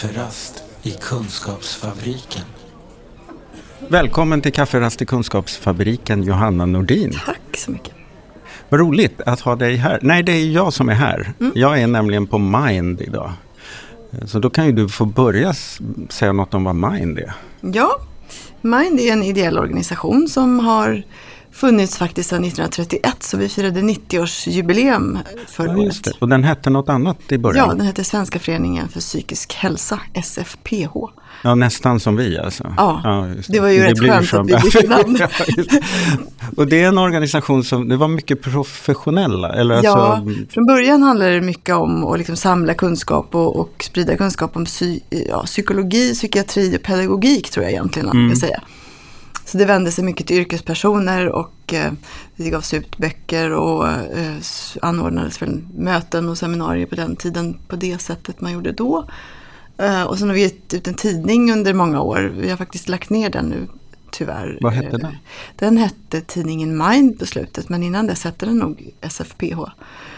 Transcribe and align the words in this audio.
Kafferast 0.00 0.64
i 0.82 0.90
Kunskapsfabriken. 0.90 2.42
Välkommen 3.88 4.40
till 4.40 4.52
Kafferast 4.52 5.02
i 5.02 5.06
Kunskapsfabriken, 5.06 6.22
Johanna 6.22 6.66
Nordin. 6.66 7.12
Tack 7.26 7.56
så 7.56 7.70
mycket. 7.70 7.94
Vad 8.68 8.80
roligt 8.80 9.20
att 9.20 9.40
ha 9.40 9.56
dig 9.56 9.76
här. 9.76 9.98
Nej, 10.02 10.22
det 10.22 10.32
är 10.32 10.46
jag 10.46 10.72
som 10.72 10.88
är 10.88 10.94
här. 10.94 11.32
Mm. 11.40 11.52
Jag 11.54 11.80
är 11.80 11.86
nämligen 11.86 12.26
på 12.26 12.38
Mind 12.38 13.00
idag. 13.00 13.32
Så 14.24 14.38
då 14.38 14.50
kan 14.50 14.66
ju 14.66 14.72
du 14.72 14.88
få 14.88 15.04
börja 15.04 15.54
säga 16.08 16.32
något 16.32 16.54
om 16.54 16.64
vad 16.64 16.74
Mind 16.74 17.18
är. 17.18 17.32
Ja, 17.60 17.90
Mind 18.60 19.00
är 19.00 19.12
en 19.12 19.22
ideell 19.22 19.58
organisation 19.58 20.28
som 20.28 20.60
har 20.60 21.02
funnits 21.56 21.98
faktiskt 21.98 22.28
sedan 22.28 22.44
1931 22.44 23.22
så 23.22 23.36
vi 23.36 23.48
firade 23.48 23.80
90-årsjubileum 23.80 25.18
förra 25.46 25.72
ja, 25.72 25.78
året. 25.78 26.06
Och 26.18 26.28
den 26.28 26.44
hette 26.44 26.70
något 26.70 26.88
annat 26.88 27.32
i 27.32 27.38
början? 27.38 27.68
Ja, 27.68 27.74
den 27.74 27.86
hette 27.86 28.04
Svenska 28.04 28.38
föreningen 28.38 28.88
för 28.88 29.00
psykisk 29.00 29.54
hälsa, 29.54 30.00
SFPH. 30.24 30.96
Ja, 31.42 31.54
nästan 31.54 32.00
som 32.00 32.16
vi 32.16 32.38
alltså. 32.38 32.74
Ja, 32.76 33.00
ja 33.04 33.10
det. 33.10 33.52
det. 33.52 33.60
var 33.60 33.68
ju 33.68 33.78
det 33.78 33.90
rätt 33.90 33.98
skönt 33.98 34.34
att 34.34 34.46
vi 34.46 34.70
bytte 34.70 34.88
namn. 34.88 35.18
och 36.56 36.66
det 36.66 36.82
är 36.82 36.88
en 36.88 36.98
organisation 36.98 37.64
som, 37.64 37.88
det 37.88 37.96
var 37.96 38.08
mycket 38.08 38.42
professionella? 38.42 39.52
Eller 39.52 39.82
ja, 39.82 39.96
alltså... 39.96 40.52
från 40.52 40.66
början 40.66 41.02
handlade 41.02 41.34
det 41.34 41.40
mycket 41.40 41.74
om 41.74 42.04
att 42.04 42.18
liksom 42.18 42.36
samla 42.36 42.74
kunskap 42.74 43.34
och, 43.34 43.56
och 43.56 43.84
sprida 43.84 44.16
kunskap 44.16 44.56
om 44.56 44.64
psy, 44.64 45.00
ja, 45.28 45.42
psykologi, 45.42 46.14
psykiatri 46.14 46.76
och 46.76 46.82
pedagogik 46.82 47.50
tror 47.50 47.64
jag 47.64 47.72
egentligen 47.72 48.06
man 48.06 48.16
mm. 48.16 48.36
ska 48.36 48.46
säga. 48.46 48.60
Så 49.46 49.58
det 49.58 49.64
vände 49.64 49.90
sig 49.92 50.04
mycket 50.04 50.26
till 50.26 50.36
yrkespersoner 50.36 51.28
och 51.28 51.74
eh, 51.74 51.92
det 52.36 52.50
gavs 52.50 52.74
ut 52.74 52.98
böcker 52.98 53.52
och 53.52 53.88
eh, 53.88 54.36
anordnades 54.82 55.42
väl 55.42 55.62
möten 55.74 56.28
och 56.28 56.38
seminarier 56.38 56.86
på 56.86 56.94
den 56.94 57.16
tiden 57.16 57.58
på 57.68 57.76
det 57.76 57.98
sättet 57.98 58.40
man 58.40 58.52
gjorde 58.52 58.72
då. 58.72 59.08
Eh, 59.78 60.02
och 60.02 60.18
sen 60.18 60.28
har 60.28 60.34
vi 60.34 60.42
gett 60.42 60.74
ut 60.74 60.88
en 60.88 60.94
tidning 60.94 61.52
under 61.52 61.74
många 61.74 62.00
år. 62.00 62.32
Vi 62.36 62.50
har 62.50 62.56
faktiskt 62.56 62.88
lagt 62.88 63.10
ner 63.10 63.30
den 63.30 63.44
nu 63.44 63.68
tyvärr. 64.10 64.58
Vad 64.60 64.72
hette 64.72 64.96
den? 64.96 65.16
Den 65.56 65.76
hette 65.76 66.20
tidningen 66.20 66.78
Mind 66.78 67.18
på 67.18 67.26
slutet 67.26 67.68
men 67.68 67.82
innan 67.82 68.06
dess 68.06 68.24
hette 68.24 68.46
den 68.46 68.58
nog 68.58 68.90
SFPH. 69.00 69.58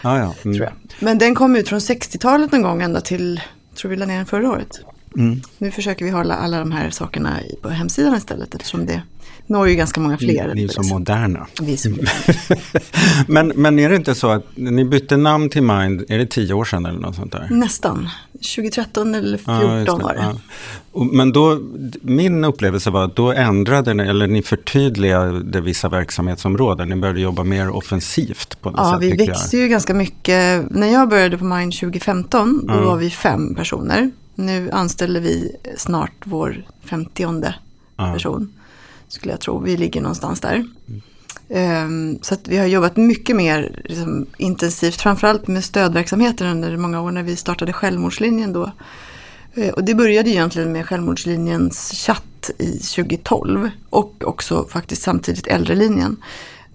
Ah, 0.01 0.17
ja. 0.17 0.33
mm. 0.43 0.57
tror 0.57 0.61
jag. 0.61 0.73
Men 0.99 1.17
den 1.17 1.35
kom 1.35 1.55
ut 1.55 1.69
från 1.69 1.79
60-talet 1.79 2.51
någon 2.51 2.61
gång 2.61 2.81
ända 2.81 3.01
till, 3.01 3.41
tror 3.75 3.91
vi 3.91 3.97
la 3.97 4.05
ner 4.05 4.17
den 4.17 4.25
förra 4.25 4.49
året. 4.49 4.79
Mm. 5.17 5.41
Nu 5.57 5.71
försöker 5.71 6.05
vi 6.05 6.11
hålla 6.11 6.35
alla 6.35 6.59
de 6.59 6.71
här 6.71 6.89
sakerna 6.89 7.39
på 7.61 7.69
hemsidan 7.69 8.15
istället 8.15 8.55
eftersom 8.55 8.85
det 8.85 9.01
når 9.49 9.69
ju 9.69 9.75
ganska 9.75 10.01
många 10.01 10.17
fler. 10.17 10.53
Ni 10.55 10.63
är 10.63 10.67
så 10.67 10.83
moderna. 10.83 11.47
Vi 11.61 11.73
är 11.73 11.77
så 11.77 11.89
moderna. 11.89 12.11
men, 13.27 13.47
men 13.55 13.79
är 13.79 13.89
det 13.89 13.95
inte 13.95 14.15
så 14.15 14.29
att 14.29 14.45
ni 14.55 14.85
bytte 14.85 15.17
namn 15.17 15.49
till 15.49 15.63
Mind, 15.63 16.05
är 16.07 16.17
det 16.17 16.25
tio 16.25 16.53
år 16.53 16.65
sedan 16.65 16.85
eller 16.85 16.99
något 16.99 17.15
sånt 17.15 17.31
där? 17.31 17.47
Nästan. 17.49 18.09
2013 18.33 19.15
eller 19.15 19.37
2014 19.37 19.85
ja, 19.85 20.07
var 20.07 20.13
det. 20.13 20.21
Ja. 20.93 21.03
Men 21.11 21.31
då, 21.31 21.59
min 22.01 22.45
upplevelse 22.45 22.89
var 22.89 23.05
att 23.05 23.15
då 23.15 23.31
ändrade 23.31 23.93
ni, 23.93 24.03
eller 24.03 24.27
ni 24.27 24.41
förtydligade 24.41 25.61
vissa 25.61 25.89
verksamhetsområden. 25.89 26.89
Ni 26.89 26.95
började 26.95 27.21
jobba 27.21 27.43
mer 27.43 27.69
offensivt 27.69 28.61
på 28.61 28.69
något 28.69 28.79
ja, 28.79 28.99
sätt. 28.99 29.09
Ja, 29.09 29.15
vi 29.17 29.25
växte 29.25 29.57
ju 29.57 29.67
ganska 29.67 29.93
mycket. 29.93 30.71
När 30.71 30.87
jag 30.87 31.09
började 31.09 31.37
på 31.37 31.45
Mind 31.45 31.73
2015, 31.73 32.67
då 32.67 32.73
var 32.73 32.97
vi 32.97 33.09
fem 33.09 33.55
personer. 33.55 34.11
Nu 34.35 34.71
anställer 34.71 35.19
vi 35.19 35.55
snart 35.77 36.13
vår 36.23 36.63
femtionde 36.83 37.55
person 37.97 38.53
skulle 39.09 39.33
jag 39.33 39.41
tro. 39.41 39.59
Vi 39.59 39.77
ligger 39.77 40.01
någonstans 40.01 40.41
där. 40.41 40.65
Mm. 41.49 42.19
Så 42.21 42.33
att 42.33 42.47
vi 42.47 42.57
har 42.57 42.65
jobbat 42.65 42.97
mycket 42.97 43.35
mer 43.35 43.81
liksom, 43.85 44.25
intensivt, 44.37 45.01
framförallt 45.01 45.47
med 45.47 45.63
stödverksamheten 45.63 46.47
under 46.47 46.77
många 46.77 47.01
år 47.01 47.11
när 47.11 47.23
vi 47.23 47.35
startade 47.35 47.73
Självmordslinjen 47.73 48.53
då. 48.53 48.71
Uh, 49.57 49.69
och 49.69 49.83
det 49.83 49.95
började 49.95 50.29
egentligen 50.29 50.71
med 50.71 50.85
Självmordslinjens 50.85 51.91
chatt 52.05 52.49
i 52.57 52.71
2012 52.71 53.69
och 53.89 54.23
också 54.27 54.67
faktiskt 54.69 55.01
samtidigt 55.01 55.47
Äldrelinjen. 55.47 56.17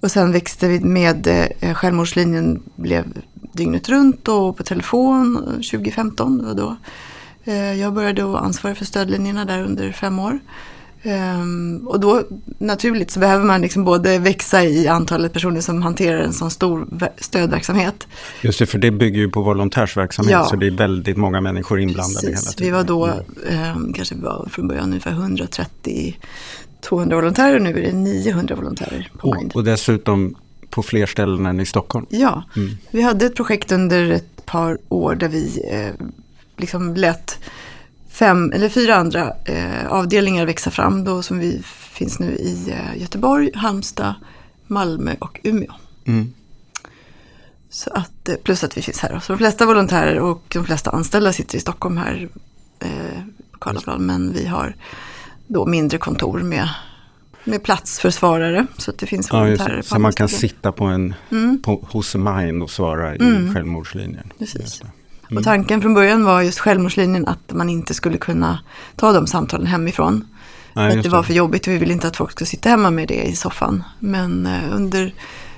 Och 0.00 0.10
sen 0.10 0.32
växte 0.32 0.68
vi 0.68 0.80
med 0.80 1.26
uh, 1.62 1.74
Självmordslinjen 1.74 2.62
blev 2.76 3.04
dygnet 3.52 3.88
runt 3.88 4.28
och 4.28 4.56
på 4.56 4.62
telefon 4.62 5.44
2015. 5.44 6.38
Det 6.38 6.44
var 6.44 6.54
då. 6.54 6.76
Eh, 7.44 7.80
jag 7.80 7.92
började 7.92 8.38
ansvara 8.38 8.74
för 8.74 8.84
stödlinjerna 8.84 9.44
där 9.44 9.62
under 9.62 9.92
fem 9.92 10.18
år. 10.18 10.40
Um, 11.06 11.86
och 11.86 12.00
då 12.00 12.22
naturligt 12.58 13.10
så 13.10 13.20
behöver 13.20 13.44
man 13.44 13.60
liksom 13.60 13.84
både 13.84 14.18
växa 14.18 14.64
i 14.64 14.88
antalet 14.88 15.32
personer 15.32 15.60
som 15.60 15.82
hanterar 15.82 16.18
en 16.18 16.32
sån 16.32 16.50
stor 16.50 16.88
stödverksamhet. 17.18 18.06
Just 18.42 18.58
det, 18.58 18.66
för 18.66 18.78
det 18.78 18.90
bygger 18.90 19.20
ju 19.20 19.30
på 19.30 19.42
volontärsverksamhet 19.42 20.32
ja. 20.32 20.44
så 20.44 20.56
det 20.56 20.66
är 20.66 20.70
väldigt 20.70 21.16
många 21.16 21.40
människor 21.40 21.80
inblandade 21.80 22.26
Precis. 22.26 22.46
hela 22.46 22.52
tiden. 22.52 22.66
Vi 22.66 22.70
var 22.70 22.84
då, 22.84 23.06
um, 23.76 23.92
kanske 23.92 24.14
var 24.14 24.48
från 24.50 24.68
början 24.68 24.84
ungefär 24.84 25.10
130 25.10 26.16
200 26.80 27.16
volontärer, 27.16 27.60
nu 27.60 27.70
är 27.70 27.82
det 27.82 27.92
900 27.92 28.54
volontärer 28.54 29.10
på 29.18 29.34
Mind. 29.34 29.52
Och 29.54 29.64
dessutom 29.64 30.34
på 30.70 30.82
fler 30.82 31.06
ställen 31.06 31.46
än 31.46 31.60
i 31.60 31.66
Stockholm. 31.66 32.06
Ja, 32.08 32.42
mm. 32.56 32.70
vi 32.90 33.02
hade 33.02 33.26
ett 33.26 33.34
projekt 33.34 33.72
under 33.72 34.10
ett 34.10 34.46
par 34.46 34.78
år 34.88 35.14
där 35.14 35.28
vi 35.28 35.62
eh, 35.70 36.06
liksom 36.56 36.94
lät 36.94 37.38
fem 38.14 38.52
eller 38.52 38.68
fyra 38.68 38.94
andra 38.94 39.32
eh, 39.44 39.86
avdelningar 39.88 40.46
växa 40.46 40.70
fram 40.70 41.04
då 41.04 41.22
som 41.22 41.38
vi 41.38 41.62
finns 41.92 42.18
nu 42.18 42.26
i 42.26 42.70
eh, 42.70 43.00
Göteborg, 43.00 43.50
Halmstad, 43.54 44.14
Malmö 44.66 45.14
och 45.18 45.40
Umeå. 45.42 45.72
Mm. 46.04 46.32
Så 47.70 47.90
att, 47.90 48.28
eh, 48.28 48.34
plus 48.34 48.64
att 48.64 48.76
vi 48.76 48.82
finns 48.82 48.98
här. 48.98 49.20
Så 49.20 49.32
de 49.32 49.38
flesta 49.38 49.66
volontärer 49.66 50.20
och 50.20 50.42
de 50.48 50.64
flesta 50.64 50.90
anställda 50.90 51.32
sitter 51.32 51.56
i 51.58 51.60
Stockholm 51.60 51.96
här 51.96 52.28
eh, 52.80 52.88
på 53.52 53.58
Karlaplan. 53.58 54.06
Men 54.06 54.32
vi 54.32 54.46
har 54.46 54.76
då 55.46 55.66
mindre 55.66 55.98
kontor 55.98 56.38
med, 56.38 56.68
med 57.44 57.62
plats 57.62 58.00
för 58.00 58.10
svarare. 58.10 58.66
Så 58.78 58.90
att 58.90 58.98
det 58.98 59.06
finns 59.06 59.32
volontärer. 59.32 59.76
Ja, 59.76 59.82
så 59.82 59.98
man 59.98 60.12
kan 60.12 60.28
sitta 60.28 60.72
på 60.72 60.84
en, 60.84 61.14
mm. 61.30 61.62
på, 61.62 61.88
hos 61.90 62.14
Mind 62.14 62.62
och 62.62 62.70
svara 62.70 63.14
i 63.14 63.18
mm. 63.18 63.54
självmordslinjen. 63.54 64.32
Precis. 64.38 64.82
Mm. 65.30 65.38
Och 65.38 65.44
tanken 65.44 65.82
från 65.82 65.94
början 65.94 66.24
var 66.24 66.42
just 66.42 66.58
självmordslinjen 66.58 67.28
att 67.28 67.52
man 67.52 67.70
inte 67.70 67.94
skulle 67.94 68.18
kunna 68.18 68.58
ta 68.96 69.12
de 69.12 69.26
samtalen 69.26 69.66
hemifrån. 69.66 70.24
Nej, 70.72 70.98
att 70.98 71.02
det 71.02 71.08
var 71.08 71.22
för 71.22 71.34
jobbigt 71.34 71.66
och 71.66 71.72
vi 71.72 71.78
ville 71.78 71.92
inte 71.92 72.06
att 72.08 72.16
folk 72.16 72.30
skulle 72.30 72.46
sitta 72.46 72.68
hemma 72.68 72.90
med 72.90 73.08
det 73.08 73.22
i 73.22 73.36
soffan. 73.36 73.84
Men 73.98 74.46
eh, 74.46 74.76
under 74.76 75.14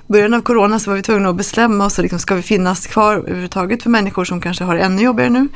början 0.07 0.33
av 0.33 0.41
corona 0.41 0.79
så 0.79 0.89
var 0.89 0.95
vi 0.95 1.03
tvungna 1.03 1.29
att 1.29 1.35
bestämma 1.35 1.85
oss, 1.85 1.97
liksom, 1.97 2.19
ska 2.19 2.35
vi 2.35 2.41
finnas 2.41 2.87
kvar 2.87 3.15
överhuvudtaget 3.15 3.83
för 3.83 3.89
människor 3.89 4.25
som 4.25 4.41
kanske 4.41 4.63
har 4.63 4.75
det 4.75 4.81
ännu 4.81 5.01
jobbigare 5.01 5.29
nu? 5.29 5.47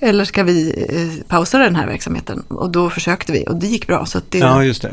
Eller 0.00 0.24
ska 0.24 0.42
vi 0.42 0.84
eh, 0.88 1.26
pausa 1.28 1.58
den 1.58 1.76
här 1.76 1.86
verksamheten? 1.86 2.40
Och 2.48 2.70
då 2.70 2.90
försökte 2.90 3.32
vi 3.32 3.44
och 3.48 3.56
det 3.56 3.66
gick 3.66 3.86
bra. 3.86 4.06
Så 4.06 4.20
det... 4.28 4.38
Ja, 4.38 4.64
just 4.64 4.82
det. 4.82 4.92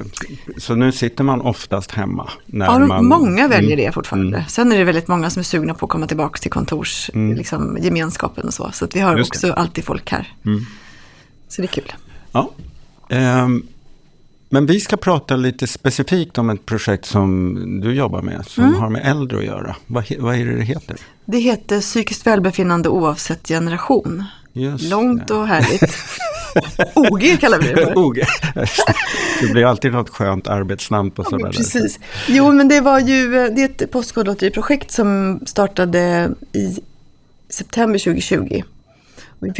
Så 0.57 0.75
nu 0.75 0.91
sitter 0.91 1.23
man 1.23 1.41
oftast 1.41 1.91
hemma? 1.91 2.29
När 2.45 2.65
ja, 2.65 2.79
man... 2.79 3.05
många 3.05 3.47
väljer 3.47 3.73
mm. 3.73 3.85
det 3.85 3.91
fortfarande. 3.91 4.37
Mm. 4.37 4.49
Sen 4.49 4.71
är 4.71 4.77
det 4.77 4.83
väldigt 4.83 5.07
många 5.07 5.29
som 5.29 5.39
är 5.39 5.43
sugna 5.43 5.73
på 5.73 5.85
att 5.85 5.91
komma 5.91 6.07
tillbaka 6.07 6.37
till 6.37 6.51
kontorsgemenskapen 6.51 7.23
mm. 7.25 7.37
liksom, 7.37 8.47
och 8.47 8.53
så. 8.53 8.69
Så 8.73 8.85
att 8.85 8.95
vi 8.95 8.99
har 8.99 9.17
just 9.17 9.31
också 9.31 9.47
det. 9.47 9.53
alltid 9.53 9.83
folk 9.83 10.11
här. 10.11 10.33
Mm. 10.45 10.65
Så 11.47 11.61
det 11.61 11.65
är 11.65 11.81
kul. 11.81 11.93
Ja. 12.31 12.51
Um, 13.09 13.67
men 14.49 14.65
vi 14.65 14.79
ska 14.79 14.97
prata 14.97 15.35
lite 15.35 15.67
specifikt 15.67 16.37
om 16.37 16.49
ett 16.49 16.65
projekt 16.65 17.05
som 17.05 17.55
du 17.81 17.93
jobbar 17.93 18.21
med, 18.21 18.45
som 18.47 18.63
mm. 18.63 18.79
har 18.79 18.89
med 18.89 19.05
äldre 19.05 19.37
att 19.37 19.45
göra. 19.45 19.75
Vad, 19.87 20.05
vad 20.19 20.35
är 20.35 20.45
det 20.45 20.55
det 20.55 20.63
heter? 20.63 20.97
Det 21.25 21.39
heter 21.39 21.81
psykiskt 21.81 22.27
välbefinnande 22.27 22.89
oavsett 22.89 23.47
generation. 23.47 24.23
Just 24.53 24.89
Långt 24.89 25.27
det. 25.27 25.33
och 25.33 25.47
härligt. 25.47 25.97
OG 26.95 27.39
kallar 27.39 27.59
vi 27.59 27.67
det 27.67 27.75
för. 27.75 27.97
OG. 27.97 28.21
Det 29.41 29.51
blir 29.51 29.65
alltid 29.65 29.91
något 29.91 30.09
skönt 30.09 30.47
arbetsnamn 30.47 31.11
på 31.11 31.23
sådana 31.23 31.47
ja, 31.47 31.51
Precis. 31.51 31.97
Där. 31.97 32.35
Jo, 32.35 32.51
men 32.51 32.67
det 32.67 32.81
var 32.81 32.99
ju 32.99 33.31
det 33.31 33.61
är 33.61 33.65
ett 33.65 33.91
postkodlotteriprojekt 33.91 34.91
som 34.91 35.39
startade 35.45 36.31
i 36.53 36.79
september 37.49 37.99
2020. 37.99 38.63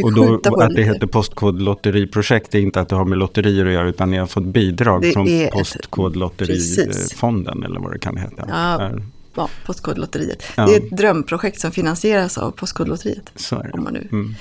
Och 0.02 0.14
då 0.14 0.34
att 0.34 0.74
det 0.74 0.82
heter 0.82 1.06
postkodlotteriprojekt 1.06 2.54
är 2.54 2.58
inte 2.58 2.80
att 2.80 2.88
det 2.88 2.96
har 2.96 3.04
med 3.04 3.18
lotterier 3.18 3.66
att 3.66 3.72
göra 3.72 3.88
utan 3.88 4.10
ni 4.10 4.16
har 4.16 4.26
fått 4.26 4.44
bidrag 4.44 5.02
det 5.02 5.12
från 5.12 5.28
postkodlotterifonden 5.52 7.62
eller 7.62 7.80
vad 7.80 7.92
det 7.92 7.98
kan 7.98 8.16
heta. 8.16 8.44
Ja, 8.48 8.90
ja, 9.34 9.48
Postkodlotteriet. 9.66 10.42
Ja. 10.56 10.66
Det 10.66 10.74
är 10.74 10.76
ett 10.76 10.90
drömprojekt 10.90 11.60
som 11.60 11.72
finansieras 11.72 12.38
av 12.38 12.50
Postkodlotteriet. 12.50 13.32
Så 13.36 13.56
är 13.56 13.62
det. 13.62 13.70
Om 13.70 13.84
man 13.84 13.92
nu 13.92 14.08
mm. 14.12 14.34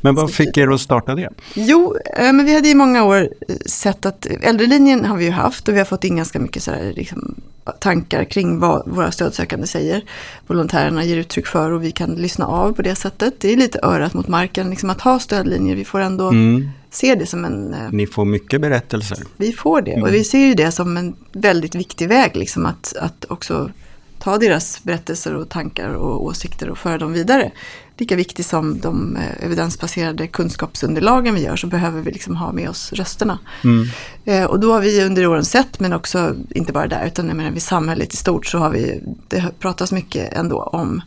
Men 0.00 0.14
vad 0.14 0.32
fick 0.32 0.56
er 0.56 0.68
att 0.68 0.80
starta 0.80 1.14
det? 1.14 1.28
Jo, 1.54 1.96
eh, 2.16 2.32
men 2.32 2.46
vi 2.46 2.54
hade 2.54 2.68
i 2.68 2.74
många 2.74 3.04
år 3.04 3.28
eh, 3.48 3.56
sett 3.66 4.06
att 4.06 4.26
äldrelinjen 4.26 5.04
har 5.04 5.16
vi 5.16 5.24
ju 5.24 5.30
haft 5.30 5.68
och 5.68 5.74
vi 5.74 5.78
har 5.78 5.84
fått 5.84 6.04
in 6.04 6.16
ganska 6.16 6.38
mycket 6.38 6.62
så 6.62 6.70
här, 6.70 6.92
liksom, 6.96 7.34
tankar 7.72 8.24
kring 8.24 8.58
vad 8.58 8.88
våra 8.88 9.12
stödsökande 9.12 9.66
säger. 9.66 10.04
Volontärerna 10.46 11.04
ger 11.04 11.16
uttryck 11.16 11.46
för 11.46 11.70
och 11.70 11.84
vi 11.84 11.90
kan 11.90 12.14
lyssna 12.14 12.46
av 12.46 12.72
på 12.72 12.82
det 12.82 12.94
sättet. 12.94 13.40
Det 13.40 13.52
är 13.52 13.56
lite 13.56 13.80
örat 13.82 14.14
mot 14.14 14.28
marken, 14.28 14.70
liksom 14.70 14.90
att 14.90 15.00
ha 15.00 15.18
stödlinjer. 15.18 15.76
Vi 15.76 15.84
får 15.84 16.00
ändå 16.00 16.28
mm. 16.28 16.70
se 16.90 17.14
det 17.14 17.26
som 17.26 17.44
en... 17.44 17.74
Eh, 17.74 17.90
Ni 17.90 18.06
får 18.06 18.24
mycket 18.24 18.60
berättelser. 18.60 19.18
Vi 19.36 19.52
får 19.52 19.82
det 19.82 19.92
och 19.92 19.98
mm. 19.98 20.12
vi 20.12 20.24
ser 20.24 20.46
ju 20.46 20.54
det 20.54 20.72
som 20.72 20.96
en 20.96 21.16
väldigt 21.32 21.74
viktig 21.74 22.08
väg, 22.08 22.36
liksom 22.36 22.66
att, 22.66 22.96
att 23.00 23.24
också 23.28 23.70
ta 24.18 24.38
deras 24.38 24.82
berättelser 24.82 25.34
och 25.34 25.48
tankar 25.48 25.88
och 25.88 26.24
åsikter 26.24 26.70
och 26.70 26.78
föra 26.78 26.98
dem 26.98 27.12
vidare. 27.12 27.52
Lika 27.96 28.16
viktigt 28.16 28.46
som 28.46 28.80
de 28.80 29.16
eh, 29.16 29.44
evidensbaserade 29.44 30.26
kunskapsunderlagen 30.26 31.34
vi 31.34 31.42
gör 31.42 31.56
så 31.56 31.66
behöver 31.66 32.00
vi 32.00 32.10
liksom 32.12 32.36
ha 32.36 32.52
med 32.52 32.68
oss 32.70 32.92
rösterna. 32.92 33.38
Mm. 33.64 33.86
Eh, 34.24 34.44
och 34.44 34.60
då 34.60 34.72
har 34.72 34.80
vi 34.80 35.04
under 35.04 35.26
åren 35.26 35.44
sett, 35.44 35.80
men 35.80 35.92
också 35.92 36.34
inte 36.50 36.72
bara 36.72 36.86
där, 36.86 37.06
utan 37.06 37.28
jag 37.28 37.36
menar, 37.36 37.56
i 37.56 37.60
samhället 37.60 38.14
i 38.14 38.16
stort 38.16 38.46
så 38.46 38.58
har 38.58 38.70
vi, 38.70 39.00
det 39.28 39.52
pratas 39.58 39.92
mycket 39.92 40.32
ändå 40.32 40.62
om 40.62 41.02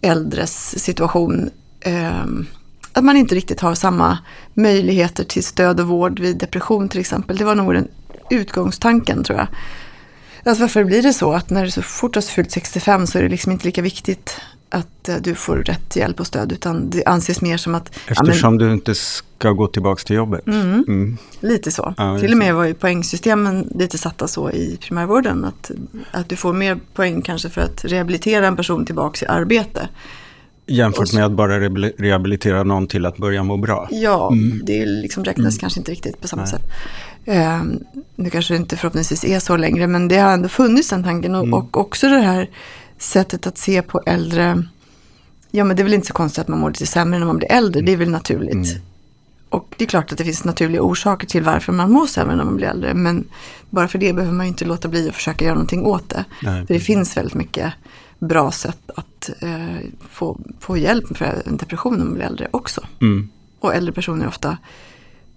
äldres 0.00 0.84
situation. 0.84 1.50
Eh, 1.80 2.24
att 2.92 3.04
man 3.04 3.16
inte 3.16 3.34
riktigt 3.34 3.60
har 3.60 3.74
samma 3.74 4.18
möjligheter 4.54 5.24
till 5.24 5.44
stöd 5.44 5.80
och 5.80 5.86
vård 5.86 6.20
vid 6.20 6.38
depression 6.38 6.88
till 6.88 7.00
exempel. 7.00 7.36
Det 7.36 7.44
var 7.44 7.54
nog 7.54 7.74
den 7.74 7.88
utgångstanken 8.30 9.24
tror 9.24 9.38
jag. 9.38 9.48
Alltså 10.44 10.62
varför 10.62 10.84
blir 10.84 11.02
det 11.02 11.12
så 11.12 11.32
att 11.32 11.50
när 11.50 11.64
du 11.64 11.70
så 11.70 11.82
fort 11.82 12.14
har 12.14 12.22
fyllt 12.22 12.50
65 12.50 13.06
så 13.06 13.18
är 13.18 13.22
det 13.22 13.28
liksom 13.28 13.52
inte 13.52 13.66
lika 13.66 13.82
viktigt 13.82 14.40
att 14.72 15.08
eh, 15.08 15.16
du 15.20 15.34
får 15.34 15.56
rätt 15.56 15.96
hjälp 15.96 16.20
och 16.20 16.26
stöd 16.26 16.52
utan 16.52 16.90
det 16.90 17.04
anses 17.04 17.40
mer 17.40 17.56
som 17.56 17.74
att... 17.74 17.88
Eftersom 18.06 18.28
ja, 18.42 18.50
men, 18.50 18.58
du 18.58 18.72
inte 18.72 18.94
ska 18.94 19.50
gå 19.50 19.66
tillbaka 19.66 20.02
till 20.02 20.16
jobbet. 20.16 20.46
Mm, 20.46 20.84
mm. 20.88 21.18
Lite 21.40 21.70
så. 21.70 21.94
Ja, 21.96 22.18
till 22.18 22.32
och 22.32 22.38
med 22.38 22.54
var 22.54 22.64
ju 22.64 22.74
poängsystemen 22.74 23.68
lite 23.74 23.98
satta 23.98 24.28
så 24.28 24.50
i 24.50 24.78
primärvården 24.80 25.44
att, 25.44 25.70
att 26.10 26.28
du 26.28 26.36
får 26.36 26.52
mer 26.52 26.78
poäng 26.94 27.22
kanske 27.22 27.48
för 27.48 27.60
att 27.60 27.84
rehabilitera 27.84 28.46
en 28.46 28.56
person 28.56 28.86
tillbaka 28.86 29.26
i 29.26 29.28
arbete. 29.28 29.88
Jämfört 30.66 31.12
med 31.12 31.24
att 31.24 31.32
bara 31.32 31.60
rehabilitera 31.98 32.62
någon 32.62 32.86
till 32.86 33.06
att 33.06 33.16
börja 33.16 33.42
må 33.42 33.56
bra. 33.56 33.88
Ja, 33.90 34.32
mm. 34.32 34.60
det 34.64 34.86
liksom 34.86 35.24
räknas 35.24 35.54
mm. 35.54 35.60
kanske 35.60 35.80
inte 35.80 35.92
riktigt 35.92 36.20
på 36.20 36.28
samma 36.28 36.42
Nej. 36.42 36.50
sätt. 36.50 36.62
Eh, 37.24 37.62
nu 38.16 38.30
kanske 38.30 38.54
det 38.54 38.58
inte 38.58 38.76
förhoppningsvis 38.76 39.24
är 39.24 39.38
så 39.38 39.56
längre, 39.56 39.86
men 39.86 40.08
det 40.08 40.16
har 40.16 40.32
ändå 40.32 40.48
funnits 40.48 40.88
den 40.88 41.04
tanken. 41.04 41.34
Och, 41.34 41.42
mm. 41.42 41.54
och 41.54 41.76
också 41.76 42.08
det 42.08 42.20
här 42.20 42.50
sättet 42.98 43.46
att 43.46 43.58
se 43.58 43.82
på 43.82 44.02
äldre. 44.06 44.64
Ja, 45.50 45.64
men 45.64 45.76
det 45.76 45.82
är 45.82 45.84
väl 45.84 45.94
inte 45.94 46.06
så 46.06 46.12
konstigt 46.12 46.42
att 46.42 46.48
man 46.48 46.58
mår 46.58 46.70
lite 46.70 46.86
sämre 46.86 47.18
när 47.18 47.26
man 47.26 47.38
blir 47.38 47.52
äldre. 47.52 47.82
Det 47.82 47.92
är 47.92 47.96
väl 47.96 48.10
naturligt. 48.10 48.52
Mm. 48.52 48.82
Och 49.48 49.74
det 49.76 49.84
är 49.84 49.88
klart 49.88 50.12
att 50.12 50.18
det 50.18 50.24
finns 50.24 50.44
naturliga 50.44 50.82
orsaker 50.82 51.26
till 51.26 51.42
varför 51.42 51.72
man 51.72 51.92
mår 51.92 52.06
sämre 52.06 52.36
när 52.36 52.44
man 52.44 52.56
blir 52.56 52.66
äldre. 52.66 52.94
Men 52.94 53.24
bara 53.70 53.88
för 53.88 53.98
det 53.98 54.12
behöver 54.12 54.34
man 54.34 54.46
ju 54.46 54.48
inte 54.48 54.64
låta 54.64 54.88
bli 54.88 55.08
att 55.08 55.14
försöka 55.14 55.44
göra 55.44 55.54
någonting 55.54 55.84
åt 55.84 56.08
det. 56.08 56.24
Nej. 56.42 56.66
För 56.66 56.74
det 56.74 56.80
finns 56.80 57.16
väldigt 57.16 57.34
mycket 57.34 57.72
bra 58.18 58.50
sätt 58.50 58.90
att 58.96 59.30
eh, 59.40 59.76
få, 60.10 60.40
få 60.60 60.76
hjälp 60.76 61.16
för 61.16 61.42
en 61.46 61.56
depression 61.56 61.98
när 61.98 62.04
man 62.04 62.14
blir 62.14 62.24
äldre 62.24 62.48
också. 62.50 62.80
Mm. 63.00 63.28
Och 63.60 63.74
äldre 63.74 63.92
personer 63.92 64.24
är 64.24 64.28
ofta 64.28 64.58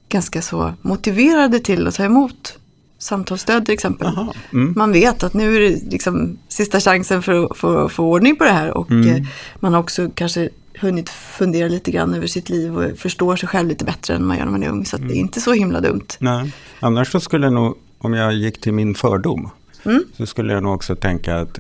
ganska 0.10 0.42
så 0.42 0.74
motiverade 0.82 1.60
till 1.60 1.88
att 1.88 1.96
ta 1.96 2.04
emot 2.04 2.60
samtalsstöd 2.98 3.66
till 3.66 3.74
exempel. 3.74 4.08
Mm. 4.54 4.74
Man 4.76 4.92
vet 4.92 5.24
att 5.24 5.34
nu 5.34 5.56
är 5.56 5.60
det 5.60 5.92
liksom 5.92 6.38
sista 6.48 6.80
chansen 6.80 7.22
för 7.22 7.46
att 7.46 7.58
få, 7.58 7.90
få 7.90 8.04
ordning 8.04 8.36
på 8.36 8.44
det 8.44 8.52
här 8.52 8.78
och 8.78 8.92
mm. 8.92 9.16
eh, 9.16 9.28
man 9.60 9.74
har 9.74 9.80
också 9.80 10.10
kanske 10.16 10.50
hunnit 10.80 11.10
fundera 11.10 11.68
lite 11.68 11.92
grann 11.92 12.14
över 12.14 12.28
sitt 12.28 12.50
liv 12.50 12.78
och 12.78 12.98
förstår 12.98 13.36
sig 13.36 13.50
själv 13.50 13.70
lite 13.70 13.86
bättre 13.86 14.16
än 14.16 14.26
man 14.26 14.38
gör 14.38 14.46
när 14.46 14.52
man 14.52 14.64
är 14.64 14.70
ung. 14.70 14.86
Så 14.86 14.98
mm. 14.98 15.08
det 15.08 15.14
är 15.14 15.18
inte 15.18 15.42
så 15.42 15.54
himla 15.54 15.82
dumt. 15.82 16.08
Nej. 16.20 16.52
Annars 16.80 17.12
så 17.12 17.20
skulle 17.20 17.46
jag 17.46 17.54
nog, 17.54 17.78
om 17.98 18.14
jag 18.14 18.34
gick 18.34 18.62
till 18.62 18.74
min 18.74 18.96
fördom, 18.96 19.50
mm. 19.84 20.04
så 20.18 20.26
skulle 20.26 20.54
jag 20.54 20.64
nog 20.64 20.76
också 20.76 20.96
tänka 20.96 21.36
att 21.36 21.60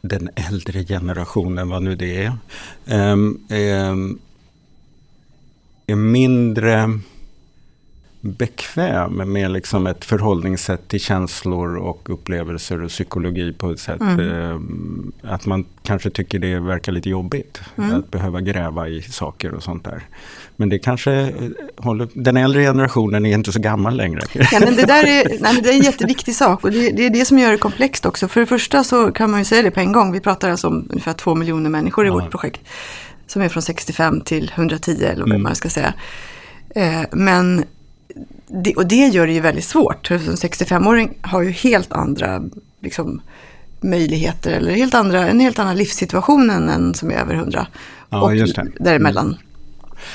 den 0.00 0.30
äldre 0.50 0.84
generationen, 0.84 1.68
vad 1.68 1.82
nu 1.82 1.94
det 1.94 2.24
är, 2.24 2.32
um, 3.12 3.46
um, 3.50 4.18
är 5.86 5.94
mindre 5.94 7.00
bekväm 8.24 9.32
med 9.32 9.50
liksom 9.50 9.86
ett 9.86 10.04
förhållningssätt 10.04 10.88
till 10.88 11.00
känslor 11.00 11.76
och 11.76 12.10
upplevelser 12.10 12.82
och 12.82 12.88
psykologi 12.88 13.52
på 13.52 13.70
ett 13.70 13.80
sätt. 13.80 14.00
Mm. 14.00 15.12
Eh, 15.22 15.32
att 15.32 15.46
man 15.46 15.64
kanske 15.82 16.10
tycker 16.10 16.38
det 16.38 16.58
verkar 16.58 16.92
lite 16.92 17.10
jobbigt 17.10 17.60
mm. 17.76 17.94
att 17.94 18.10
behöva 18.10 18.40
gräva 18.40 18.88
i 18.88 19.02
saker 19.02 19.54
och 19.54 19.62
sånt 19.62 19.84
där. 19.84 20.02
Men 20.56 20.68
det 20.68 20.78
kanske 20.78 21.12
eh, 21.12 21.32
håller, 21.76 22.08
den 22.14 22.36
äldre 22.36 22.62
generationen 22.62 23.26
är 23.26 23.34
inte 23.34 23.52
så 23.52 23.60
gammal 23.60 23.96
längre. 23.96 24.20
Ja, 24.34 24.60
men 24.60 24.76
det, 24.76 24.86
där 24.86 25.06
är, 25.06 25.40
nej, 25.40 25.60
det 25.62 25.68
är 25.68 25.74
en 25.74 25.82
jätteviktig 25.84 26.34
sak 26.34 26.64
och 26.64 26.70
det, 26.70 26.90
det, 26.90 27.06
är 27.06 27.10
det 27.10 27.24
som 27.24 27.38
gör 27.38 27.50
det 27.50 27.58
komplext 27.58 28.06
också. 28.06 28.28
För 28.28 28.40
det 28.40 28.46
första 28.46 28.84
så 28.84 29.12
kan 29.12 29.30
man 29.30 29.40
ju 29.40 29.44
säga 29.44 29.62
det 29.62 29.70
på 29.70 29.80
en 29.80 29.92
gång. 29.92 30.12
Vi 30.12 30.20
pratar 30.20 30.50
alltså 30.50 30.68
om 30.68 30.86
ungefär 30.90 31.12
två 31.12 31.34
miljoner 31.34 31.70
människor 31.70 32.04
i 32.04 32.08
ja. 32.08 32.14
vårt 32.14 32.30
projekt. 32.30 32.60
Som 33.26 33.42
är 33.42 33.48
från 33.48 33.62
65 33.62 34.20
till 34.20 34.52
110 34.54 34.90
eller 34.90 35.20
vad 35.20 35.28
mm. 35.28 35.42
man 35.42 35.54
ska 35.54 35.68
säga. 35.68 35.94
Eh, 36.74 37.02
men 37.12 37.64
det, 38.46 38.74
och 38.74 38.86
det 38.86 39.06
gör 39.06 39.26
det 39.26 39.32
ju 39.32 39.40
väldigt 39.40 39.64
svårt. 39.64 40.10
En 40.10 40.18
65-åring 40.18 41.18
har 41.20 41.42
ju 41.42 41.50
helt 41.50 41.92
andra 41.92 42.42
liksom, 42.80 43.20
möjligheter 43.80 44.52
eller 44.52 44.72
helt 44.72 44.94
andra, 44.94 45.28
en 45.28 45.40
helt 45.40 45.58
annan 45.58 45.76
livssituation 45.76 46.50
än 46.50 46.68
en 46.68 46.94
som 46.94 47.10
är 47.10 47.14
över 47.14 47.34
100. 47.34 47.66
Ja, 48.10 48.22
och 48.22 48.36
just 48.36 48.56
det. 48.56 48.66
däremellan. 48.80 49.26
Mm. 49.26 49.38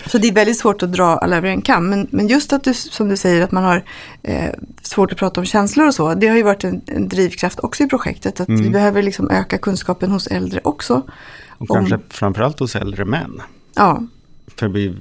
Så 0.05 0.17
det 0.17 0.27
är 0.27 0.33
väldigt 0.33 0.59
svårt 0.59 0.83
att 0.83 0.91
dra 0.91 1.05
alla 1.05 1.37
över 1.37 1.49
en 1.49 1.61
kam. 1.61 1.89
Men, 1.89 2.07
men 2.11 2.27
just 2.27 2.53
att 2.53 2.63
du, 2.63 2.73
som 2.73 3.09
du 3.09 3.17
säger, 3.17 3.41
att 3.41 3.51
man 3.51 3.63
har 3.63 3.83
eh, 4.23 4.49
svårt 4.81 5.11
att 5.11 5.17
prata 5.17 5.41
om 5.41 5.45
känslor 5.45 5.87
och 5.87 5.93
så. 5.93 6.13
Det 6.13 6.27
har 6.27 6.35
ju 6.35 6.43
varit 6.43 6.63
en, 6.63 6.81
en 6.85 7.07
drivkraft 7.07 7.59
också 7.59 7.83
i 7.83 7.87
projektet. 7.87 8.39
Att 8.39 8.47
mm. 8.47 8.61
vi 8.61 8.69
behöver 8.69 9.03
liksom 9.03 9.29
öka 9.29 9.57
kunskapen 9.57 10.11
hos 10.11 10.27
äldre 10.27 10.61
också. 10.63 11.03
Och 11.57 11.71
om, 11.71 11.77
kanske 11.77 11.99
framförallt 12.09 12.59
hos 12.59 12.75
äldre 12.75 13.05
män. 13.05 13.41
Ja, 13.75 14.03
för 14.55 14.67
vi, 14.67 14.95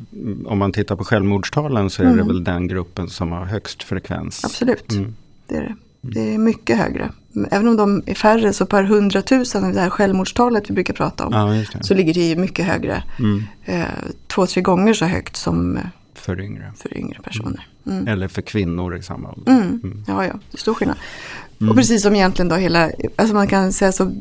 om 0.47 0.59
man 0.59 0.73
tittar 0.73 0.97
på 0.97 1.05
självmordstalen 1.05 1.91
så 1.91 2.03
är 2.03 2.06
mm. 2.06 2.17
det 2.17 2.25
väl 2.25 2.45
den 2.45 2.69
gruppen 2.69 3.09
som 3.09 3.33
har 3.33 3.45
högst 3.45 3.83
frekvens. 3.83 4.45
Absolut, 4.45 4.93
mm. 4.93 5.15
det 5.47 5.56
är 5.56 5.62
det. 5.62 5.77
Det 6.00 6.35
är 6.35 6.39
mycket 6.39 6.79
högre. 6.79 7.11
Även 7.50 7.69
om 7.69 7.77
de 7.77 8.03
är 8.06 8.15
färre 8.15 8.53
så 8.53 8.67
per 8.67 8.83
hundratusen, 8.83 9.73
det 9.73 9.81
här 9.81 9.91
självmordstalet 9.91 10.71
vi 10.71 10.75
brukar 10.75 10.95
prata 10.95 11.27
om, 11.27 11.33
ja, 11.33 11.81
så 11.81 11.95
ligger 11.95 12.15
det 12.15 12.29
ju 12.29 12.37
mycket 12.37 12.65
högre. 12.65 13.03
Mm. 13.19 13.43
Eh, 13.65 13.85
två, 14.27 14.47
tre 14.47 14.62
gånger 14.62 14.95
så 14.95 15.05
högt 15.05 15.37
som 15.37 15.79
för 16.15 16.41
yngre, 16.41 16.73
för 16.77 16.99
yngre 16.99 17.21
personer. 17.23 17.67
Mm. 17.87 18.09
Eller 18.09 18.29
för 18.29 18.43
kvinnor 18.43 18.97
i 18.97 19.03
samma 19.03 19.33
ålder. 19.33 19.53
Mm. 19.53 19.81
mm. 19.85 20.05
Ja, 20.06 20.25
ja, 20.25 20.33
det 20.50 20.56
är 20.56 20.59
stor 20.59 20.75
skillnad. 20.75 20.97
Och 21.71 21.77
precis 21.77 22.03
som 22.03 22.15
egentligen 22.15 22.49
då 22.49 22.56
hela, 22.56 22.91
alltså 23.17 23.35
man 23.35 23.49
kan 23.49 23.73
säga 23.73 23.93
så 23.93 24.12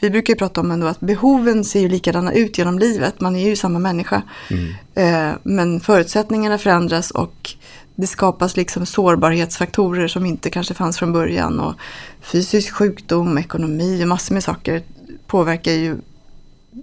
vi 0.00 0.10
brukar 0.10 0.32
ju 0.32 0.38
prata 0.38 0.60
om 0.60 0.70
ändå 0.70 0.86
att 0.86 1.00
behoven 1.00 1.64
ser 1.64 1.80
ju 1.80 1.88
likadana 1.88 2.32
ut 2.32 2.58
genom 2.58 2.78
livet. 2.78 3.20
Man 3.20 3.36
är 3.36 3.48
ju 3.48 3.56
samma 3.56 3.78
människa. 3.78 4.22
Mm. 4.50 4.74
Eh, 4.94 5.36
men 5.42 5.80
förutsättningarna 5.80 6.58
förändras 6.58 7.10
och 7.10 7.54
det 7.94 8.06
skapas 8.06 8.56
liksom 8.56 8.86
sårbarhetsfaktorer 8.86 10.08
som 10.08 10.26
inte 10.26 10.50
kanske 10.50 10.74
fanns 10.74 10.98
från 10.98 11.12
början. 11.12 11.60
Och 11.60 11.74
fysisk 12.20 12.72
sjukdom, 12.72 13.38
ekonomi 13.38 14.04
och 14.04 14.08
massor 14.08 14.34
med 14.34 14.44
saker 14.44 14.82
påverkar 15.26 15.72
ju 15.72 15.96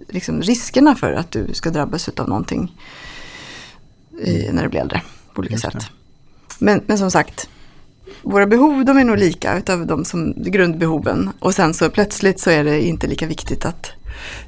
liksom 0.08 0.42
riskerna 0.42 0.94
för 0.94 1.12
att 1.12 1.30
du 1.30 1.48
ska 1.52 1.70
drabbas 1.70 2.08
av 2.08 2.28
någonting 2.28 2.76
i, 4.20 4.48
när 4.52 4.62
du 4.62 4.68
blir 4.68 4.80
äldre 4.80 5.02
på 5.34 5.38
olika 5.38 5.58
sätt. 5.58 5.86
Men, 6.58 6.82
men 6.86 6.98
som 6.98 7.10
sagt, 7.10 7.48
våra 8.22 8.46
behov 8.46 8.84
de 8.84 8.98
är 8.98 9.04
nog 9.04 9.18
lika 9.18 9.58
utav 9.58 9.86
de 9.86 10.04
som 10.04 10.34
grundbehoven. 10.36 11.30
Och 11.38 11.54
sen 11.54 11.74
så 11.74 11.90
plötsligt 11.90 12.40
så 12.40 12.50
är 12.50 12.64
det 12.64 12.82
inte 12.82 13.06
lika 13.06 13.26
viktigt 13.26 13.64
att, 13.64 13.90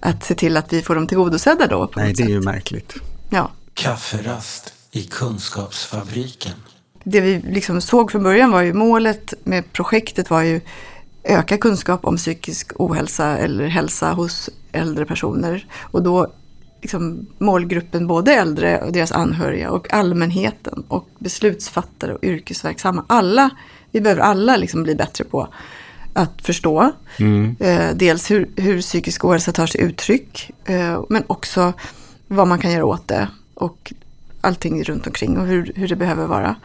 att 0.01 0.25
se 0.25 0.35
till 0.35 0.57
att 0.57 0.73
vi 0.73 0.83
får 0.83 0.95
dem 0.95 1.07
tillgodosedda 1.07 1.67
då. 1.67 1.87
På 1.87 2.01
Nej, 2.01 2.13
det 2.13 2.23
är 2.23 2.27
sätt. 2.27 2.35
ju 2.35 2.41
märkligt. 2.41 2.95
Ja. 3.31 3.51
Kafferast 3.75 4.73
i 4.91 5.03
Kunskapsfabriken. 5.03 6.53
Det 7.05 7.21
vi 7.21 7.43
liksom 7.51 7.81
såg 7.81 8.13
från 8.13 8.23
början 8.23 8.51
var 8.51 8.63
ju 8.63 8.73
målet 8.73 9.35
med 9.45 9.73
projektet 9.73 10.31
var 10.31 10.43
ju 10.43 10.61
öka 11.25 11.59
kunskap 11.59 12.05
om 12.05 12.17
psykisk 12.17 12.73
ohälsa 12.75 13.39
eller 13.39 13.67
hälsa 13.67 14.13
hos 14.13 14.51
äldre 14.73 15.07
personer. 15.07 15.67
Och 15.81 16.03
då 16.03 16.33
liksom 16.81 17.27
målgruppen 17.39 18.07
både 18.07 18.35
äldre 18.35 18.81
och 18.81 18.93
deras 18.93 19.13
anhöriga 19.13 19.71
och 19.71 19.93
allmänheten 19.93 20.85
och 20.89 21.09
beslutsfattare 21.19 22.15
och 22.15 22.25
yrkesverksamma. 22.25 23.05
Alla, 23.07 23.51
vi 23.91 24.01
behöver 24.01 24.23
alla 24.23 24.57
liksom 24.57 24.83
bli 24.83 24.95
bättre 24.95 25.25
på 25.25 25.49
att 26.13 26.43
förstå. 26.43 26.93
Mm. 27.19 27.57
Eh, 27.61 27.87
dels 27.95 28.31
hur, 28.31 28.49
hur 28.57 28.81
psykisk 28.81 29.25
ohälsa 29.25 29.53
tar 29.53 29.67
sig 29.67 29.81
uttryck 29.81 30.51
eh, 30.65 31.05
men 31.09 31.25
också 31.27 31.73
vad 32.27 32.49
man 32.49 32.59
kan 32.59 32.73
göra 32.73 32.85
åt 32.85 33.09
det 33.09 33.29
och 33.55 33.93
allting 34.41 34.85
runt 34.85 35.07
omkring 35.07 35.39
och 35.39 35.47
hur, 35.47 35.73
hur 35.75 35.89
det 35.89 35.97
behöver 35.97 36.27
vara. 36.27 36.57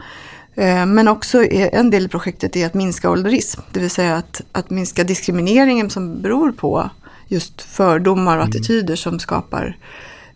Eh, 0.54 0.86
men 0.86 1.08
också 1.08 1.44
en 1.50 1.90
del 1.90 2.04
i 2.04 2.08
projektet 2.08 2.56
är 2.56 2.66
att 2.66 2.74
minska 2.74 3.10
ålderism, 3.10 3.60
det 3.72 3.80
vill 3.80 3.90
säga 3.90 4.16
att, 4.16 4.40
att 4.52 4.70
minska 4.70 5.04
diskrimineringen 5.04 5.90
som 5.90 6.22
beror 6.22 6.52
på 6.52 6.90
just 7.34 7.62
fördomar 7.62 8.38
och 8.38 8.44
mm. 8.44 8.48
attityder 8.48 8.96
som 8.96 9.18
skapar 9.18 9.76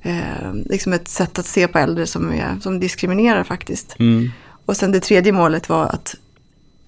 eh, 0.02 0.52
liksom 0.64 0.92
ett 0.92 1.08
sätt 1.08 1.38
att 1.38 1.46
se 1.46 1.68
på 1.68 1.78
äldre 1.78 2.06
som, 2.06 2.32
är, 2.32 2.60
som 2.60 2.80
diskriminerar 2.80 3.44
faktiskt. 3.44 3.96
Mm. 3.98 4.30
Och 4.66 4.76
sen 4.76 4.92
det 4.92 5.00
tredje 5.00 5.32
målet 5.32 5.68
var 5.68 5.86
att 5.86 6.14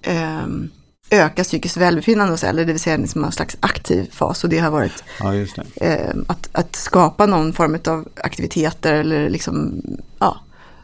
eh, 0.01 0.47
öka 1.09 1.43
psykiskt 1.43 1.77
välbefinnande 1.77 2.33
hos 2.33 2.43
äldre, 2.43 2.65
det 2.65 2.71
vill 2.71 2.81
säga 2.81 2.97
liksom 2.97 3.23
en 3.23 3.31
slags 3.31 3.57
aktiv 3.59 4.09
fas. 4.11 4.43
Och 4.43 4.49
det 4.49 4.57
har 4.57 4.71
varit 4.71 5.03
ja, 5.19 5.35
eh, 5.75 6.15
att, 6.27 6.49
att 6.51 6.75
skapa 6.75 7.25
någon 7.25 7.53
form 7.53 7.77
av 7.87 8.07
aktiviteter 8.15 8.93
eller 8.93 9.29
liksom, 9.29 9.81
ja, 10.19 10.41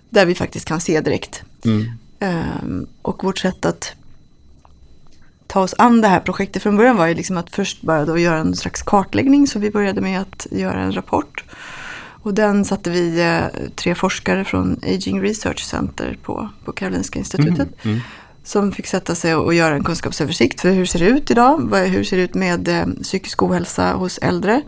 där 0.10 0.26
vi 0.26 0.36
faktiskt 0.36 0.66
kan 0.66 0.82
se 0.82 1.02
direkt. 1.02 1.44
Mm. 1.66 1.86
Eh, 2.20 2.88
och 3.02 3.24
vårt 3.24 3.38
sätt 3.38 3.66
att 3.66 3.94
ta 5.48 5.62
oss 5.62 5.76
an 5.78 6.02
det 6.02 6.08
här 6.08 6.20
projektet 6.20 6.64
från 6.64 6.78
början 6.78 6.98
var 6.98 7.08
ju 7.08 7.14
liksom 7.14 7.38
att 7.38 7.56
först 7.56 7.82
bara 7.82 8.06
då 8.06 8.18
göra 8.18 8.38
en 8.38 8.56
slags 8.56 8.82
kartläggning. 8.82 9.48
Så 9.48 9.60
vi 9.60 9.72
började 9.72 10.02
med 10.02 10.22
att 10.22 10.48
göra 10.52 10.80
en 10.80 10.96
rapport. 10.96 11.44
Och 12.22 12.34
den 12.34 12.66
satte 12.66 12.90
vi 12.90 13.22
eh, 13.22 13.70
tre 13.76 13.96
forskare 13.96 14.44
från 14.44 14.80
Aging 14.84 15.22
Research 15.22 15.64
Center 15.64 16.18
på, 16.24 16.50
på 16.66 16.72
Karolinska 16.72 17.20
institutet. 17.20 17.56
Mm, 17.84 17.96
mm. 17.96 18.00
Som 18.44 18.72
fick 18.72 18.88
sätta 18.88 19.16
sig 19.16 19.36
och 19.36 19.54
göra 19.54 19.76
en 19.76 19.84
kunskapsöversikt 19.84 20.62
för 20.62 20.72
hur 20.72 20.86
ser 20.86 21.00
det 21.00 21.06
ut 21.06 21.32
idag? 21.32 21.76
Hur 21.76 22.04
ser 22.04 22.18
det 22.18 22.24
ut 22.24 22.34
med 22.34 22.68
eh, 22.68 22.86
psykisk 23.02 23.44
ohälsa 23.44 23.94
hos 23.94 24.18
äldre? 24.18 24.62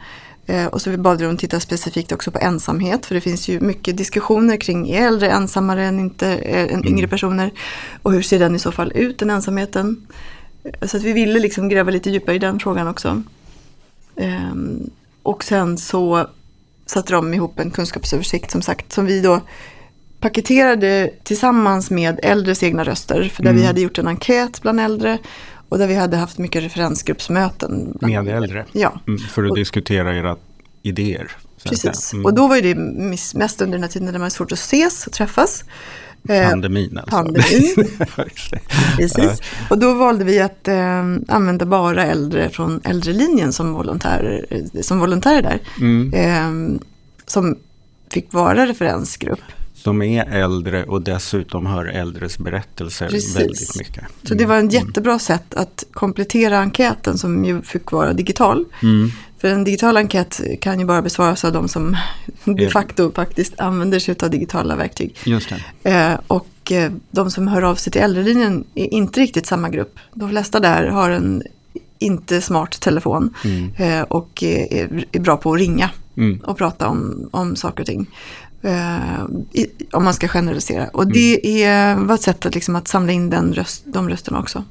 Eh, 0.50 0.66
och 0.66 0.82
så 0.82 0.90
vi 0.90 0.98
bad 0.98 1.18
vi 1.18 1.26
dem 1.26 1.38
titta 1.38 1.60
specifikt 1.60 2.12
också 2.12 2.32
på 2.32 2.40
ensamhet. 2.40 3.06
För 3.06 3.16
det 3.16 3.22
finns 3.22 3.48
ju 3.48 3.60
mycket 3.60 3.98
diskussioner 3.98 4.58
kring 4.58 4.90
är 4.90 5.08
äldre 5.08 5.30
ensammare 5.30 5.86
än, 5.86 6.00
inte, 6.00 6.28
eh, 6.28 6.74
än 6.74 6.88
yngre 6.88 7.08
personer? 7.08 7.52
Och 8.04 8.14
hur 8.14 8.22
ser 8.22 8.40
den 8.40 8.56
i 8.56 8.60
så 8.60 8.72
fall 8.72 8.92
ut, 8.96 9.20
den 9.20 9.30
ensamheten? 9.30 10.08
Så 10.82 10.98
att 10.98 11.04
vi 11.04 11.14
ville 11.14 11.40
liksom 11.40 11.70
gräva 11.70 11.92
lite 11.92 12.10
djupare 12.10 12.36
i 12.36 12.40
den 12.40 12.60
frågan 12.60 12.88
också. 12.88 13.24
Ehm, 14.16 14.90
och 15.24 15.44
sen 15.44 15.78
så 15.78 16.28
satte 16.86 17.14
de 17.14 17.34
ihop 17.34 17.60
en 17.60 17.72
kunskapsöversikt 17.72 18.52
som 18.52 18.62
sagt 18.62 18.94
som 18.94 19.06
vi 19.06 19.22
då 19.22 19.42
paketerade 20.20 21.10
tillsammans 21.24 21.92
med 21.92 22.20
äldres 22.24 22.64
egna 22.64 22.84
röster. 22.84 23.30
För 23.34 23.44
där 23.44 23.54
vi 23.54 23.66
hade 23.66 23.82
gjort 23.82 23.98
en 23.98 24.08
enkät 24.08 24.62
bland 24.62 24.80
äldre 24.80 25.18
och 25.70 25.78
där 25.78 25.88
vi 25.88 25.96
hade 25.96 26.18
haft 26.18 26.38
mycket 26.38 26.64
referensgruppsmöten. 26.64 27.98
Med 28.02 28.28
äldre. 28.28 28.66
Ja, 28.72 29.00
Mm, 29.08 29.20
för 29.20 29.44
att 29.44 29.50
Och- 29.50 29.56
diskutera 29.58 30.16
era 30.18 30.38
idéer. 30.84 31.32
precis. 31.64 32.14
Mm. 32.14 32.26
Och 32.26 32.34
då 32.34 32.48
var 32.48 32.56
ju 32.56 32.62
det 32.62 32.76
mest 33.38 33.62
under 33.62 33.78
den 33.78 33.84
här 33.84 33.90
tiden 33.90 34.06
när 34.06 34.14
det 34.14 34.20
var 34.20 34.30
svårt 34.30 34.52
att 34.52 34.58
ses 34.60 35.08
och 35.08 35.14
träffas. 35.14 35.64
Eh, 36.30 36.50
Pandemin 36.50 36.98
alltså. 36.98 37.16
pandemin. 37.16 37.76
Precis. 38.98 39.42
Och 39.70 39.78
då 39.78 39.94
valde 39.94 40.26
vi 40.26 40.40
att 40.40 40.68
eh, 40.68 41.00
använda 41.28 41.66
bara 41.66 42.06
äldre 42.06 42.50
från 42.50 42.82
äldrelinjen 42.84 43.54
som 43.54 43.74
volontärer, 43.74 44.46
eh, 44.50 44.82
som 44.82 45.00
volontärer 45.00 45.42
där. 45.42 45.60
Mm. 45.80 46.14
Eh, 46.14 46.80
som 47.26 47.56
fick 48.10 48.34
vara 48.34 48.66
referensgrupp. 48.66 49.40
Som 49.74 50.02
är 50.02 50.26
äldre 50.26 50.84
och 50.84 51.02
dessutom 51.02 51.66
hör 51.66 51.86
äldres 51.86 52.38
berättelser 52.38 53.08
Precis. 53.08 53.36
väldigt 53.36 53.78
mycket. 53.78 54.04
Så 54.24 54.34
det 54.34 54.46
var 54.46 54.56
en 54.56 54.70
jättebra 54.70 55.20
sätt 55.20 55.54
att 55.54 55.84
komplettera 55.92 56.60
enkäten 56.60 57.18
som 57.18 57.46
ju 57.46 57.62
fick 57.62 57.92
vara 57.92 58.14
digital. 58.14 58.66
Mm. 58.84 59.12
För 59.42 59.48
en 59.48 59.64
digital 59.64 59.98
enkät 59.98 60.42
kan 60.62 60.80
ju 60.80 60.86
bara 60.86 61.02
besvaras 61.02 61.46
av 61.46 61.52
de 61.54 61.68
som 61.68 61.98
de 62.44 62.70
facto 62.70 63.12
faktiskt 63.16 63.60
använder 63.60 64.00
sig 64.00 64.16
av 64.24 64.30
digitala 64.30 64.76
verktyg. 64.76 65.18
Just 65.26 65.54
det. 65.84 65.92
Eh, 65.92 66.20
och 66.28 66.72
eh, 66.72 66.92
de 67.12 67.32
som 67.32 67.48
hör 67.48 67.62
av 67.62 67.76
sig 67.76 67.92
till 67.94 68.02
äldrelinjen 68.02 68.64
är 68.76 68.94
inte 68.94 69.20
riktigt 69.20 69.46
samma 69.46 69.70
grupp. 69.70 70.00
De 70.14 70.30
flesta 70.30 70.60
där 70.60 70.88
har 70.88 71.10
en 71.10 71.44
inte 72.00 72.42
smart 72.42 72.80
telefon 72.80 73.34
Mm. 73.46 73.72
eh, 73.78 74.02
och 74.02 74.44
är, 74.44 75.06
är 75.12 75.20
bra 75.20 75.38
på 75.38 75.54
att 75.54 75.60
ringa 75.60 75.90
Mm. 76.18 76.40
och 76.40 76.58
prata 76.58 76.88
om, 76.88 77.30
om 77.32 77.56
saker 77.56 77.84
och 77.84 77.88
ting. 77.88 78.10
I, 79.52 79.66
om 79.92 80.04
man 80.04 80.14
ska 80.14 80.28
generalisera. 80.28 80.88
Och 80.88 81.12
det 81.12 81.64
är, 81.64 81.96
var 81.96 82.16
ett 82.16 82.22
sätt 82.22 82.46
att, 82.46 82.56
liksom, 82.56 82.76
att 82.76 82.88
samla 82.88 83.12
in 83.12 83.30
den 83.30 83.54
röst, 83.54 83.84
de 83.86 84.10
rösterna 84.10 84.40
också. 84.40 84.64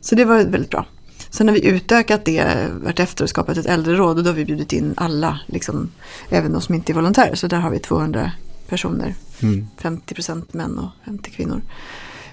Så 0.00 0.14
det 0.14 0.24
var 0.24 0.36
väldigt 0.36 0.70
bra. 0.70 0.86
Sen 1.30 1.48
har 1.48 1.54
vi 1.54 1.66
utökat 1.66 2.24
det 2.24 2.68
vartefter 2.72 3.24
och 3.24 3.30
skapat 3.30 3.56
ett 3.56 3.66
äldreråd 3.66 4.18
och 4.18 4.24
då 4.24 4.30
har 4.30 4.34
vi 4.34 4.44
bjudit 4.44 4.72
in 4.72 4.94
alla, 4.96 5.40
liksom, 5.46 5.90
även 6.28 6.52
de 6.52 6.60
som 6.62 6.74
inte 6.74 6.92
är 6.92 6.94
volontärer. 6.94 7.34
Så 7.34 7.46
där 7.46 7.58
har 7.60 7.70
vi 7.70 7.78
200 7.78 8.32
personer, 8.68 9.14
Mm. 9.42 9.66
50% 9.78 10.44
män 10.54 10.78
och 10.78 10.88
50 11.04 11.30
kvinnor. 11.30 11.62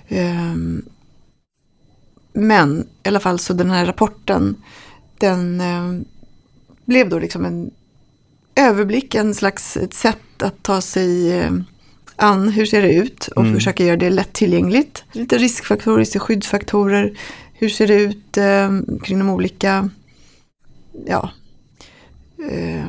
Ehm, 0.08 0.86
men 2.34 2.88
i 3.04 3.08
alla 3.08 3.20
fall 3.20 3.40
så 3.40 3.54
den 3.54 3.70
här 3.72 3.86
rapporten, 3.86 4.56
den 5.18 5.62
eh, 5.62 6.00
blev 6.86 7.10
då 7.10 7.20
liksom 7.20 7.46
en 7.46 7.72
överblick, 8.56 9.16
en 9.16 9.36
slags 9.36 9.78
ett 9.78 9.94
sätt 9.94 10.42
att 10.44 10.64
ta 10.64 10.82
sig 10.82 11.32
eh, 11.40 11.52
an 12.16 12.50
hur 12.50 12.66
ser 12.66 12.82
det 12.82 12.94
ut 12.94 13.28
och 13.28 13.42
Mm. 13.42 13.54
försöka 13.56 13.84
göra 13.86 13.98
det 13.98 14.10
lättillgängligt. 14.10 15.04
Lite 15.12 15.38
riskfaktorer, 15.38 16.00
lite 16.00 16.20
skyddsfaktorer. 16.20 17.18
Hur 17.60 17.70
ser 17.70 17.88
det 17.88 18.02
ut 18.02 18.38
eh, 18.38 18.72
kring 19.04 19.20
de 19.20 19.30
olika 19.30 19.90
ja, 21.06 21.30
eh, 22.52 22.86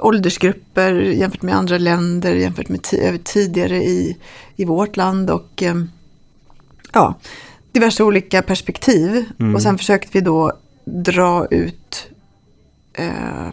åldersgrupper 0.00 0.92
jämfört 0.94 1.42
med 1.42 1.56
andra 1.56 1.78
länder, 1.78 2.34
jämfört 2.34 2.68
med 2.68 2.86
över 2.92 3.18
tidigare 3.18 3.76
i, 3.76 4.16
i 4.56 4.64
vårt 4.64 4.96
land 4.96 5.30
och 5.30 5.62
eh, 5.62 5.74
ja, 6.92 7.18
diverse 7.72 8.02
olika 8.02 8.42
perspektiv. 8.42 9.24
Mm. 9.40 9.54
Och 9.54 9.62
sen 9.62 9.78
försökte 9.78 10.08
vi 10.12 10.20
då 10.20 10.52
dra 10.84 11.46
ut 11.50 12.08
eh, 12.92 13.52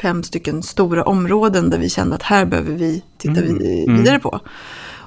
fem 0.00 0.22
stycken 0.22 0.62
stora 0.62 1.04
områden 1.04 1.70
där 1.70 1.78
vi 1.78 1.90
kände 1.90 2.14
att 2.14 2.22
här 2.22 2.44
behöver 2.44 2.74
vi 2.74 3.02
titta 3.18 3.40
Mm. 3.40 3.56
Mm. 3.62 3.96
vidare 3.96 4.18
på. 4.18 4.40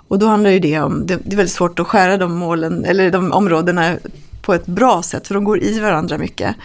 Och 0.07 0.19
då 0.19 0.27
handlar 0.27 0.49
ju 0.49 0.59
det 0.59 0.79
om, 0.79 1.05
det, 1.07 1.15
det 1.15 1.33
är 1.33 1.37
väldigt 1.37 1.55
svårt 1.55 1.79
att 1.79 1.87
skära 1.87 2.17
de 2.17 2.35
målen, 2.37 2.85
eller 2.85 3.11
de 3.11 3.31
områdena 3.31 3.97
på 4.41 4.53
ett 4.53 4.65
bra 4.65 5.03
sätt, 5.03 5.27
för 5.27 5.35
de 5.35 5.43
går 5.43 5.63
i 5.63 5.79
varandra 5.79 6.17
mycket. 6.17 6.55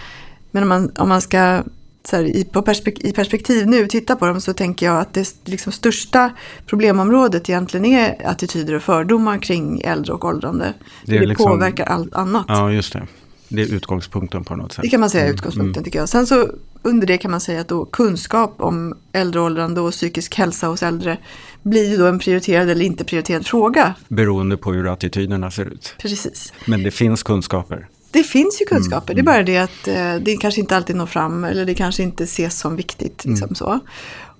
Men 0.50 0.62
om 0.62 0.68
man, 0.68 0.90
om 0.98 1.08
man 1.08 1.20
ska 1.20 1.62
så 2.04 2.16
här, 2.16 2.24
i, 2.24 2.44
på 2.44 2.62
perspek- 2.62 3.00
i 3.06 3.12
perspektiv 3.12 3.66
nu 3.66 3.86
titta 3.86 4.16
på 4.16 4.26
dem 4.26 4.40
så 4.40 4.52
tänker 4.52 4.86
jag 4.86 4.98
att 5.00 5.12
det 5.14 5.34
liksom 5.44 5.72
största 5.72 6.30
problemområdet 6.66 7.48
egentligen 7.50 7.86
är 7.86 8.26
attityder 8.28 8.74
och 8.74 8.82
fördomar 8.82 9.38
kring 9.38 9.80
äldre 9.84 10.12
och 10.12 10.24
åldrande. 10.24 10.74
Det 11.04 11.18
Det, 11.18 11.26
liksom- 11.26 11.46
påverkar 11.52 11.84
allt 11.84 12.14
annat. 12.14 12.44
Ja, 12.48 12.72
just 12.72 12.92
det. 12.92 13.06
Det 13.48 13.62
är 13.62 13.74
utgångspunkten 13.74 14.44
på 14.44 14.56
något 14.56 14.72
sätt. 14.72 14.82
Det 14.82 14.88
kan 14.88 15.00
man 15.00 15.10
säga 15.10 15.22
är 15.24 15.26
Mm, 15.28 15.34
utgångspunkten 15.34 15.84
tycker 15.84 15.98
jag. 15.98 16.08
Sen 16.08 16.26
så 16.26 16.48
under 16.86 17.06
det 17.06 17.18
kan 17.18 17.30
man 17.30 17.40
säga 17.40 17.60
att 17.60 17.68
då 17.68 17.84
kunskap 17.84 18.54
om 18.58 18.94
äldreåldrande 19.12 19.80
och 19.80 19.92
psykisk 19.92 20.34
hälsa 20.34 20.66
hos 20.66 20.82
äldre 20.82 21.18
blir 21.62 21.90
ju 21.90 21.96
då 21.96 22.06
en 22.06 22.18
prioriterad 22.18 22.68
eller 22.70 22.84
inte 22.84 23.04
prioriterad 23.04 23.46
fråga. 23.46 23.94
Beroende 24.08 24.56
på 24.56 24.72
hur 24.72 24.92
attityderna 24.92 25.50
ser 25.50 25.64
ut. 25.64 25.94
Precis. 25.98 26.52
Men 26.66 26.82
det 26.82 26.90
finns 26.90 27.22
kunskaper. 27.22 27.88
Det 28.10 28.22
finns 28.22 28.60
ju 28.60 28.64
kunskaper, 28.64 29.14
det 29.14 29.20
är 29.20 29.24
bara 29.24 29.42
det 29.42 29.58
att 29.58 29.88
eh, 29.88 30.14
det 30.22 30.36
kanske 30.40 30.60
inte 30.60 30.76
alltid 30.76 30.96
når 30.96 31.06
fram 31.06 31.44
eller 31.44 31.64
det 31.64 31.74
kanske 31.74 32.02
inte 32.02 32.24
ses 32.24 32.58
som 32.58 32.76
viktigt. 32.76 33.24
Liksom 33.24 33.54
så. 33.54 33.78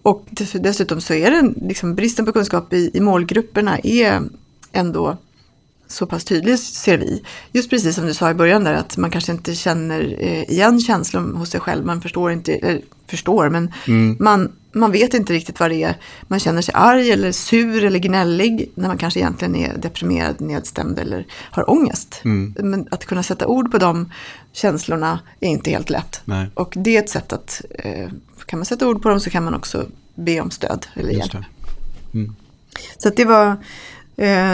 Och 0.02 0.26
dess- 0.30 0.62
dessutom 0.62 1.00
så 1.00 1.14
är 1.14 1.30
det 1.30 1.52
liksom, 1.68 1.94
bristen 1.94 2.26
på 2.26 2.32
kunskap 2.32 2.72
i, 2.72 2.90
i 2.94 3.00
målgrupperna 3.00 3.78
är 3.78 4.22
ändå 4.72 5.16
så 5.88 6.06
pass 6.06 6.24
tydlig 6.24 6.58
ser 6.58 6.98
vi. 6.98 7.22
Just 7.52 7.70
precis 7.70 7.94
som 7.94 8.06
du 8.06 8.14
sa 8.14 8.30
i 8.30 8.34
början 8.34 8.64
där 8.64 8.74
att 8.74 8.96
man 8.96 9.10
kanske 9.10 9.32
inte 9.32 9.54
känner 9.54 10.16
eh, 10.18 10.42
igen 10.42 10.80
känslan 10.80 11.36
hos 11.36 11.50
sig 11.50 11.60
själv. 11.60 11.86
Man 11.86 12.00
förstår 12.00 12.32
inte, 12.32 12.54
eller 12.54 12.80
förstår 13.06 13.48
men 13.48 13.72
man, 14.18 14.52
man 14.72 14.92
vet 14.92 15.14
inte 15.14 15.32
riktigt 15.32 15.60
vad 15.60 15.70
det 15.70 15.82
är. 15.82 15.96
Man 16.22 16.40
känner 16.40 16.62
sig 16.62 16.74
arg 16.74 17.10
eller 17.10 17.32
sur 17.32 17.84
eller 17.84 17.98
gnällig 17.98 18.70
när 18.74 18.88
man 18.88 18.98
kanske 18.98 19.20
egentligen 19.20 19.56
är 19.56 19.76
deprimerad, 19.76 20.40
nedstämd 20.40 20.98
eller 20.98 21.26
har 21.32 21.70
ångest. 21.70 22.20
Men 22.56 22.88
att 22.90 23.04
kunna 23.04 23.22
sätta 23.22 23.46
ord 23.46 23.70
på 23.70 23.78
de 23.78 24.12
känslorna 24.52 25.20
är 25.40 25.48
inte 25.48 25.70
helt 25.70 25.90
lätt. 25.90 26.20
Nej. 26.24 26.46
Och 26.54 26.74
det 26.76 26.96
är 26.96 27.02
ett 27.02 27.10
sätt 27.10 27.32
att, 27.32 27.62
eh, 27.78 28.08
kan 28.46 28.58
man 28.58 28.66
sätta 28.66 28.88
ord 28.88 29.02
på 29.02 29.08
dem 29.08 29.20
så 29.20 29.30
kan 29.30 29.44
man 29.44 29.54
också 29.54 29.86
be 30.14 30.40
om 30.40 30.50
stöd 30.50 30.86
eller 30.94 31.10
hjälp. 31.10 31.32
det. 31.32 31.44
Så 32.98 33.10
det 33.10 33.24
var, 33.24 33.56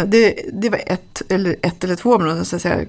det, 0.06 0.50
det 0.52 0.68
var 0.70 0.80
ett 0.86 1.22
eller, 1.28 1.56
ett 1.62 1.84
eller 1.84 1.96
två 1.96 2.14
områden, 2.14 2.44
så 2.44 2.56
att 2.56 2.62
säga. 2.62 2.86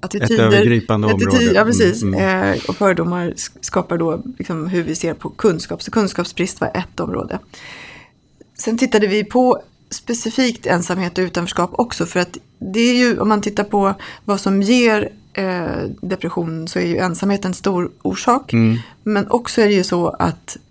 Attityder, 0.00 0.44
övergripande 0.44 1.06
område. 1.06 1.42
Ja, 1.54 1.64
precis. 1.64 2.02
Mm, 2.02 2.20
Eh, 2.52 2.58
och 2.68 2.76
fördomar 2.76 3.30
sk- 3.30 3.56
skapar 3.60 3.98
då 3.98 4.22
liksom 4.38 4.66
hur 4.66 4.82
vi 4.82 4.94
ser 4.94 5.14
på 5.14 5.28
kunskap. 5.30 5.82
Så 5.82 5.90
kunskapsbrist 5.90 6.60
var 6.60 6.70
ett 6.74 7.00
område. 7.00 7.38
Sen 8.58 8.78
tittade 8.78 9.06
vi 9.06 9.24
på 9.24 9.62
specifikt 9.90 10.66
ensamhet 10.66 11.18
och 11.18 11.22
utanförskap 11.22 11.70
också. 11.72 12.06
För 12.06 12.20
att 12.20 12.38
det 12.58 12.80
är 12.80 12.94
ju, 12.94 13.18
om 13.18 13.28
man 13.28 13.40
tittar 13.40 13.64
på 13.64 13.94
vad 14.24 14.40
som 14.40 14.62
ger 14.62 15.08
eh, 15.32 15.66
depression 16.00 16.68
så 16.68 16.78
är 16.78 16.86
ju 16.86 16.96
ensamhet 16.96 17.44
en 17.44 17.54
stor 17.54 17.90
orsak. 18.02 18.52
Mm. 18.52 18.78
Men 19.02 19.30
också 19.30 19.60
är 19.60 19.66
det 19.66 19.74
ju 19.74 19.84
så 19.84 20.08
att 20.08 20.56
eh, 20.56 20.62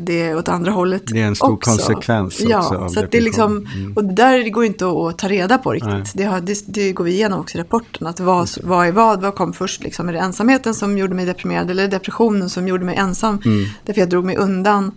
det 0.00 0.22
är 0.22 0.36
åt 0.36 0.48
andra 0.48 0.70
hållet 0.70 1.02
Det 1.06 1.22
är 1.22 1.26
en 1.26 1.36
stor 1.36 1.52
också. 1.52 1.70
konsekvens 1.70 2.34
också 2.34 2.48
ja, 2.50 2.88
så 2.88 3.06
det 3.10 3.18
är 3.18 3.22
liksom. 3.22 3.66
Mm. 3.74 3.92
Och 3.96 4.04
det 4.04 4.14
där 4.14 4.48
går 4.48 4.64
inte 4.64 4.86
att, 4.86 5.18
ta 5.18 5.28
reda 5.28 5.58
på 5.58 5.72
riktigt. 5.72 6.12
Det, 6.14 6.24
har, 6.24 6.40
det, 6.40 6.64
det 6.66 6.92
går 6.92 7.04
vi 7.04 7.12
igenom 7.12 7.40
också 7.40 7.58
i 7.58 7.60
rapporten. 7.60 8.06
Att 8.06 8.20
vad, 8.20 8.48
vad 8.62 8.86
är 8.86 8.92
vad? 8.92 9.20
Vad 9.20 9.34
kom 9.34 9.52
först? 9.52 9.82
Liksom? 9.82 10.08
Är 10.08 10.12
det 10.12 10.18
ensamheten 10.18 10.74
som 10.74 10.98
gjorde 10.98 11.14
mig 11.14 11.26
deprimerad 11.26 11.70
eller 11.70 11.88
depressionen 11.88 12.50
som 12.50 12.68
gjorde 12.68 12.84
mig 12.84 12.96
ensam? 12.96 13.38
Mm. 13.44 13.64
Därför 13.84 14.00
jag 14.00 14.08
drog 14.08 14.24
mig 14.24 14.36
undan 14.36 14.84
eh, 14.86 14.92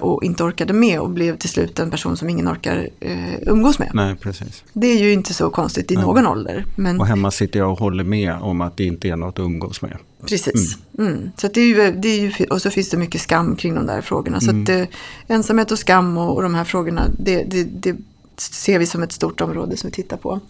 och 0.00 0.24
inte 0.24 0.44
orkade 0.44 0.72
med 0.72 1.00
och 1.00 1.10
blev 1.10 1.36
till 1.36 1.48
slut 1.48 1.78
en 1.78 1.90
person 1.90 2.16
som 2.16 2.28
ingen 2.28 2.48
orkar 2.48 2.88
eh, 3.00 3.34
umgås 3.42 3.78
med. 3.78 3.90
Nej, 3.94 4.14
precis. 4.16 4.64
Det 4.72 4.86
är 4.86 4.98
ju 4.98 5.12
inte 5.12 5.34
så 5.34 5.50
konstigt 5.50 5.90
i 5.90 5.96
någon 5.96 6.26
ålder. 6.26 6.64
Men 6.76 7.00
Och 7.00 7.06
hemma 7.06 7.30
sitter 7.30 7.58
jag 7.58 7.72
och 7.72 7.78
håller 7.78 8.04
med 8.04 8.34
om 8.40 8.60
att 8.60 8.76
det 8.76 8.84
inte 8.84 9.08
är 9.08 9.16
något 9.16 9.38
att 9.38 9.44
umgås 9.44 9.82
med. 9.82 9.96
Precis. 10.26 10.78
Mm. 10.98 11.30
Så 11.36 11.46
att 11.46 11.54
det 11.54 11.60
är 11.60 11.66
ju, 11.66 11.92
det 11.92 12.08
är 12.08 12.18
ju, 12.20 12.44
och 12.46 12.62
så 12.62 12.70
finns 12.70 12.90
det 12.90 12.96
mycket 12.96 13.20
skam 13.20 13.56
kring 13.56 13.74
de 13.74 13.86
där 13.86 14.00
frågorna. 14.00 14.40
Så 14.40 14.50
att, 14.50 14.68
eh, 14.68 14.82
ensamhet 15.28 15.70
och 15.70 15.78
skam 15.78 16.18
och, 16.18 16.34
och 16.34 16.42
de 16.42 16.54
här 16.54 16.64
frågorna, 16.64 17.02
det, 17.18 17.42
det, 17.42 17.64
det 17.64 17.96
ser 18.36 18.78
vi 18.78 18.86
som 18.86 19.02
ett 19.02 19.12
stort 19.12 19.40
område 19.40 19.76
som 19.76 19.90
vi 19.90 19.94
tittar 19.94 20.16
på. 20.16 20.40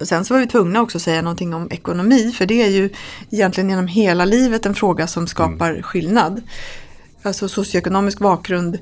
sen 0.00 0.24
så 0.24 0.34
var 0.34 0.40
vi 0.40 0.46
tvungna 0.46 0.80
också 0.80 0.98
att 0.98 1.02
säga 1.02 1.22
någonting 1.22 1.54
om 1.54 1.68
ekonomi, 1.70 2.32
för 2.32 2.46
det 2.46 2.62
är 2.62 2.68
ju 2.70 2.90
egentligen 3.30 3.70
genom 3.70 3.86
hela 3.86 4.24
livet 4.24 4.66
en 4.66 4.74
fråga 4.74 5.06
som 5.06 5.26
skapar 5.26 5.70
Mm. 5.70 5.82
skillnad. 5.82 6.42
Alltså 7.22 7.48
socioekonomisk 7.48 8.18
bakgrund 8.18 8.78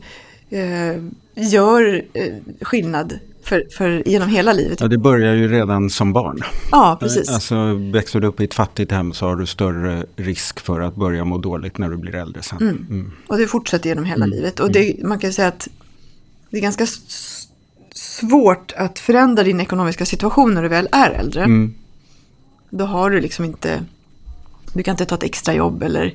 eh, 0.50 1.02
gör 1.35 2.04
eh, 2.12 2.35
skillnad 2.61 3.18
för, 3.42 3.66
för 3.76 4.09
genom 4.09 4.28
hela 4.28 4.52
livet. 4.52 4.80
Ja, 4.80 4.88
det 4.88 4.99
börjar 4.99 5.35
ju 5.35 5.49
redan 5.49 5.90
som 5.90 6.12
barn. 6.12 6.38
Ja, 6.70 6.97
precis. 7.00 7.28
Alltså 7.28 7.75
växer 7.92 8.20
du 8.20 8.26
upp 8.26 8.40
i 8.40 8.44
ett 8.44 8.54
fattigt 8.54 8.92
hem 8.92 9.12
så 9.12 9.26
har 9.26 9.37
du 9.37 9.47
större 9.47 10.04
risk 10.16 10.61
för 10.61 10.80
att 10.80 10.97
börja 10.97 11.25
må 11.25 11.38
dåligt 11.38 11.78
när 11.78 11.88
du 11.88 11.97
blir 11.97 12.14
äldre 12.14 12.42
sen. 12.42 12.59
Mm. 12.59 13.12
Och 13.26 13.38
det 13.38 13.47
fortsätter 13.47 13.88
genom 13.88 14.04
hela 14.04 14.26
livet. 14.26 14.61
Och 14.61 14.73
det, 14.73 15.04
man 15.04 15.18
kan 15.18 15.32
säga 15.32 15.49
att 15.49 15.68
det 16.50 16.56
är 16.56 16.62
ganska 16.62 16.87
svårt 17.94 18.73
att 18.76 18.99
förändra 18.99 19.42
din 19.42 19.61
ekonomiska 19.61 20.06
situation 20.06 20.54
när 20.54 20.62
du 20.62 20.68
väl 20.68 20.88
är 20.92 21.11
äldre. 21.11 21.44
Mm. 21.44 21.75
Då 22.70 22.85
har 22.85 23.11
du 23.11 23.20
liksom 23.20 23.44
inte, 23.44 23.85
du 24.73 24.83
kan 24.83 24.93
inte 24.93 25.07
ta 25.07 25.15
ett 25.15 25.23
extra 25.23 25.55
jobb 25.55 25.83
eller, 25.83 26.15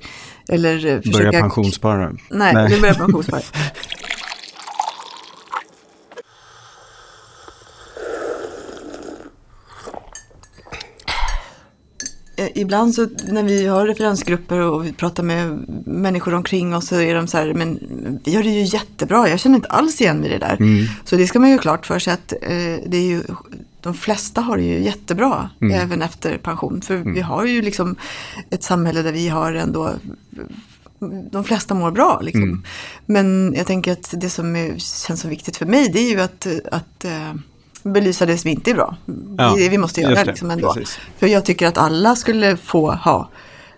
eller 0.49 0.85
eh, 0.85 1.01
försöka... 1.01 1.17
Börja 1.17 1.31
pensionsspara. 1.41 2.13
Nej, 2.29 2.53
Nej. 2.53 2.69
du 2.69 2.81
börjar 2.81 2.95
pensionsspara. 2.95 3.41
Ibland 12.55 12.95
så 12.95 13.07
när 13.27 13.43
vi 13.43 13.65
har 13.65 13.87
referensgrupper 13.87 14.59
och 14.59 14.85
vi 14.85 14.93
pratar 14.93 15.23
med 15.23 15.65
människor 15.85 16.33
omkring 16.33 16.75
oss 16.75 16.87
så 16.87 16.95
är 16.95 17.15
de 17.15 17.27
så 17.27 17.37
här, 17.37 17.53
men 17.53 17.79
vi 18.23 18.31
gör 18.31 18.43
det 18.43 18.49
ju 18.49 18.63
jättebra, 18.63 19.29
jag 19.29 19.39
känner 19.39 19.55
inte 19.55 19.69
alls 19.69 20.01
igen 20.01 20.17
mig 20.17 20.29
i 20.29 20.33
det 20.33 20.39
där. 20.39 20.57
Så 21.03 21.15
det 21.15 21.27
ska 21.27 21.39
man 21.39 21.49
ju 21.49 21.57
klart 21.57 21.85
för 21.85 21.99
sig 21.99 22.13
att 22.13 22.31
eh, 22.31 22.79
det 22.85 22.97
är 22.97 23.07
ju, 23.07 23.23
de 23.81 23.93
flesta 23.93 24.41
har 24.41 24.57
det 24.57 24.63
ju 24.63 24.83
jättebra 24.83 25.49
även 25.73 26.01
efter 26.01 26.37
pension. 26.37 26.81
För 26.81 26.97
vi 26.97 27.21
har 27.21 27.45
ju 27.45 27.61
liksom 27.61 27.95
ett 28.49 28.63
samhälle 28.63 29.01
där 29.01 29.11
vi 29.11 29.27
har 29.27 29.53
ändå 29.53 29.93
de 31.31 31.43
flesta 31.43 31.73
mår 31.73 31.91
bra. 31.91 32.19
Liksom. 32.21 32.63
Men 33.05 33.53
jag 33.57 33.67
tänker 33.67 33.91
att 33.91 34.13
det 34.17 34.29
som 34.29 34.55
är, 34.55 34.77
känns 34.77 35.21
så 35.21 35.27
viktigt 35.27 35.57
för 35.57 35.65
mig 35.65 35.89
det 35.89 35.99
är 35.99 36.09
ju 36.09 36.21
att, 36.21 36.47
att 36.71 37.05
eh, 37.05 37.33
belysa 37.93 38.25
det 38.25 38.37
som 38.37 38.49
inte 38.49 38.71
är 38.71 38.75
bra. 38.75 38.95
Ja, 39.37 39.53
det 39.57 39.69
vi 39.69 39.77
måste 39.77 40.01
göra 40.01 40.15
det, 40.15 40.25
liksom 40.25 40.51
ändå. 40.51 40.73
precis. 40.73 40.99
För 41.19 41.27
jag 41.27 41.45
tycker 41.45 41.67
att 41.67 41.77
alla 41.77 42.15
skulle 42.15 42.57
få 42.57 42.91
ha 42.91 43.29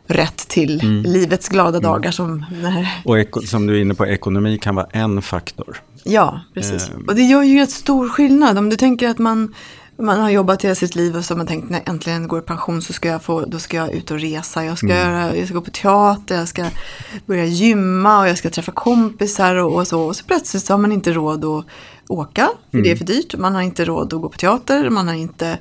rätt 0.09 0.37
till 0.47 0.81
Mm. 0.81 1.03
livets 1.03 1.49
glada 1.49 1.79
dagar 1.79 2.11
som 2.11 2.45
den 2.49 2.71
här. 2.71 3.01
Och 3.05 3.17
eko- 3.19 3.41
som 3.45 3.67
du 3.67 3.77
är 3.77 3.81
inne 3.81 3.93
på, 3.93 4.05
ekonomi 4.07 4.57
kan 4.57 4.75
vara 4.75 4.87
en 4.91 5.21
faktor. 5.21 5.81
Ja, 6.03 6.41
precis. 6.53 6.89
Ehm. 6.89 7.05
Och 7.07 7.15
det 7.15 7.21
gör 7.23 7.43
ju 7.43 7.59
rätt 7.59 7.71
stor 7.71 8.09
skillnad. 8.09 8.57
Om 8.57 8.69
du 8.69 8.75
tänker 8.75 9.09
att 9.09 9.17
man, 9.17 9.53
man 9.97 10.19
har 10.19 10.29
jobbat 10.29 10.63
hela 10.63 10.75
sitt 10.75 10.95
liv 10.95 11.17
och 11.17 11.25
så 11.25 11.33
har 11.33 11.37
man 11.37 11.47
tänkt 11.47 11.69
när 11.69 11.79
jag 11.79 11.89
äntligen 11.89 12.27
går 12.27 12.39
i 12.39 12.41
pension 12.41 12.81
så 12.81 12.93
ska 12.93 13.09
jag, 13.09 13.23
få, 13.23 13.45
då 13.45 13.59
ska 13.59 13.77
jag 13.77 13.93
ut 13.93 14.11
och 14.11 14.19
resa. 14.19 14.65
Jag 14.65 14.77
ska, 14.77 14.87
göra, 14.87 15.35
jag 15.35 15.47
ska 15.47 15.55
gå 15.55 15.61
på 15.61 15.71
teater, 15.71 16.35
jag 16.35 16.47
ska 16.47 16.65
börja 17.25 17.45
gymma 17.45 18.19
och 18.19 18.27
jag 18.27 18.37
ska 18.37 18.49
träffa 18.49 18.71
kompisar 18.71 19.55
och, 19.55 19.75
och 19.75 19.87
så. 19.87 20.01
Och 20.01 20.15
så 20.15 20.25
plötsligt 20.25 20.65
så 20.65 20.73
har 20.73 20.77
man 20.77 20.91
inte 20.91 21.13
råd 21.13 21.45
att 21.45 21.65
åka, 22.07 22.49
för 22.71 22.77
det 22.77 22.91
är 22.91 22.95
för 22.95 23.05
dyrt. 23.05 23.35
Man 23.37 23.55
har 23.55 23.61
inte 23.61 23.85
råd 23.85 24.13
att 24.13 24.21
gå 24.21 24.29
på 24.29 24.37
teater, 24.37 24.89
man 24.89 25.07
har 25.07 25.15
inte 25.15 25.57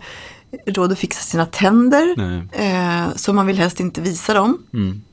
råd 0.66 0.93
att 0.93 0.99
fixa 0.99 1.21
sina 1.21 1.47
tänder. 1.47 2.14
Eh, 2.52 3.14
så 3.16 3.33
man 3.33 3.47
vill 3.47 3.59
helst 3.59 3.81
inte 3.81 4.00
visa 4.00 4.35
dem. 4.35 4.59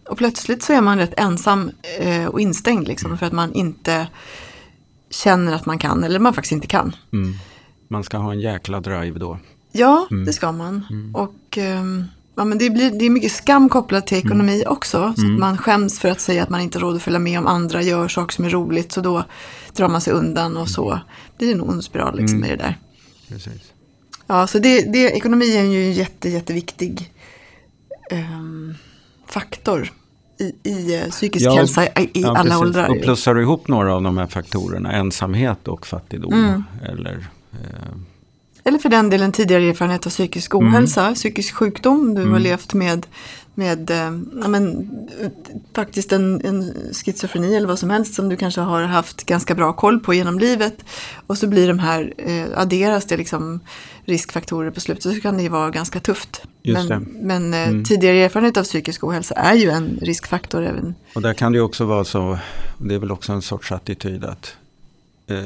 Och 0.10 0.18
plötsligt 0.18 0.64
så 0.64 0.74
är 0.74 0.82
man 0.82 0.98
rätt 0.98 1.14
ensam 1.18 1.72
eh, 2.00 2.26
och 2.26 2.40
instängd 2.40 2.88
liksom, 2.88 3.18
för 3.18 3.26
att 3.26 3.34
man 3.34 3.54
inte 3.54 4.08
känner 5.10 5.56
att 5.56 5.66
man 5.66 5.80
kan 5.80 6.04
eller 6.04 6.20
man 6.20 6.34
faktiskt 6.34 6.52
inte 6.52 6.68
kan. 6.68 6.96
Mm. 7.14 7.34
Man 7.88 8.04
ska 8.04 8.18
ha 8.18 8.32
en 8.32 8.40
jäkla 8.40 8.80
drive 8.80 9.20
då. 9.20 9.40
Ja, 9.72 10.08
det 10.26 10.34
ska 10.34 10.52
man. 10.52 10.86
Och 11.14 11.58
ehm, 11.58 12.06
ja, 12.36 12.46
men 12.46 12.58
det, 12.58 12.70
blir, 12.70 12.92
det 12.92 13.06
är 13.06 13.10
mycket 13.10 13.32
skam 13.32 13.70
kopplat 13.70 14.08
till 14.08 14.18
ekonomi 14.18 14.64
också. 14.68 15.14
Så 15.18 15.22
att 15.26 15.40
man 15.40 15.58
skäms 15.58 16.00
för 16.00 16.10
att 16.10 16.20
säga 16.22 16.44
att 16.44 16.50
man 16.50 16.62
inte 16.62 16.78
har 16.78 16.82
råd 16.86 16.96
att 16.96 17.02
följa 17.02 17.20
med 17.20 17.40
om 17.40 17.48
andra 17.48 17.82
gör 17.82 18.08
saker 18.08 18.34
som 18.36 18.46
är 18.46 18.50
roligt. 18.50 18.92
Så 18.92 19.02
då 19.02 19.24
drar 19.76 19.88
man 19.90 20.02
sig 20.02 20.14
undan 20.14 20.58
och 20.58 20.70
så 20.70 21.00
blir 21.38 21.48
det 21.48 21.54
en 21.54 21.62
ond 21.62 21.84
spiral 21.84 22.18
liksom, 22.20 22.46
i 22.46 22.50
det 22.50 22.56
där. 22.56 22.78
Precis. 23.30 23.74
Ja, 24.28 24.48
så 24.48 24.60
det, 24.60 24.94
det, 24.94 25.12
ekonomi 25.12 25.58
är 25.58 25.64
ju 25.64 25.84
en 25.86 25.94
jätte, 25.94 26.30
jätteviktig 26.30 27.12
ehm, 28.12 28.74
faktor 29.28 29.92
i, 30.40 30.70
i 30.70 30.96
eh, 31.02 31.10
psykisk 31.10 31.46
Ja, 31.46 31.54
hälsa 31.56 31.86
i, 31.88 32.10
Ja, 32.14 32.28
alla 32.30 32.44
precis. 32.44 32.58
åldrar. 32.62 32.90
Och 32.90 33.02
plussar 33.02 33.34
du 33.36 33.42
ihop 33.42 33.68
några 33.68 33.96
av 33.96 34.02
de 34.02 34.18
här 34.18 34.28
faktorerna, 34.28 34.92
ensamhet 34.92 35.68
och 35.68 35.88
fattigdom, 35.88 36.34
Mm. 36.34 36.64
eller 36.86 37.28
Eller 38.64 38.80
för 38.80 38.90
den 38.90 39.10
delen 39.10 39.32
tidigare 39.32 39.64
erfarenhet 39.64 40.06
av 40.06 40.10
psykisk 40.10 40.56
ohälsa, 40.56 41.14
psykisk 41.14 41.56
sjukdom. 41.56 42.16
Du 42.16 42.30
har 42.30 42.40
levt 42.40 42.74
med, 42.74 43.08
med 43.54 43.90
eh, 43.90 43.98
ja, 44.42 44.48
men, 44.48 44.90
eh, 45.22 45.30
faktiskt 45.76 46.12
en, 46.12 46.46
en 46.46 46.74
schizofreni 46.94 47.56
eller 47.56 47.68
vad 47.68 47.80
som 47.80 47.90
helst 47.90 48.14
som 48.14 48.30
du 48.30 48.38
kanske 48.38 48.62
har 48.62 48.82
haft 48.82 49.26
ganska 49.26 49.56
bra 49.56 49.74
koll 49.74 50.00
på 50.00 50.14
genom 50.14 50.40
livet. 50.40 50.86
Och 51.28 51.38
så 51.38 51.48
blir 51.48 51.68
de 51.68 51.80
här, 51.80 52.14
eh, 52.18 52.46
adderas 52.56 53.06
det 53.06 53.18
liksom 53.18 53.60
riskfaktorer 54.06 54.72
på 54.72 54.80
slutet 54.80 55.16
så 55.16 55.22
kan 55.22 55.38
det 55.38 55.44
ju 55.44 55.50
vara 55.50 55.70
ganska 55.70 56.00
tufft. 56.00 56.42
Just 56.62 56.90
men 56.90 57.04
men 57.22 57.54
eh, 57.54 57.84
tidigare 57.84 58.18
erfarenhet 58.18 58.58
av 58.58 58.64
psykisk 58.64 59.04
ohälsa 59.04 59.36
är 59.36 59.54
ju 59.54 59.70
en 59.70 60.00
riskfaktor 60.02 60.64
även. 60.64 60.96
Och 61.16 61.22
där 61.22 61.34
kan 61.34 61.52
det 61.52 61.58
ju 61.58 61.64
också 61.64 61.86
vara 61.86 62.04
så, 62.04 62.40
det 62.78 62.96
är 62.96 63.00
väl 63.00 63.12
också 63.12 63.34
en 63.34 63.42
sorts 63.42 63.72
attityd 63.72 64.26
att 64.26 64.56
eh, 65.28 65.38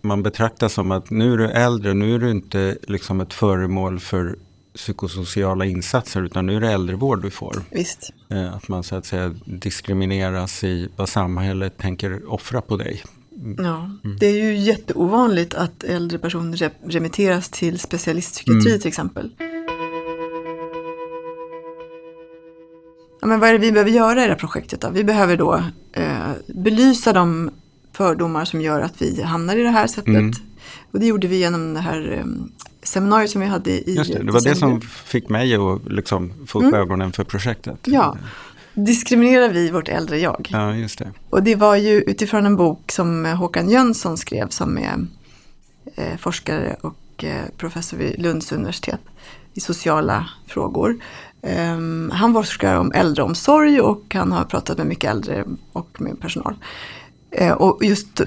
man 0.00 0.22
betraktar 0.22 0.68
som 0.68 0.90
att 0.90 1.10
nu 1.10 1.32
är 1.32 1.36
du 1.36 1.46
äldre, 1.50 1.94
nu 1.94 2.14
är 2.14 2.18
du 2.18 2.30
inte 2.30 2.76
liksom 2.82 3.20
ett 3.20 3.34
föremål 3.34 4.00
för 4.00 4.36
psykosociala 4.74 5.64
insatser 5.64 6.22
utan 6.22 6.46
nu 6.46 6.56
är 6.56 6.60
det 6.60 6.72
äldrevård 6.72 7.22
du 7.22 7.30
får. 7.30 7.62
Visst. 7.70 8.12
Eh, 8.28 8.54
att 8.54 8.68
man 8.68 8.82
så 8.82 8.96
att 8.96 9.06
säga 9.06 9.34
diskrimineras 9.44 10.64
i 10.64 10.88
vad 10.96 11.08
samhället 11.08 11.78
tänker 11.78 12.32
offra 12.32 12.60
på 12.60 12.76
dig. 12.76 13.02
Ja, 13.58 13.90
det 14.20 14.26
är 14.26 14.44
ju 14.44 14.56
jätteovanligt 14.56 15.54
att 15.54 15.84
äldre 15.84 16.18
personer 16.18 16.56
re- 16.56 16.70
remitteras 16.84 17.48
till 17.48 17.78
specialistpsykiatri 17.78 18.78
till 18.78 18.88
exempel. 18.88 19.30
Ja, 23.20 23.26
men 23.26 23.40
vad 23.40 23.48
är 23.48 23.52
det 23.52 23.58
vi 23.58 23.72
behöver 23.72 23.90
göra 23.90 24.12
i 24.12 24.24
det 24.24 24.30
här 24.30 24.38
projektet 24.38 24.80
då? 24.80 24.90
Vi 24.90 25.04
behöver 25.04 25.36
då 25.36 25.62
eh, 25.92 26.32
belysa 26.46 27.12
de 27.12 27.50
fördomar 27.98 28.44
som 28.44 28.60
gör 28.60 28.80
att 28.80 29.02
vi 29.02 29.22
hamnar 29.22 29.56
i 29.56 29.62
det 29.62 29.70
här 29.70 29.86
sättet. 29.86 30.40
Och 30.90 31.00
det 31.00 31.06
gjorde 31.06 31.26
vi 31.26 31.36
genom 31.36 31.74
det 31.74 31.80
här 31.80 32.12
eh, 32.18 32.24
seminariet 32.82 33.30
som 33.30 33.40
vi 33.40 33.46
hade 33.46 33.70
i 33.70 33.94
Just 33.96 34.12
det, 34.12 34.22
det 34.22 34.32
var 34.32 34.40
det 34.40 34.54
som 34.54 34.80
fick 34.80 35.28
mig 35.28 35.54
att 35.54 35.92
liksom 35.92 36.32
få 36.46 36.62
upp 36.62 36.74
ögonen 36.74 37.12
för 37.12 37.24
projektet. 37.24 37.78
Ja, 37.84 38.16
diskriminerar 38.74 39.48
vi 39.48 39.70
vårt 39.70 39.88
äldre 39.88 40.18
jag? 40.18 40.48
Ja, 40.52 40.74
just 40.74 40.98
det. 40.98 41.12
Och 41.30 41.42
det 41.42 41.54
var 41.54 41.76
ju 41.76 42.00
utifrån 42.02 42.46
en 42.46 42.56
bok 42.56 42.92
som 42.92 43.24
Håkan 43.24 43.70
Jönsson 43.70 44.16
skrev 44.16 44.48
som 44.48 44.78
är 44.78 45.06
eh, 45.96 46.16
forskare 46.18 46.76
och 46.80 47.24
eh, 47.24 47.44
professor 47.56 47.96
vid 47.96 48.22
Lunds 48.22 48.52
universitet 48.52 49.00
i 49.54 49.60
sociala 49.60 50.28
frågor. 50.46 50.96
Ehm, 51.42 52.10
han 52.14 52.32
forskar 52.32 52.74
om 52.74 52.92
äldreomsorg 52.92 53.80
och 53.80 54.14
han 54.14 54.32
har 54.32 54.44
pratat 54.44 54.78
med 54.78 54.86
mycket 54.86 55.10
äldre 55.10 55.44
och 55.72 56.00
med 56.00 56.20
personal. 56.20 56.54
Eh, 57.30 57.52
och 57.52 57.84
just 57.84 58.20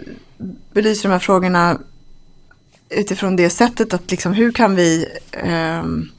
belyser 0.74 1.10
de 1.10 1.14
här 1.14 1.20
frågorna 1.20 1.80
utifrån 2.90 3.36
det 3.36 3.50
sättet 3.50 3.94
att 3.94 4.12
liksom 4.12 4.34
hur 4.34 4.52
kan 4.52 4.76
vi 4.76 5.06
ehm, 5.32 6.10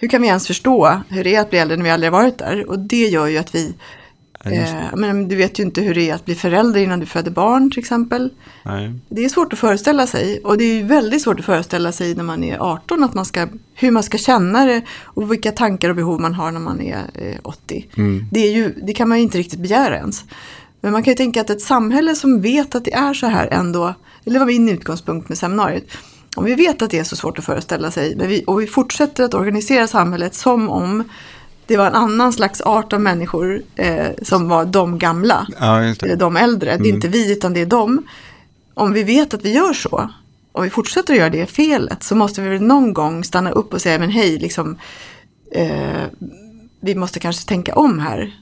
hur 0.00 0.08
kan 0.08 0.22
vi 0.22 0.28
ens 0.28 0.46
förstå 0.46 1.00
hur 1.08 1.24
det 1.24 1.34
är 1.34 1.40
att 1.40 1.50
bli 1.50 1.58
äldre 1.58 1.76
när 1.76 1.84
vi 1.84 1.90
aldrig 1.90 2.12
varit 2.12 2.38
där? 2.38 2.68
Och 2.68 2.78
det 2.78 3.06
gör 3.06 3.26
ju 3.26 3.38
att 3.38 3.54
vi. 3.54 3.74
Eh, 4.44 4.96
men 4.96 5.28
du 5.28 5.36
vet 5.36 5.58
ju 5.58 5.62
inte 5.62 5.80
hur 5.80 5.94
det 5.94 6.10
är 6.10 6.14
att 6.14 6.24
bli 6.24 6.34
förälder 6.34 6.80
innan 6.80 7.00
du 7.00 7.06
föder 7.06 7.30
barn 7.30 7.70
till 7.70 7.78
exempel. 7.78 8.30
Nej. 8.62 8.92
Det 9.08 9.24
är 9.24 9.28
svårt 9.28 9.52
att 9.52 9.58
föreställa 9.58 10.06
sig 10.06 10.40
och 10.44 10.58
det 10.58 10.64
är 10.64 10.74
ju 10.74 10.82
väldigt 10.82 11.22
svårt 11.22 11.38
att 11.40 11.46
föreställa 11.46 11.92
sig 11.92 12.14
när 12.14 12.24
man 12.24 12.44
är 12.44 12.58
18 12.58 13.04
att 13.04 13.14
man 13.14 13.24
ska, 13.24 13.48
hur 13.74 13.90
man 13.90 14.02
ska 14.02 14.18
känna 14.18 14.64
det 14.64 14.82
och 15.02 15.32
vilka 15.32 15.52
tankar 15.52 15.90
och 15.90 15.96
behov 15.96 16.20
man 16.20 16.34
har 16.34 16.50
när 16.50 16.60
man 16.60 16.80
är 16.80 16.98
eh, 17.14 17.38
80. 17.42 17.86
Det, 18.30 18.40
är 18.40 18.52
ju, 18.52 18.74
det 18.82 18.92
kan 18.92 19.08
man 19.08 19.18
ju 19.18 19.24
inte 19.24 19.38
riktigt 19.38 19.60
begära 19.60 19.96
ens. 19.96 20.24
Men 20.80 20.92
man 20.92 21.02
kan 21.02 21.10
ju 21.12 21.16
tänka 21.16 21.40
att 21.40 21.50
ett 21.50 21.62
samhälle 21.62 22.14
som 22.14 22.40
vet 22.40 22.74
att 22.74 22.84
det 22.84 22.94
är 22.94 23.14
så 23.14 23.26
här 23.26 23.48
ändå, 23.50 23.94
eller 24.24 24.38
var 24.38 24.46
min 24.46 24.68
utgångspunkt 24.68 25.28
med 25.28 25.38
seminariet, 25.38 25.84
om 26.36 26.44
vi 26.44 26.54
vet 26.54 26.82
att 26.82 26.90
det 26.90 26.98
är 26.98 27.04
så 27.04 27.16
svårt 27.16 27.38
att 27.38 27.44
föreställa 27.44 27.90
sig 27.90 28.16
men 28.16 28.28
vi, 28.28 28.44
och 28.46 28.60
vi 28.60 28.66
fortsätter 28.66 29.24
att 29.24 29.34
organisera 29.34 29.86
samhället 29.86 30.34
som 30.34 30.68
om 30.68 31.04
det 31.66 31.76
var 31.76 31.86
en 31.86 31.94
annan 31.94 32.32
slags 32.32 32.60
art 32.60 32.92
av 32.92 33.00
människor 33.00 33.62
eh, 33.76 34.06
som 34.22 34.48
var 34.48 34.64
de 34.64 34.98
gamla. 34.98 35.46
Ja, 35.60 35.82
Eller 35.82 36.16
de 36.16 36.36
äldre. 36.36 36.76
Det 36.76 36.88
är 36.88 36.92
inte 36.94 37.08
vi 37.08 37.32
utan 37.32 37.54
det 37.54 37.60
är 37.60 37.66
de. 37.66 38.02
Om 38.74 38.92
vi 38.92 39.02
vet 39.02 39.34
att 39.34 39.44
vi 39.44 39.52
gör 39.52 39.72
så. 39.72 40.10
Och 40.52 40.64
vi 40.64 40.70
fortsätter 40.70 41.12
att 41.12 41.18
göra 41.18 41.30
det 41.30 41.46
felet. 41.46 42.02
Så 42.02 42.14
måste 42.14 42.40
vi 42.40 42.48
väl 42.48 42.62
någon 42.62 42.94
gång 42.94 43.24
stanna 43.24 43.50
upp 43.50 43.74
och 43.74 43.82
säga 43.82 43.98
men 43.98 44.10
hej 44.10 44.38
liksom. 44.38 44.78
Eh, 45.52 46.04
vi 46.80 46.94
måste 46.94 47.20
kanske 47.20 47.48
tänka 47.48 47.74
om 47.74 47.98
här. 47.98 48.34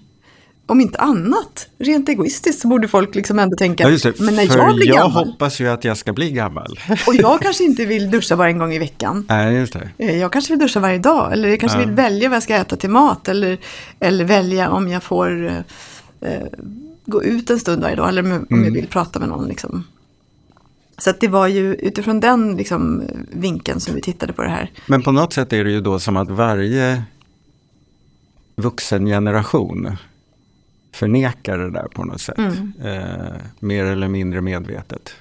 Om 0.68 0.80
inte 0.80 0.98
annat, 0.98 1.68
rent 1.78 2.08
egoistiskt 2.08 2.60
så 2.62 2.68
borde 2.68 2.88
folk 2.88 3.14
liksom 3.14 3.38
ändå 3.38 3.56
tänka, 3.56 3.90
Ja, 3.90 3.98
det. 4.02 4.20
men 4.20 4.34
när 4.34 4.56
jag 4.56 4.74
blir 4.76 4.86
jag 4.88 4.96
gammal 4.96 5.26
hoppas 5.28 5.60
ju 5.60 5.68
att 5.68 5.84
jag 5.84 5.96
ska 5.96 6.12
bli 6.12 6.30
gammal. 6.30 6.78
och 7.06 7.14
jag 7.14 7.40
kanske 7.40 7.64
inte 7.64 7.84
vill 7.84 8.10
duscha 8.10 8.36
bara 8.36 8.48
en 8.48 8.58
gång 8.58 8.72
i 8.72 8.78
veckan. 8.78 9.26
Nej, 9.28 9.54
just 9.54 9.72
det. 9.72 9.90
Eh, 9.98 10.18
Jag 10.18 10.32
kanske 10.32 10.52
vill 10.52 10.60
duscha 10.60 10.80
varje 10.80 10.98
dag 10.98 11.32
eller 11.32 11.48
jag 11.48 11.60
kanske 11.60 11.78
Ja. 11.80 11.86
vill 11.86 11.94
välja 11.94 12.28
vad 12.28 12.36
jag 12.36 12.42
ska 12.42 12.54
äta 12.54 12.76
till 12.76 12.90
mat 12.90 13.28
eller, 13.28 13.58
eller 14.00 14.24
välja 14.24 14.70
om 14.70 14.88
jag 14.88 15.02
får 15.02 15.46
eh, 15.46 15.56
eh, 16.32 16.42
gå 17.06 17.24
ut 17.24 17.50
en 17.50 17.58
stund 17.58 17.82
varje 17.82 17.96
dag 17.96 18.08
eller 18.08 18.22
om 18.22 18.32
om 18.32 18.46
Mm. 18.50 18.64
jag 18.64 18.72
vill 18.72 18.86
prata 18.86 19.18
med 19.18 19.28
någon. 19.28 19.48
Liksom. 19.48 19.84
Så 20.98 21.10
att 21.10 21.20
det 21.20 21.28
var 21.28 21.46
ju 21.46 21.74
utifrån 21.74 22.20
den 22.20 22.56
liksom, 22.56 23.02
vinkeln 23.32 23.80
som 23.80 23.94
vi 23.94 24.00
tittade 24.00 24.32
på 24.32 24.42
det 24.42 24.48
här. 24.48 24.70
Men 24.86 25.02
på 25.02 25.12
något 25.12 25.32
sätt 25.32 25.52
är 25.52 25.64
det 25.64 25.70
ju 25.70 25.80
då 25.80 25.98
som 25.98 26.16
att 26.16 26.30
varje 26.30 27.02
vuxengeneration 28.56 29.96
förnekar 30.96 31.58
det 31.58 31.70
där 31.70 31.88
på 31.94 32.04
något 32.04 32.20
sätt. 32.20 32.38
Mm. 32.38 32.72
Eh, 32.84 33.32
mer 33.60 33.84
eller 33.84 34.08
mindre 34.08 34.40
medvetet. 34.40 35.14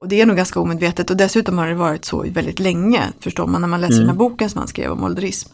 Och 0.00 0.08
det 0.08 0.20
är 0.20 0.26
nog 0.26 0.36
ganska 0.36 0.60
omedvetet 0.60 1.10
och 1.10 1.16
dessutom 1.16 1.58
har 1.58 1.66
det 1.68 1.74
varit 1.74 2.04
så 2.04 2.22
väldigt 2.30 2.58
länge, 2.60 3.02
förstår 3.20 3.46
man 3.46 3.60
när 3.60 3.68
man 3.68 3.80
läser 3.80 3.94
den 3.94 4.08
här 4.08 4.14
Mm. 4.14 4.18
boken 4.18 4.50
som 4.50 4.58
han 4.58 4.68
skrev 4.68 4.90
om 4.90 5.04
ålderism. 5.04 5.52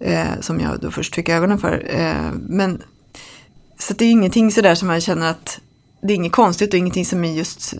Eh, 0.00 0.40
som 0.40 0.60
jag 0.60 0.80
då 0.80 0.90
först 0.90 1.14
fick 1.14 1.28
ögonen 1.28 1.58
för. 1.58 1.86
Eh, 1.90 2.30
men 2.48 2.82
så 3.78 3.94
det 3.94 4.04
är 4.04 4.10
ingenting 4.10 4.50
sådär 4.52 4.74
som 4.74 4.90
jag 4.90 5.02
känner 5.02 5.30
att 5.30 5.60
det 6.06 6.12
är 6.12 6.14
inget 6.14 6.32
konstigt 6.32 6.72
och 6.72 6.78
ingenting 6.78 7.04
som 7.04 7.24
är 7.24 7.32
just 7.32 7.74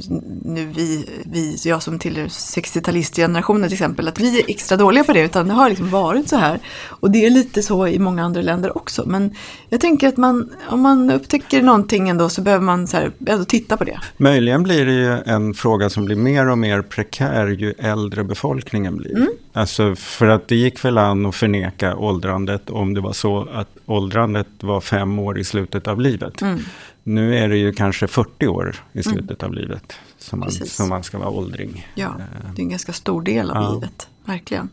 nu 0.45 0.73
vi, 0.77 1.07
vi 1.25 1.57
jag 1.65 1.83
som 1.83 1.99
tillhör 1.99 2.27
60-talistgenerationen 2.27 3.65
till 3.65 3.73
exempel, 3.73 4.09
att 4.09 4.21
vi 4.21 4.41
är 4.41 4.51
extra 4.51 4.77
dåliga 4.77 5.05
på 5.05 5.13
det, 5.13 5.21
utan 5.21 5.49
det 5.49 5.55
har 5.55 5.69
liksom 5.69 5.91
varit 5.91 6.29
så 6.29 6.37
här. 6.37 6.61
Och 6.89 7.11
det 7.11 7.27
är 7.27 7.31
lite 7.31 7.63
så 7.63 7.87
i 7.87 7.99
många 7.99 8.25
andra 8.25 8.43
länder 8.43 8.77
också. 8.77 9.05
Men 9.07 9.35
jag 9.69 9.81
tänker 9.81 10.09
att 10.09 10.17
man, 10.17 10.51
om 10.69 10.81
man 10.81 11.11
upptäcker 11.11 11.63
någonting 11.63 12.09
ändå 12.09 12.29
så 12.29 12.43
behöver 12.43 12.65
man 12.65 12.87
så 12.87 12.97
här, 12.97 13.13
ändå 13.27 13.45
titta 13.45 13.77
på 13.77 13.85
det. 13.85 14.01
Möjligen 14.17 14.63
blir 14.63 14.87
det 14.87 14.93
ju 14.93 15.19
en 15.27 15.55
fråga 15.55 15.91
som 15.91 16.05
blir 16.05 16.17
mer 16.17 16.49
och 16.49 16.59
mer 16.59 16.83
prekär 16.83 17.47
ju 17.47 17.75
äldre 17.79 18.25
befolkningen 18.25 18.97
blir. 18.97 19.17
Mm. 19.17 19.29
Alltså 19.53 19.95
för 19.97 20.27
att 20.27 20.49
det 20.49 20.57
gick 20.57 20.85
väl 20.85 20.99
an 20.99 21.27
att 21.27 21.35
förneka 21.35 21.97
åldrandet 21.97 22.71
om 22.71 22.95
det 22.95 23.01
var 23.01 23.13
så 23.13 23.49
att 23.53 23.69
åldrandet 23.87 24.49
var 24.61 24.81
fem 24.81 25.19
år 25.19 25.39
i 25.39 25.45
slutet 25.45 25.89
av 25.89 26.01
livet. 26.01 26.43
Mm. 26.43 26.61
Nu 27.05 27.37
är 27.39 27.49
det 27.49 27.57
ju 27.57 27.73
kanske 27.73 28.07
40 28.07 28.47
år 28.47 28.77
i 28.93 29.03
slutet 29.03 29.43
av 29.43 29.55
livet 29.55 29.93
som 30.19 30.39
man, 30.41 30.49
Precis. 30.49 30.73
som 30.75 30.89
man 30.89 31.03
ska 31.03 31.19
vara 31.19 31.29
åldring. 31.31 31.87
Ja, 31.95 32.15
det 32.55 32.61
är 32.61 32.65
en 32.65 32.69
ganska 32.69 32.93
stor 32.93 33.23
del 33.23 33.51
av 33.51 33.57
Ja. 33.63 33.75
livet, 33.75 34.09
verkligen. 34.25 34.69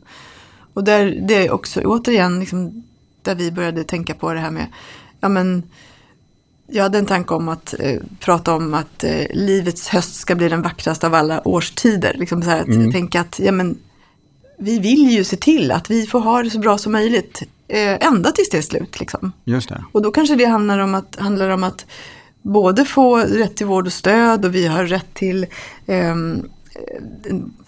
Och 0.74 0.84
där, 0.84 1.20
det 1.28 1.48
är 1.48 1.52
också 1.52 1.82
återigen 1.82 2.40
liksom, 2.40 2.84
där 3.22 3.36
vi 3.36 3.52
började 3.52 3.84
tänka 3.84 4.14
på 4.14 4.34
det 4.34 4.40
här 4.40 4.52
med, 4.52 4.66
ja 5.20 5.30
men, 5.30 5.64
jag 6.68 6.84
hade 6.84 6.98
en 6.98 7.06
tanke 7.06 7.34
om 7.34 7.50
att 7.50 7.76
eh, 7.80 8.00
prata 8.20 8.56
om 8.56 8.74
att 8.74 9.04
eh, 9.04 9.26
livets 9.34 9.88
höst 9.88 10.16
ska 10.16 10.36
bli 10.36 10.50
den 10.50 10.62
vackraste 10.62 11.08
av 11.08 11.14
alla 11.14 11.48
årstider. 11.48 12.14
Liksom 12.18 12.42
så 12.44 12.50
här 12.50 12.62
att 12.62 12.92
tänka 12.92 13.22
att, 13.22 13.40
ja 13.40 13.52
men, 13.52 13.78
vi 14.58 14.80
vill 14.80 15.12
ju 15.12 15.24
se 15.24 15.36
till 15.36 15.72
att 15.72 15.92
vi 15.92 16.06
får 16.06 16.20
ha 16.20 16.44
det 16.44 16.50
så 16.50 16.60
bra 16.60 16.78
som 16.78 16.92
möjligt, 16.92 17.42
eh, 17.68 18.08
ända 18.08 18.32
tills 18.32 18.50
det 18.50 18.58
är 18.58 18.62
slut 18.62 19.00
liksom. 19.00 19.32
Just 19.44 19.70
det. 19.70 19.84
Och 19.92 20.02
då 20.02 20.12
kanske 20.12 20.36
det 20.36 20.46
handlar 20.46 20.80
om 20.80 20.96
att, 20.96 21.16
handlar 21.20 21.50
om 21.50 21.64
att 21.64 21.86
både 22.42 22.86
få 22.86 23.18
rätt 23.18 23.56
till 23.56 23.66
vård 23.66 23.88
och 23.88 23.94
stöd 23.94 24.46
och 24.46 24.56
vi 24.56 24.68
har 24.68 24.86
rätt 24.86 25.14
till 25.14 25.46
ehm, 25.86 26.50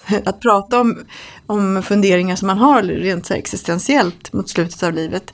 eh, 0.08 0.18
att 0.26 0.40
prata 0.40 0.82
om, 0.82 0.98
om 1.46 1.84
funderingar 1.84 2.36
som 2.36 2.48
man 2.48 2.58
har 2.58 2.84
rent 2.84 3.32
existentiellt 3.32 4.34
mot 4.34 4.50
slutet 4.50 4.84
av 4.84 4.94
livet. 4.94 5.34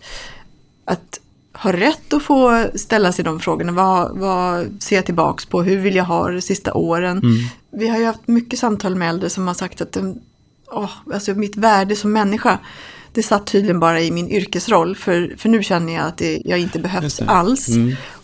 Att 0.86 1.20
ha 1.54 1.74
rätt 1.74 2.14
att 2.14 2.24
få 2.24 2.68
ställa 2.76 3.12
sig 3.12 3.26
de 3.26 3.40
frågorna. 3.40 3.72
Vad, 3.72 4.18
vad 4.18 4.68
ser 4.84 4.96
jag 4.96 5.06
tillbaks 5.06 5.46
på? 5.46 5.64
Hur 5.64 5.78
vill 5.78 5.96
jag 5.96 6.06
ha 6.06 6.28
det 6.28 6.34
de 6.34 6.42
sista 6.42 6.74
åren? 6.74 7.22
Vi 7.72 7.88
har 7.88 7.98
ju 7.98 8.06
haft 8.06 8.28
mycket 8.28 8.60
samtal 8.60 8.96
med 8.96 9.10
äldre 9.10 9.30
som 9.30 9.48
har 9.48 9.54
sagt 9.54 9.82
att 9.82 9.98
åh, 10.72 10.92
alltså 11.14 11.34
mitt 11.34 11.58
värde 11.58 11.96
som 11.96 12.12
människa 12.12 12.60
det 13.14 13.24
satt 13.24 13.48
tydligen 13.48 13.80
bara 13.80 14.02
i 14.02 14.12
min 14.12 14.30
yrkesroll 14.30 14.96
för, 14.96 15.36
för 15.38 15.50
nu 15.50 15.64
känner 15.64 15.94
jag 15.94 16.06
att 16.06 16.18
det, 16.18 16.42
jag 16.46 16.60
inte 16.60 16.80
behövs 16.80 17.04
Just 17.04 17.18
det. 17.18 17.26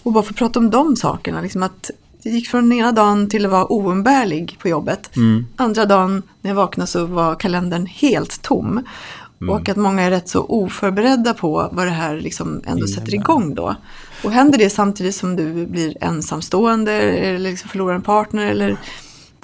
Och 0.06 0.14
bara 0.14 0.24
få 0.24 0.34
prata 0.34 0.60
om 0.60 0.70
de 0.70 0.96
sakerna, 0.96 1.42
liksom 1.42 1.64
att 1.64 1.92
det 2.24 2.30
gick 2.30 2.48
från 2.48 2.72
ena 2.72 2.92
dagen 2.92 3.30
till 3.30 3.46
att 3.46 3.52
vara 3.52 3.72
oumbärlig 3.72 4.58
på 4.62 4.70
jobbet. 4.70 5.10
Andra 5.56 5.86
dagen 5.86 6.24
när 6.42 6.52
jag 6.52 6.56
vaknade 6.56 6.88
så 6.88 7.06
var 7.06 7.36
kalendern 7.36 7.86
helt 7.86 8.42
tom. 8.42 8.84
Och 9.50 9.70
att 9.70 9.78
många 9.78 10.02
är 10.02 10.10
rätt 10.10 10.30
så 10.30 10.44
oförberedda 10.44 11.34
på 11.34 11.70
vad 11.72 11.88
det 11.88 11.92
här 11.92 12.18
liksom 12.18 12.62
ändå 12.66 12.88
sätter 12.88 13.16
igång 13.16 13.56
då. 13.56 13.76
Och 14.24 14.32
händer 14.32 14.58
det 14.58 14.70
samtidigt 14.70 15.16
som 15.16 15.36
du 15.36 15.66
blir 15.66 15.98
ensamstående 16.02 16.92
eller 16.92 17.50
liksom 17.50 17.70
förlorar 17.70 17.96
en 17.96 18.02
partner 18.02 18.48
eller, 18.48 18.78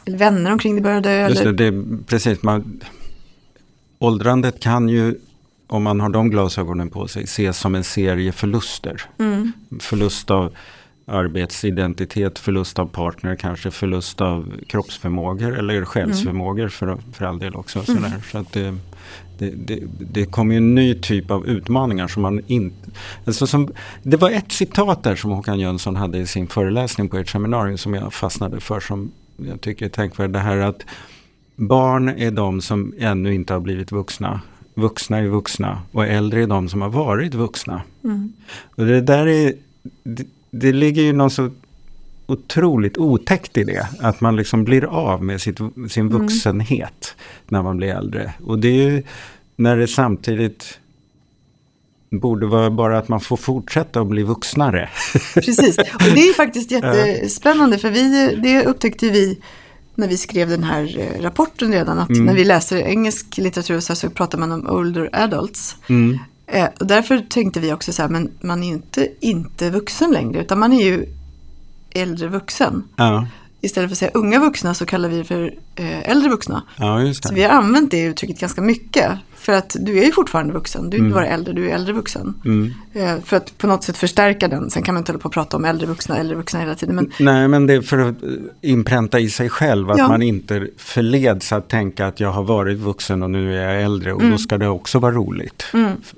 eller 0.05 0.17
vänner 0.17 0.51
omkring 0.51 0.75
dig 0.75 0.83
börjar 0.83 1.01
dö. 1.01 1.29
Just 1.29 1.43
det, 1.43 1.53
det 1.53 1.65
är 1.65 2.03
precis. 2.05 2.43
Man, 2.43 2.81
åldrandet 3.99 4.59
kan 4.59 4.89
ju, 4.89 5.19
om 5.71 5.83
man 5.83 5.99
har 5.99 6.09
de 6.09 6.29
glasögonen 6.29 6.89
på 6.89 7.07
sig, 7.07 7.23
ses 7.23 7.57
som 7.57 7.75
en 7.75 7.83
serie 7.83 8.31
förluster. 8.31 9.01
Mm. 9.19 9.51
Förlust 9.79 10.31
av 10.31 10.53
arbetsidentitet, 11.05 12.39
förlust 12.39 12.79
av 12.79 12.85
partner, 12.85 13.35
kanske 13.35 13.71
förlust 13.71 14.21
av 14.21 14.53
kroppsförmågor 14.67 15.57
eller 15.57 15.85
själsförmågor 15.85 16.69
för, 16.69 16.97
för 17.13 17.25
all 17.25 17.39
del 17.39 17.55
också. 17.55 17.83
Sådär. 17.83 18.13
Så 18.31 18.37
att 18.37 18.53
det, 18.53 18.77
det, 19.37 19.49
det, 19.49 19.79
det 19.99 20.25
kommer 20.25 20.57
en 20.57 20.75
ny 20.75 20.95
typ 20.95 21.31
av 21.31 21.47
utmaningar 21.47 22.07
som 22.07 22.21
man 22.21 22.41
inte... 22.47 22.91
Alltså 23.25 23.47
som, 23.47 23.73
det 24.03 24.17
var 24.17 24.29
ett 24.29 24.51
citat 24.51 25.03
där 25.03 25.15
som 25.15 25.31
Håkan 25.31 25.59
Jönsson 25.59 25.95
hade 25.95 26.17
i 26.17 26.27
sin 26.27 26.47
föreläsning 26.47 27.09
på 27.09 27.17
ert 27.17 27.29
seminarium 27.29 27.77
som 27.77 27.93
jag 27.93 28.13
fastnade 28.13 28.59
för 28.59 28.79
som 28.79 29.11
jag 29.37 29.61
tycker 29.61 29.85
är 29.85 29.89
tänkvärd. 29.89 30.29
Det 30.29 30.39
här 30.39 30.57
att 30.57 30.85
barn 31.55 32.09
är 32.09 32.31
de 32.31 32.61
som 32.61 32.93
ännu 32.99 33.33
inte 33.33 33.53
har 33.53 33.59
blivit 33.59 33.91
vuxna. 33.91 34.41
Vuxna 34.73 35.17
är 35.17 35.27
vuxna 35.27 35.81
och 35.91 36.07
äldre 36.07 36.43
är 36.43 36.47
de 36.47 36.69
som 36.69 36.81
har 36.81 36.89
varit 36.89 37.33
vuxna. 37.33 37.81
Och 38.75 38.85
det 38.85 39.01
där 39.01 39.27
är, 39.27 39.53
det, 40.03 40.27
det 40.51 40.71
ligger 40.71 41.01
ju 41.01 41.13
någon 41.13 41.29
så 41.29 41.49
otroligt 42.27 42.97
otäckt 42.97 43.57
i 43.57 43.63
det. 43.63 43.87
Att 43.99 44.21
man 44.21 44.35
liksom 44.35 44.63
blir 44.63 44.85
av 44.85 45.23
med 45.23 45.41
sitt, 45.41 45.59
sin 45.89 46.09
vuxenhet 46.09 47.15
när 47.47 47.63
man 47.63 47.77
blir 47.77 47.87
äldre. 47.87 48.33
Och 48.43 48.59
det 48.59 48.67
är 48.67 48.89
ju 48.89 49.03
när 49.55 49.77
det 49.77 49.87
samtidigt 49.87 50.79
borde 52.09 52.45
vara 52.45 52.69
bara 52.69 52.97
att 52.97 53.07
man 53.07 53.21
får 53.21 53.37
fortsätta 53.37 54.01
att 54.01 54.07
bli 54.07 54.23
vuxnare. 54.23 54.89
Precis, 55.33 55.77
och 55.77 56.15
det 56.15 56.21
är 56.21 56.33
faktiskt 56.37 56.71
jättespännande 56.71 57.77
för 57.77 57.89
vi, 57.89 58.35
det 58.43 58.65
upptäckte 58.65 59.09
vi 59.09 59.39
när 59.95 60.07
vi 60.07 60.17
skrev 60.17 60.49
den 60.49 60.63
här 60.63 60.99
eh, 60.99 61.21
rapporten 61.21 61.71
redan, 61.71 61.99
att 61.99 62.09
när 62.09 62.33
vi 62.33 62.45
läser 62.45 62.77
engelsk 62.77 63.37
litteratur 63.37 63.79
så, 63.79 63.95
så 63.95 64.09
pratar 64.09 64.37
man 64.37 64.51
om 64.51 64.67
older 64.67 65.09
adults. 65.13 65.75
Mm. 65.87 66.19
Eh, 66.47 66.67
och 66.79 66.87
därför 66.87 67.25
tänkte 67.29 67.59
vi 67.59 67.73
också 67.73 67.93
så 67.93 68.01
här, 68.01 68.09
men 68.09 68.31
man 68.41 68.63
är 68.63 68.67
ju 68.67 68.73
inte, 68.73 69.07
inte 69.19 69.69
vuxen 69.69 70.11
längre, 70.11 70.41
utan 70.41 70.59
man 70.59 70.73
är 70.73 70.85
ju 70.85 71.05
äldre 71.93 72.27
vuxen. 72.27 72.83
Ja, 72.95 73.27
Istället 73.63 73.89
för 73.89 73.93
att 73.93 73.97
säga 73.97 74.11
unga 74.13 74.39
vuxna 74.39 74.73
så 74.73 74.85
kallar 74.85 75.09
vi 75.09 75.17
det 75.17 75.23
för 75.23 75.53
eh, 75.75 76.09
äldre 76.09 76.29
vuxna. 76.29 76.63
ja 76.77 77.13
Så 77.13 77.33
vi 77.33 77.43
har 77.43 77.49
använt 77.49 77.91
det 77.91 78.01
uttrycket 78.01 78.39
ganska 78.39 78.61
mycket. 78.61 79.11
För 79.41 79.53
att 79.53 79.75
du 79.79 79.99
är 79.99 80.05
ju 80.05 80.11
fortfarande 80.11 80.53
vuxen, 80.53 80.89
du 80.89 80.97
är 80.97 81.01
inte 81.01 81.13
bara 81.13 81.27
äldre, 81.27 81.53
du 81.53 81.69
är 81.69 81.75
äldre 81.75 81.93
vuxen. 81.93 82.33
Mm. 82.45 82.73
Eh, 82.93 83.15
för 83.25 83.37
att 83.37 83.57
på 83.57 83.67
något 83.67 83.83
sätt 83.83 83.97
förstärka 83.97 84.47
den, 84.47 84.69
sen 84.69 84.83
kan 84.83 84.93
man 84.95 85.01
inte 85.01 85.11
hålla 85.11 85.21
på 85.21 85.25
och 85.27 85.33
prata 85.33 85.57
om 85.57 85.65
äldre 85.65 85.87
vuxna, 85.87 86.17
äldre 86.17 86.35
vuxna 86.35 86.59
hela 86.59 86.75
tiden. 86.75 86.95
Men 86.95 87.11
Nej, 87.19 87.47
men 87.47 87.67
det 87.67 87.73
är 87.73 87.81
för 87.81 87.97
att 87.97 88.23
eh, 88.23 88.29
inpränta 88.61 89.19
i 89.19 89.29
sig 89.29 89.49
själv 89.49 89.91
att 89.91 89.97
Ja. 89.97 90.07
man 90.07 90.21
inte 90.21 90.67
förleds 90.77 91.51
att 91.51 91.69
tänka 91.69 92.07
att 92.07 92.19
jag 92.19 92.31
har 92.31 92.43
varit 92.43 92.77
vuxen 92.77 93.23
och 93.23 93.29
nu 93.29 93.57
är 93.57 93.73
jag 93.73 93.81
äldre 93.83 94.13
och 94.13 94.19
Mm. 94.21 94.31
då 94.31 94.37
ska 94.37 94.57
det 94.57 94.67
också 94.67 94.99
vara 94.99 95.11
roligt. 95.11 95.65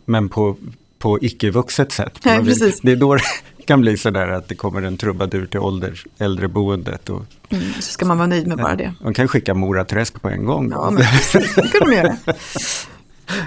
Men 0.06 0.30
på, 0.30 0.56
på 1.00 1.20
icke-vuxet 1.22 1.92
sätt. 1.92 2.20
Vill- 2.26 2.46
precis. 2.46 2.80
Det 2.82 2.92
är 2.92 2.96
då 2.96 3.16
det 3.16 3.22
kan 3.66 3.82
bli 3.82 3.98
sådär 3.98 4.28
att 4.28 4.48
det 4.48 4.56
kommer 4.56 4.82
en 4.82 4.98
trubadur 4.98 5.46
till 5.46 5.60
ålder, 5.60 6.02
äldreboendet 6.18 7.10
och 7.10 7.26
mm, 7.50 7.64
så 7.74 7.82
ska 7.82 8.06
man 8.06 8.18
vara 8.18 8.28
nöjd 8.28 8.48
med 8.48 8.58
bara 8.58 8.76
det. 8.76 8.94
man 9.04 9.14
kan 9.14 9.28
skicka 9.28 9.54
Mora 9.54 9.86
Träsk 9.86 10.22
på 10.22 10.30
en 10.30 10.46
gång. 10.46 10.70
Ja, 10.72 10.90
men 10.92 11.04
precis, 11.04 11.56
det 11.56 11.68
kan 11.80 11.90
de 11.90 11.96
göra. 11.96 12.16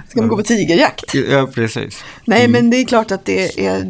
Ska 0.08 0.20
man 0.20 0.28
gå 0.28 0.36
på 0.36 0.42
tigerjakt? 0.42 1.14
Ja, 1.14 1.48
precis. 1.54 2.04
Nej, 2.24 2.48
men 2.48 2.70
det 2.70 2.76
är 2.76 2.84
klart 2.84 3.10
att 3.10 3.24
det 3.24 3.66
är, 3.66 3.84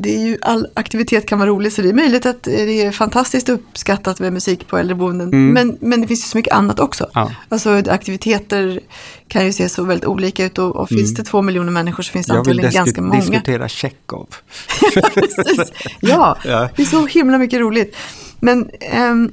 det, 0.00 0.14
är 0.14 0.18
ju, 0.26 0.38
all 0.42 0.66
aktivitet 0.74 1.26
kan 1.26 1.38
vara 1.38 1.48
rolig, 1.50 1.72
så 1.72 1.82
det 1.82 1.88
är 1.88 1.92
möjligt 1.92 2.26
att 2.26 2.42
det 2.42 2.82
är 2.82 2.92
fantastiskt 2.92 3.48
uppskattat 3.48 4.20
med 4.20 4.32
musik 4.32 4.66
på 4.68 4.78
äldreboenden. 4.78 5.52
Men, 5.52 5.76
men 5.80 6.00
det 6.00 6.06
finns 6.06 6.24
ju 6.24 6.28
så 6.28 6.38
mycket 6.38 6.54
annat 6.54 6.80
också. 6.80 7.10
Ja. 7.14 7.32
Alltså 7.48 7.70
aktiviteter 7.88 8.80
kan 9.28 9.46
ju 9.46 9.52
se 9.52 9.68
så 9.68 9.84
väldigt 9.84 10.06
olika 10.06 10.44
ut 10.44 10.58
och, 10.58 10.76
och 10.76 10.88
finns 10.88 11.14
det 11.14 11.24
två 11.24 11.42
miljoner 11.42 11.72
människor 11.72 12.02
så 12.02 12.12
finns 12.12 12.26
det 12.26 12.34
Jag 12.34 12.44
vill 12.46 12.50
antagligen 12.60 12.84
ganska 12.84 13.02
många. 13.02 13.20
diskutera 13.20 13.68
Tjechov. 13.68 14.28
Ja, 16.00 16.36
Ja. 16.44 16.68
det 16.76 16.82
är 16.82 16.86
så 16.86 17.06
himla 17.06 17.38
mycket 17.38 17.60
roligt. 17.60 17.96
Men 18.40 18.70
ehm, 18.80 19.32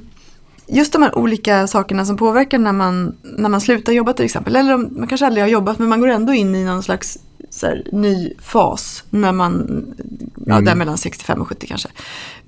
just 0.72 0.92
de 0.92 1.02
här 1.02 1.18
olika 1.18 1.66
sakerna 1.66 2.04
som 2.04 2.16
påverkar 2.16 2.58
när 2.58 2.72
man, 2.72 3.16
när 3.22 3.48
man 3.48 3.60
slutar 3.60 3.92
jobba 3.92 4.12
till 4.12 4.24
exempel. 4.24 4.56
Eller 4.56 4.74
om, 4.74 4.88
man 4.90 5.08
kanske 5.08 5.26
aldrig 5.26 5.44
har 5.44 5.48
jobbat 5.48 5.78
men 5.78 5.88
man 5.88 6.00
går 6.00 6.08
ändå 6.08 6.32
in 6.32 6.54
i 6.54 6.64
någon 6.64 6.82
slags 6.82 7.18
så 7.50 7.66
här, 7.66 7.86
ny 7.92 8.32
fas 8.38 9.04
när 9.10 9.32
man, 9.32 9.84
ja, 10.46 10.52
Mm. 10.52 10.64
där 10.64 10.74
mellan 10.74 10.98
65 10.98 11.40
och 11.40 11.48
70 11.48 11.66
kanske. 11.66 11.88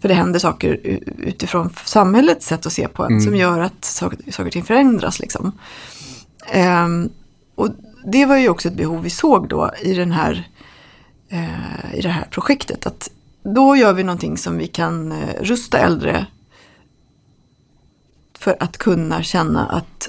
För 0.01 0.09
det 0.09 0.15
händer 0.15 0.39
saker 0.39 0.81
utifrån 1.19 1.71
samhällets 1.85 2.47
sätt 2.47 2.67
att 2.67 2.73
se 2.73 2.89
på 2.89 3.05
en 3.05 3.23
som 3.23 3.37
gör 3.37 3.61
att 3.61 3.85
saker, 3.85 4.19
saker 4.31 4.47
och 4.47 4.53
ting 4.53 4.65
förändras 4.65 5.21
liksom. 5.21 5.53
Ehm, 6.53 7.11
och 7.55 7.69
det 8.13 8.27
var 8.27 8.37
ju 8.37 8.49
också 8.49 8.69
ett 8.69 8.75
behov 8.75 9.03
vi 9.03 9.11
såg 9.11 9.49
då 9.49 9.71
i, 9.83 9.95
den 9.95 10.13
här, 10.13 10.49
eh, 11.29 11.95
i 11.95 12.01
det 12.01 12.09
här 12.09 12.27
projektet. 12.31 12.87
Att 12.87 13.11
då 13.45 13.77
gör 13.77 13.93
vi 13.93 14.03
någonting 14.03 14.37
som 14.39 14.59
vi 14.59 14.67
kan 14.67 15.13
eh, 15.13 15.19
rusta 15.41 15.79
äldre 15.79 16.27
för 18.43 18.57
att 18.61 18.79
kunna 18.79 19.23
känna 19.23 19.67
att 19.67 20.09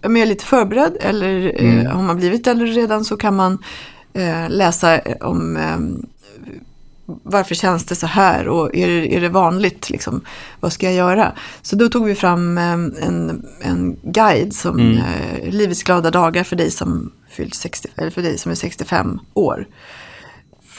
men 0.00 0.16
jag 0.16 0.22
är 0.22 0.26
lite 0.26 0.44
förberedd 0.44 0.96
eller 1.00 1.62
eh, 1.62 1.90
har 1.90 2.02
man 2.02 2.16
blivit 2.16 2.46
äldre 2.46 2.66
redan 2.66 3.04
så 3.04 3.16
kan 3.16 3.36
man 3.36 3.58
eh, 4.12 4.48
läsa 4.48 5.00
om 5.20 5.56
eh, 5.56 5.78
varför 7.22 7.54
känns 7.54 7.84
det 7.84 7.94
så 7.94 8.06
här 8.06 8.48
och 8.48 8.76
är 8.76 8.86
det, 8.88 9.16
är 9.16 9.20
det 9.20 9.28
vanligt 9.28 9.90
liksom, 9.90 10.20
vad 10.60 10.72
ska 10.72 10.86
jag 10.86 10.94
göra? 10.94 11.32
Så 11.62 11.76
då 11.76 11.88
tog 11.88 12.04
vi 12.04 12.14
fram 12.14 12.58
eh, 12.58 12.72
en, 12.72 13.46
en 13.60 13.96
guide 14.02 14.54
som 14.54 14.80
eh, 14.80 15.50
Livets 15.50 15.82
glada 15.82 16.10
dagar 16.10 16.44
för 16.44 16.56
dig 16.56 16.70
som 16.70 17.12
fyllt 17.28 17.54
60, 17.54 17.88
eller 17.96 18.10
för 18.10 18.22
dig 18.22 18.38
som 18.38 18.50
är 18.50 18.56
65 18.56 19.20
år. 19.34 19.66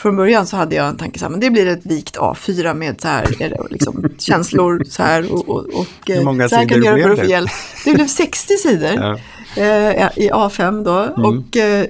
Från 0.03 0.15
början 0.15 0.45
så 0.45 0.57
hade 0.57 0.75
jag 0.75 0.87
en 0.87 0.97
tanke 0.97 1.19
så 1.19 1.25
här, 1.25 1.29
men 1.29 1.39
det 1.39 1.49
blir 1.49 1.67
ett 1.67 1.85
vikt 1.85 2.17
A4 2.17 2.73
med 2.73 3.01
så 3.01 3.07
här, 3.07 3.27
liksom, 3.69 4.09
känslor 4.17 4.83
så 4.89 5.03
här 5.03 5.33
och, 5.33 5.49
och, 5.49 5.65
och 5.65 5.87
Hur 6.05 6.17
eh, 6.17 6.23
många 6.23 6.49
så 6.49 6.55
här 6.55 6.67
kan 6.67 6.79
du 6.79 6.85
göra 6.85 6.97
för 6.97 7.03
blev 7.03 7.11
att 7.13 7.19
få 7.19 7.23
det? 7.25 7.31
hjälp. 7.31 7.51
Det 7.85 7.93
blev 7.93 8.07
60 8.07 8.57
sidor 8.57 8.89
Ja. 8.95 9.17
eh, 9.61 10.09
i 10.15 10.29
A5 10.33 10.83
då. 10.83 11.23
Och 11.23 11.57
eh, 11.57 11.85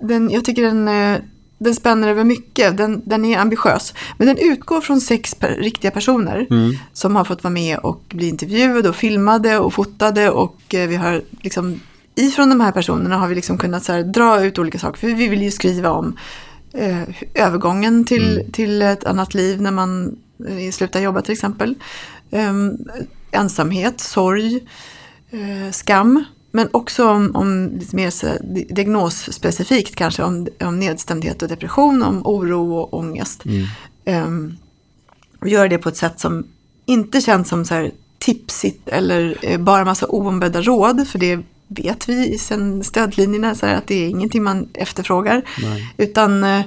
den, 0.00 0.30
jag 0.30 0.44
tycker 0.44 0.62
den, 0.62 0.88
eh, 0.88 1.18
den 1.58 1.74
spänner 1.74 2.08
över 2.08 2.24
mycket. 2.24 2.76
Den, 2.76 3.02
den 3.04 3.24
är 3.24 3.38
ambitiös. 3.38 3.94
Men 4.18 4.26
den 4.26 4.38
utgår 4.38 4.80
från 4.80 5.00
sex 5.00 5.34
per, 5.34 5.50
riktiga 5.50 5.90
personer 5.90 6.46
som 6.92 7.16
har 7.16 7.24
fått 7.24 7.44
vara 7.44 7.54
med 7.54 7.78
och 7.78 8.02
bli 8.08 8.28
intervjuade 8.28 8.88
och 8.88 8.96
filmade 8.96 9.58
och 9.58 9.74
fotade. 9.74 10.30
Och 10.30 10.74
eh, 10.74 10.88
vi 10.88 10.96
har 10.96 11.22
liksom, 11.40 11.80
ifrån 12.14 12.48
de 12.48 12.60
här 12.60 12.72
personerna 12.72 13.16
har 13.16 13.28
vi 13.28 13.34
liksom 13.34 13.58
kunnat 13.58 13.84
så 13.84 13.92
här, 13.92 14.02
dra 14.02 14.44
ut 14.44 14.58
olika 14.58 14.78
saker. 14.78 14.98
För 15.00 15.06
vi 15.06 15.28
vill 15.28 15.42
ju 15.42 15.50
skriva 15.50 15.90
om 15.90 16.16
eh, 16.76 17.02
övergången 17.34 18.04
till, 18.04 18.50
till 18.52 18.82
ett 18.82 19.04
annat 19.04 19.34
liv 19.34 19.60
när 19.60 19.70
man 19.70 20.18
eh, 20.48 20.70
slutar 20.72 21.00
jobba 21.00 21.22
till 21.22 21.32
exempel. 21.32 21.74
Ehm, 22.30 22.76
ensamhet, 23.30 24.00
sorg, 24.00 24.68
eh, 25.30 25.72
skam. 25.72 26.24
Men 26.50 26.68
också 26.72 27.08
om, 27.08 27.36
om 27.36 27.70
lite 27.78 27.96
mer 27.96 28.10
så, 28.10 28.26
diagnosspecifikt 28.70 29.96
kanske 29.96 30.22
om, 30.22 30.48
om 30.60 30.78
nedstämdhet 30.78 31.42
och 31.42 31.48
depression, 31.48 32.02
om 32.02 32.22
oro 32.24 32.76
och 32.76 32.94
ångest. 32.94 33.42
Ehm, 34.04 34.56
och 35.40 35.48
göra 35.48 35.68
det 35.68 35.78
på 35.78 35.88
ett 35.88 35.96
sätt 35.96 36.20
som 36.20 36.46
inte 36.86 37.20
känns 37.20 37.48
som 37.48 37.64
så 37.64 37.74
här 37.74 37.90
tipsigt 38.18 38.88
eller 38.88 39.36
eh, 39.42 39.60
bara 39.60 39.84
massa 39.84 40.06
oombedda 40.06 40.62
råd. 40.62 41.08
För 41.08 41.18
det 41.18 41.38
vet 41.68 42.08
vi 42.08 42.38
sen 42.38 42.84
stödlinjerna 42.84 43.54
så 43.54 43.66
att 43.66 43.86
det 43.86 43.94
är 43.94 44.08
ingenting 44.08 44.42
man 44.42 44.68
efterfrågar. 44.74 45.42
Utan 45.96 46.44
eh, 46.44 46.62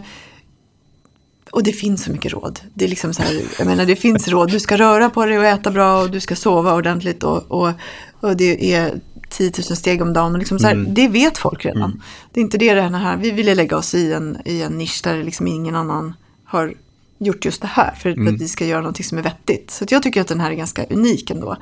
och 1.51 1.63
det 1.63 1.71
finns 1.71 2.03
så 2.03 2.11
mycket 2.11 2.31
råd. 2.31 2.59
Det 2.73 2.85
är 2.85 2.89
liksom 2.89 3.13
så 3.13 3.21
här, 3.21 3.41
jag 3.57 3.67
menar 3.67 3.85
det 3.85 3.95
finns 3.95 4.27
råd. 4.27 4.51
Du 4.51 4.59
ska 4.59 4.77
röra 4.77 5.09
på 5.09 5.25
dig 5.25 5.39
och 5.39 5.45
äta 5.45 5.71
bra 5.71 6.01
och 6.01 6.11
du 6.11 6.19
ska 6.19 6.35
sova 6.35 6.73
ordentligt 6.73 7.23
och, 7.23 7.51
och, 7.51 7.71
och 8.19 8.37
det 8.37 8.73
är 8.73 8.99
10 9.29 9.51
000 9.57 9.63
steg 9.63 10.01
om 10.01 10.13
dagen. 10.13 10.31
Och 10.33 10.39
liksom 10.39 10.59
så 10.59 10.67
här, 10.67 10.75
Det 10.75 11.07
vet 11.07 11.37
folk 11.37 11.65
redan. 11.65 12.01
Det 12.31 12.39
är 12.39 12.43
inte 12.43 12.57
det 12.57 12.73
det 12.73 12.81
här, 12.81 13.17
vi 13.17 13.31
ville 13.31 13.55
lägga 13.55 13.77
oss 13.77 13.95
i 13.95 14.13
en, 14.13 14.37
i 14.45 14.61
en 14.61 14.77
nisch 14.77 15.01
där 15.03 15.23
liksom 15.23 15.47
ingen 15.47 15.75
annan 15.75 16.13
har 16.43 16.73
gjort 17.17 17.45
just 17.45 17.61
det 17.61 17.67
här. 17.67 17.95
För, 17.95 18.13
för 18.13 18.33
att 18.33 18.41
vi 18.41 18.47
ska 18.47 18.65
göra 18.65 18.81
någonting 18.81 19.05
som 19.05 19.17
är 19.17 19.21
vettigt. 19.21 19.71
Så 19.71 19.85
jag 19.89 20.03
tycker 20.03 20.21
att 20.21 20.27
den 20.27 20.39
här 20.39 20.51
är 20.51 20.55
ganska 20.55 20.85
unik 20.85 21.31
ändå. 21.31 21.57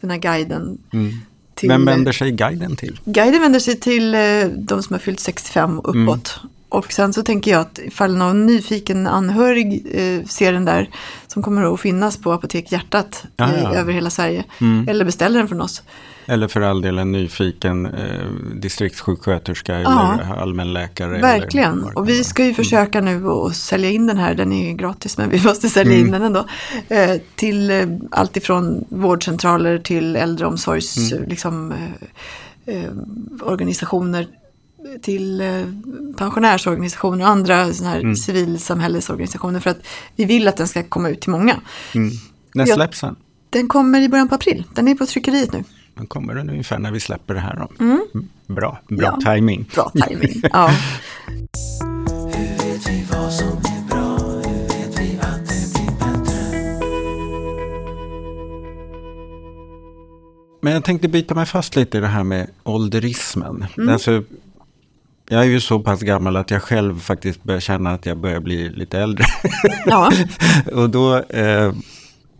Den 0.00 0.10
här 0.10 0.18
guiden. 0.18 0.78
Till- 1.58 1.68
Vem 1.68 1.84
vänder 1.84 2.12
sig 2.12 2.30
guiden 2.30 2.76
till? 2.76 3.00
Guiden 3.04 3.40
vänder 3.40 3.60
sig 3.60 3.76
till 3.80 4.14
eh, 4.14 4.20
de 4.56 4.82
som 4.82 4.94
har 4.94 4.98
fyllt 5.00 5.20
65 5.20 5.78
och 5.78 6.02
uppåt. 6.02 6.40
Och 6.68 6.92
sen 6.92 7.12
så 7.12 7.22
tänker 7.22 7.50
jag 7.50 7.60
att 7.60 7.78
ifall 7.78 8.16
någon 8.16 8.46
nyfiken 8.46 9.06
anhörig 9.06 9.86
eh, 9.92 10.24
ser 10.26 10.52
den 10.52 10.64
där 10.64 10.90
som 11.26 11.42
kommer 11.42 11.74
att 11.74 11.80
finnas 11.80 12.16
på 12.16 12.32
Apotek 12.32 12.72
Hjärtat 12.72 13.24
Ja, 13.36 13.48
i, 13.56 13.60
ja. 13.62 13.74
över 13.74 13.92
hela 13.92 14.10
Sverige. 14.10 14.44
Eller 14.88 15.04
beställer 15.04 15.38
den 15.38 15.48
från 15.48 15.60
oss. 15.60 15.82
Eller 16.28 16.48
för 16.48 16.60
all 16.60 16.80
del 16.82 16.98
en 16.98 17.12
nyfiken 17.12 17.86
eh, 17.86 18.26
distriktssjuksköterska 18.54 19.80
Ja. 19.80 20.14
eller 20.14 20.34
allmänläkare. 20.42 21.20
Verkligen. 21.20 21.78
Eller 21.82 21.98
Och 21.98 22.08
vi 22.08 22.24
ska 22.24 22.44
ju 22.44 22.54
försöka 22.54 23.00
nu 23.00 23.28
att 23.28 23.56
sälja 23.56 23.90
in 23.90 24.06
den 24.06 24.16
här. 24.18 24.34
Den 24.34 24.52
är 24.52 24.68
ju 24.68 24.74
gratis 24.76 25.18
men 25.18 25.30
vi 25.30 25.42
måste 25.44 25.68
sälja 25.68 25.96
in 25.98 26.10
den 26.10 26.22
ändå. 26.22 26.46
Eh, 26.88 27.10
till 27.36 27.70
eh, 27.70 27.86
allt 28.10 28.36
ifrån 28.36 28.84
vårdcentraler 28.88 29.78
till 29.78 30.16
äldreomsorgs 30.16 31.12
liksom, 31.26 31.72
eh, 31.72 32.76
eh, 32.76 32.90
organisationer 33.42 34.26
till 35.02 35.40
eh, 35.40 35.62
pensionärsorganisationer 36.16 37.24
och 37.24 37.30
andra 37.30 37.72
såna 37.72 37.90
här 37.90 38.14
civilsamhällesorganisationer 38.14 39.60
för 39.60 39.70
att 39.70 39.78
vi 40.16 40.24
vill 40.24 40.48
att 40.48 40.56
den 40.56 40.68
ska 40.68 40.82
komma 40.82 41.08
ut 41.08 41.20
till 41.20 41.30
många. 41.30 41.60
När 42.54 42.66
jag- 42.66 42.68
släpps 42.68 43.00
den? 43.00 43.16
Den 43.50 43.68
kommer 43.68 44.00
i 44.00 44.08
början 44.08 44.28
på 44.28 44.34
april. 44.34 44.64
Den 44.74 44.88
är 44.88 44.94
på 44.94 45.06
tryckeriet 45.06 45.52
nu. 45.52 45.64
Den 45.98 46.06
kommer 46.06 46.34
den 46.34 46.50
ungefär 46.50 46.78
när 46.78 46.90
vi 46.92 47.00
släpper 47.00 47.34
det 47.34 47.40
här. 47.40 47.66
Mm. 47.80 48.02
Bra, 48.46 48.78
bra 48.88 49.18
Ja. 49.22 49.32
timing. 49.34 49.70
Bra 49.74 49.92
timing. 50.06 50.42
Ja. 50.52 50.70
Men 60.60 60.72
jag 60.72 60.84
tänkte 60.84 61.08
bita 61.08 61.34
mig 61.34 61.46
fast 61.46 61.76
lite 61.76 61.98
i 61.98 62.00
det 62.00 62.06
här 62.06 62.24
med 62.24 62.50
ålderismen. 62.64 63.66
Mm. 63.78 63.88
Alltså, 63.88 64.22
jag 65.28 65.40
är 65.40 65.46
ju 65.48 65.60
så 65.60 65.80
pass 65.80 66.00
gammal 66.00 66.36
att 66.36 66.50
jag 66.50 66.62
själv 66.62 67.00
faktiskt 67.00 67.42
börjar 67.42 67.60
känna 67.60 67.90
att 67.90 68.06
jag 68.06 68.16
börjar 68.18 68.40
bli 68.40 68.68
lite 68.68 68.98
äldre. 69.00 69.24
ja. 69.86 70.12
Och 70.72 70.90
då, 70.90 71.16
eh, 71.22 71.72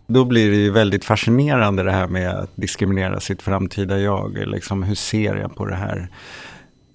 då 0.09 0.25
blir 0.25 0.51
det 0.51 0.57
ju 0.57 0.71
väldigt 0.71 1.05
fascinerande 1.05 1.83
det 1.83 1.91
här 1.91 2.07
med 2.07 2.29
att 2.29 2.51
diskriminera 2.55 3.19
sitt 3.19 3.41
framtida 3.41 3.99
jag. 3.99 4.37
Liksom, 4.37 4.83
hur 4.83 4.95
ser 4.95 5.35
jag 5.35 5.55
på 5.55 5.65
det 5.65 5.75
här? 5.75 6.07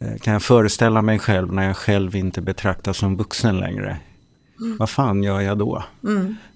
Eh, 0.00 0.16
kan 0.18 0.32
jag 0.32 0.42
föreställa 0.42 1.02
mig 1.02 1.18
själv 1.18 1.52
när 1.52 1.66
jag 1.66 1.76
själv 1.76 2.16
inte 2.16 2.40
betraktas 2.40 2.96
som 2.96 3.16
vuxen 3.16 3.56
längre? 3.56 3.96
Vad 4.78 4.90
fan 4.90 5.22
gör 5.22 5.40
jag 5.40 5.58
då? 5.58 5.84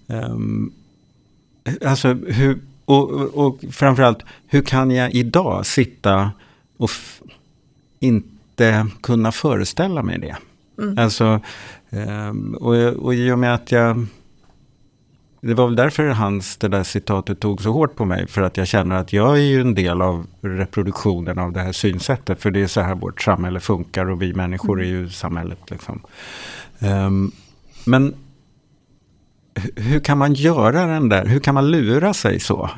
Ehm, 0.08 0.72
alltså, 1.84 2.14
hur, 2.14 2.60
och, 2.84 3.10
och, 3.46 3.64
framförallt, 3.70 4.18
hur 4.46 4.62
kan 4.62 4.90
jag 4.90 5.14
idag 5.14 5.66
sitta 5.66 6.30
och 6.76 6.90
inte 8.00 8.86
kunna 9.02 9.32
föreställa 9.32 10.02
mig 10.02 10.18
det? 10.18 10.36
Alltså, 10.98 11.40
ehm, 11.90 12.54
och, 12.54 12.74
och 12.76 13.14
i 13.14 13.30
och 13.30 13.38
med 13.38 13.54
att 13.54 13.72
jag... 13.72 14.06
Det 15.40 15.54
var 15.54 15.66
väl 15.66 15.76
därför 15.76 16.08
hans, 16.08 16.56
det 16.56 16.68
där 16.68 16.82
citatet 16.82 17.40
tog 17.40 17.62
så 17.62 17.72
hårt 17.72 17.96
på 17.96 18.04
mig. 18.04 18.26
För 18.26 18.42
att 18.42 18.56
jag 18.56 18.66
känner 18.66 18.96
att 18.96 19.12
jag 19.12 19.36
är 19.38 19.42
ju 19.42 19.60
en 19.60 19.74
del 19.74 20.02
av 20.02 20.26
reproduktionen 20.40 21.38
av 21.38 21.52
det 21.52 21.60
här 21.60 21.72
synsättet. 21.72 22.42
För 22.42 22.50
det 22.50 22.62
är 22.62 22.66
så 22.66 22.80
här 22.80 22.94
vårt 22.94 23.22
samhälle 23.22 23.60
funkar 23.60 24.10
och 24.10 24.22
vi 24.22 24.34
människor 24.34 24.80
är 24.82 24.86
ju 24.86 25.08
samhället. 25.10 25.58
Liksom. 25.70 26.00
Ehm, 26.78 27.30
men 27.86 28.14
hu- 29.54 29.80
hur 29.80 30.00
kan 30.00 30.18
man 30.18 30.34
göra 30.34 30.86
den 30.86 31.08
där, 31.08 31.26
hur 31.26 31.40
kan 31.40 31.54
man 31.54 31.70
lura 31.70 32.14
sig 32.14 32.40
så? 32.40 32.70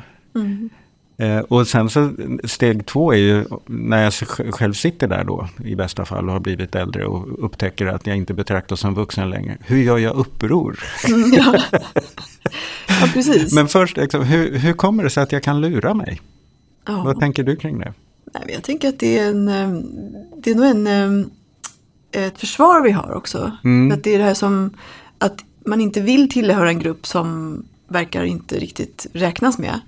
Eh, 1.17 1.39
och 1.39 1.67
sen 1.67 1.89
så 1.89 2.11
steg 2.43 2.85
två 2.85 3.13
är 3.13 3.17
ju 3.17 3.45
när 3.65 4.03
jag 4.03 4.09
sj- 4.11 4.51
själv 4.51 4.73
sitter 4.73 5.07
där 5.07 5.23
då 5.23 5.47
i 5.65 5.75
bästa 5.75 6.05
fall 6.05 6.27
och 6.27 6.33
har 6.33 6.39
blivit 6.39 6.75
äldre 6.75 7.05
och 7.05 7.45
upptäcker 7.45 7.85
att 7.85 8.07
jag 8.07 8.17
inte 8.17 8.33
betraktas 8.33 8.79
som 8.79 8.93
vuxen 8.95 9.29
längre. 9.29 9.57
Hur 9.61 9.77
gör 9.83 9.97
jag 9.97 10.15
uppror? 10.15 10.79
ja. 11.37 11.55
ja, 13.01 13.09
precis. 13.13 13.53
Men 13.53 13.67
först, 13.67 13.97
liksom, 13.97 14.23
hur, 14.23 14.57
hur 14.57 14.73
kommer 14.73 15.03
det 15.03 15.09
sig 15.09 15.23
att 15.23 15.31
jag 15.31 15.43
kan 15.43 15.61
lura 15.61 15.93
mig? 15.93 16.21
ja. 16.85 17.03
Vad 17.03 17.19
tänker 17.19 17.43
du 17.43 17.55
kring 17.55 17.79
det? 17.79 17.93
Nej, 18.33 18.43
jag 18.53 18.63
tänker 18.63 18.89
att 18.89 18.99
det 18.99 19.19
är, 19.19 19.29
en, 19.29 19.47
eh, 19.47 19.69
det 20.37 20.51
är 20.51 20.55
nog 20.55 20.65
en, 20.65 20.87
eh, 20.87 22.25
ett 22.25 22.39
försvar 22.39 22.81
vi 22.81 22.91
har 22.91 23.11
också. 23.11 23.51
Mm. 23.63 23.91
Att 23.91 24.03
det 24.03 24.15
är 24.15 24.17
det 24.17 24.23
här 24.23 24.33
som 24.33 24.73
att 25.17 25.45
man 25.65 25.81
inte 25.81 26.01
vill 26.01 26.29
tillhöra 26.29 26.69
en 26.69 26.79
grupp 26.79 27.07
som 27.07 27.57
verkar 27.87 28.23
inte 28.23 28.55
riktigt 28.59 29.07
räknas 29.13 29.57
med. 29.57 29.79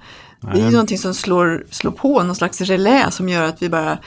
Det 0.41 0.47
är 0.47 0.56
ju 0.56 0.62
Nej. 0.62 0.71
någonting 0.71 0.97
som 0.97 1.13
slår, 1.13 1.65
slår 1.69 1.91
på 1.91 2.23
någon 2.23 2.36
slags 2.36 2.62
relä 2.62 3.12
som 3.12 3.29
gör 3.29 3.43
att 3.43 3.62
vi 3.62 3.69
bara, 3.69 3.97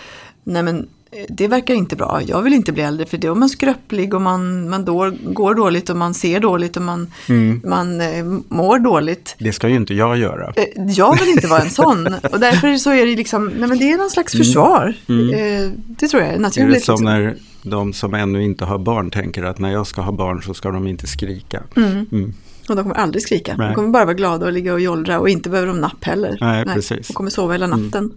nej 0.44 0.62
men 0.62 0.88
det 1.28 1.48
verkar 1.48 1.74
inte 1.74 1.96
bra, 1.96 2.20
jag 2.26 2.42
vill 2.42 2.52
inte 2.54 2.72
bli 2.72 2.82
äldre 2.82 3.06
för 3.06 3.18
då 3.18 3.30
är 3.30 3.34
man 3.34 3.48
skröplig 3.48 4.14
och 4.14 4.22
man, 4.22 4.68
man 4.68 4.84
då, 4.84 5.12
går 5.24 5.54
dåligt 5.54 5.90
och 5.90 5.96
man 5.96 6.14
ser 6.14 6.40
dåligt 6.40 6.76
och 6.76 6.82
man, 6.82 7.10
Mm. 7.28 7.60
man 7.64 8.00
eh, 8.00 8.24
mår 8.48 8.78
dåligt. 8.78 9.34
Det 9.38 9.52
ska 9.52 9.68
ju 9.68 9.76
inte 9.76 9.94
jag 9.94 10.16
göra. 10.18 10.52
Eh, 10.56 10.64
Jag 10.86 11.18
vill 11.20 11.28
inte 11.28 11.46
vara 11.46 11.60
en 11.62 11.70
sån. 11.70 12.06
Och 12.32 12.40
därför 12.40 12.76
så 12.76 12.90
är 12.90 13.06
det 13.06 13.16
liksom, 13.16 13.46
nej 13.58 13.68
men 13.68 13.78
det 13.78 13.90
är 13.92 13.98
någon 13.98 14.10
slags 14.10 14.32
försvar. 14.32 14.94
Eh, 15.08 15.70
Det 15.86 16.08
tror 16.08 16.22
jag 16.22 16.30
är 16.30 16.36
Mm. 16.36 16.44
Är 16.44 16.48
naturligt. 16.48 16.74
det 16.74 16.84
som 16.84 16.94
liksom. 16.94 17.04
när 17.04 17.36
de 17.62 17.92
som 17.92 18.14
ännu 18.14 18.42
inte 18.44 18.64
har 18.64 18.78
barn 18.78 19.10
tänker 19.10 19.42
att 19.44 19.58
när 19.58 19.72
jag 19.72 19.86
ska 19.86 20.00
ha 20.00 20.12
barn 20.12 20.42
så 20.42 20.54
ska 20.54 20.70
de 20.70 20.86
inte 20.86 21.06
skrika. 21.06 21.62
Mm. 21.76 22.06
Mm. 22.12 22.34
Och 22.68 22.76
de 22.76 22.82
kommer 22.82 22.94
aldrig 22.96 23.22
skrika. 23.22 23.54
Nej. 23.56 23.66
De 23.68 23.74
kommer 23.74 23.88
bara 23.88 24.04
vara 24.04 24.14
glada 24.14 24.46
och 24.46 24.52
ligga 24.52 24.72
och 24.72 24.80
jollra 24.80 25.20
och 25.20 25.28
inte 25.28 25.50
behöver 25.50 25.68
de 25.68 25.80
napp 25.80 26.04
heller. 26.04 26.38
Nej, 26.40 26.64
precis. 26.64 26.90
Mm. 26.90 27.02
De 27.08 27.12
kommer 27.12 27.30
sova 27.30 27.52
hela 27.52 27.66
natten. 27.66 28.12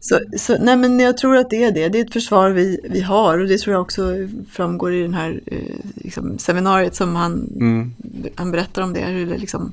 Så, 0.00 0.20
så, 0.38 0.56
nej 0.60 0.76
men 0.76 1.00
jag 1.00 1.16
tror 1.18 1.36
att 1.36 1.50
det 1.50 1.64
är 1.64 1.72
det. 1.72 1.88
Det 1.88 2.00
är 2.00 2.04
ett 2.04 2.12
försvar 2.12 2.50
vi, 2.50 2.80
vi 2.90 3.00
har 3.00 3.38
och 3.38 3.48
det 3.48 3.58
tror 3.58 3.74
jag 3.74 3.82
också 3.82 4.14
framgår 4.52 4.94
i 4.94 5.02
den 5.02 5.14
här 5.14 5.40
eh, 5.46 5.58
liksom, 5.94 6.38
seminariet 6.38 6.94
som 6.94 7.16
han, 7.16 7.32
Mm. 7.60 7.92
han 8.34 8.50
berättar 8.50 8.82
om 8.82 8.92
det. 8.92 9.00
Hur 9.00 9.26
det, 9.26 9.38
liksom, 9.38 9.72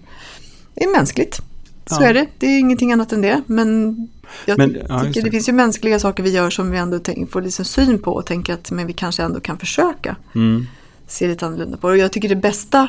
det 0.74 0.84
är 0.84 0.92
mänskligt. 0.92 1.42
Så 1.86 2.04
Ja. 2.04 2.08
är 2.08 2.14
det. 2.14 2.26
Det 2.40 2.46
är 2.48 2.60
ingenting 2.60 2.92
annat 2.94 3.12
än 3.14 3.22
det. 3.22 3.42
Men 3.46 3.98
jag 4.46 4.58
Men, 4.58 4.78
ja, 4.90 5.00
tycker 5.00 5.22
det. 5.22 5.28
det 5.28 5.32
finns 5.32 5.50
ju 5.50 5.54
mänskliga 5.54 6.00
saker 6.00 6.24
vi 6.24 6.30
gör 6.30 6.50
som 6.50 6.72
vi 6.72 6.78
ändå 6.78 7.00
får 7.30 7.42
liksom 7.42 7.66
syn 7.66 8.00
på 8.00 8.12
och 8.12 8.26
tänker 8.26 8.54
att 8.54 8.72
men 8.72 8.88
vi 8.88 8.94
kanske 8.94 9.24
ändå 9.24 9.40
kan 9.40 9.58
försöka 9.58 10.16
Mm. 10.36 10.66
se 11.08 11.28
lite 11.28 11.46
annorlunda 11.46 11.78
på 11.78 11.88
det. 11.88 11.94
Och 11.94 11.98
jag 12.00 12.12
tycker 12.12 12.30
det 12.30 12.36
bästa 12.36 12.88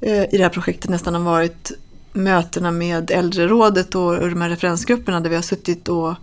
eh, 0.00 0.22
i 0.22 0.28
det 0.36 0.42
här 0.42 0.48
projektet 0.48 0.90
nästan 0.90 1.14
har 1.14 1.22
varit 1.22 1.72
mötena 2.12 2.70
med 2.70 3.10
äldrerådet 3.10 3.94
och, 3.94 4.14
och 4.18 4.28
de 4.30 4.40
här 4.40 4.48
referensgrupperna 4.48 5.20
där 5.20 5.30
vi 5.30 5.36
har 5.36 5.42
suttit 5.42 5.88
och 5.88 6.14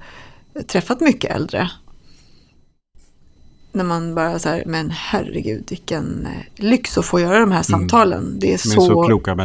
träffat 0.68 1.00
mycket 1.00 1.36
äldre. 1.36 1.70
När 3.72 3.84
man 3.84 4.16
bara 4.16 4.40
så 4.40 4.50
här, 4.50 4.64
men 4.66 4.90
herregud 4.92 5.64
vilken 5.70 6.26
eh, 6.26 6.64
lyx 6.64 6.98
att 6.98 7.06
få 7.06 7.20
göra 7.20 7.40
de 7.40 7.52
här 7.52 7.64
samtalen. 7.64 8.38
Det 8.40 8.54
är 8.54 8.58
så, 8.58 8.70
så 8.82 8.94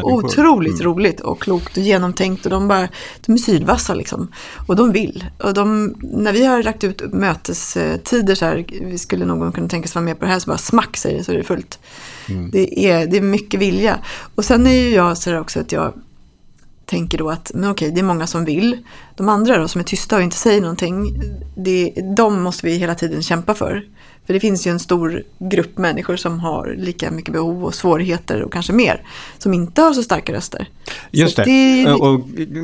otroligt 0.03 0.81
Mm. 0.81 0.87
roligt 0.87 1.21
och 1.21 1.41
klokt 1.43 1.77
och 1.77 1.83
genomtänkt 1.83 2.45
och 2.45 2.51
de, 2.51 2.69
bara, 2.69 2.89
de 3.27 3.33
är 3.33 3.37
sylvassa 3.37 3.95
liksom. 3.95 4.33
Och 4.67 4.77
de 4.77 4.93
vill. 4.93 5.25
Och 5.43 5.55
de, 5.55 5.95
när 6.01 6.33
vi 6.33 6.45
har 6.47 6.63
lagt 6.63 6.85
ut 6.85 7.13
mötestider 7.13 8.35
så 8.35 8.45
här, 8.45 8.65
vi 8.81 8.99
skulle 8.99 9.25
någon 9.25 9.53
kunna 9.53 9.69
tänka 9.69 9.89
sig 9.89 9.95
vara 9.95 10.05
med 10.05 10.19
på 10.19 10.25
det 10.25 10.31
här, 10.31 10.39
så 10.39 10.51
bara 10.51 10.59
smack 10.59 10.97
säger 10.97 11.19
det 11.19 11.25
så 11.25 11.33
är 11.33 11.37
det 11.37 11.45
fullt. 11.45 11.79
Det, 12.53 12.87
är, 12.91 13.07
det 13.07 13.17
är 13.17 13.21
mycket 13.23 13.61
vilja. 13.61 13.99
Och 14.35 14.45
sen 14.45 14.67
är 14.67 14.75
ju 14.83 14.91
jag 14.91 15.19
så 15.19 15.31
där 15.31 15.41
också 15.41 15.61
att 15.61 15.73
jag 15.73 15.93
tänker 16.91 17.19
då 17.19 17.31
att 17.31 17.51
men 17.55 17.71
okej, 17.71 17.91
det 17.91 18.01
är 18.01 18.05
många 18.05 18.27
som 18.27 18.45
vill. 18.45 18.79
De 19.17 19.29
andra 19.29 19.59
då 19.59 19.69
som 19.69 19.81
är 19.81 19.85
tysta 19.85 20.17
och 20.17 20.23
inte 20.23 20.37
säger 20.37 20.61
någonting, 20.61 21.23
det, 21.57 21.95
de 22.17 22.43
måste 22.43 22.67
vi 22.67 22.77
hela 22.77 22.95
tiden 22.95 23.23
kämpa 23.23 23.55
för. 23.55 23.85
För 24.27 24.35
det 24.35 24.41
finns 24.41 24.67
ju 24.67 24.71
en 24.71 24.79
stor 24.79 25.23
grupp 25.39 25.79
människor 25.79 26.17
som 26.17 26.41
har 26.41 26.75
lika 26.79 27.11
mycket 27.11 27.33
behov 27.33 27.65
och 27.65 27.75
svårigheter 27.75 28.43
och 28.43 28.53
kanske 28.53 28.73
mer, 28.73 29.03
som 29.39 29.55
inte 29.55 29.83
har 29.83 29.93
så 29.93 30.03
starka 30.03 30.33
röster. 30.33 30.69
Just 31.11 31.37
det. 31.37 31.45
det 31.45 31.93
Och 31.93 32.21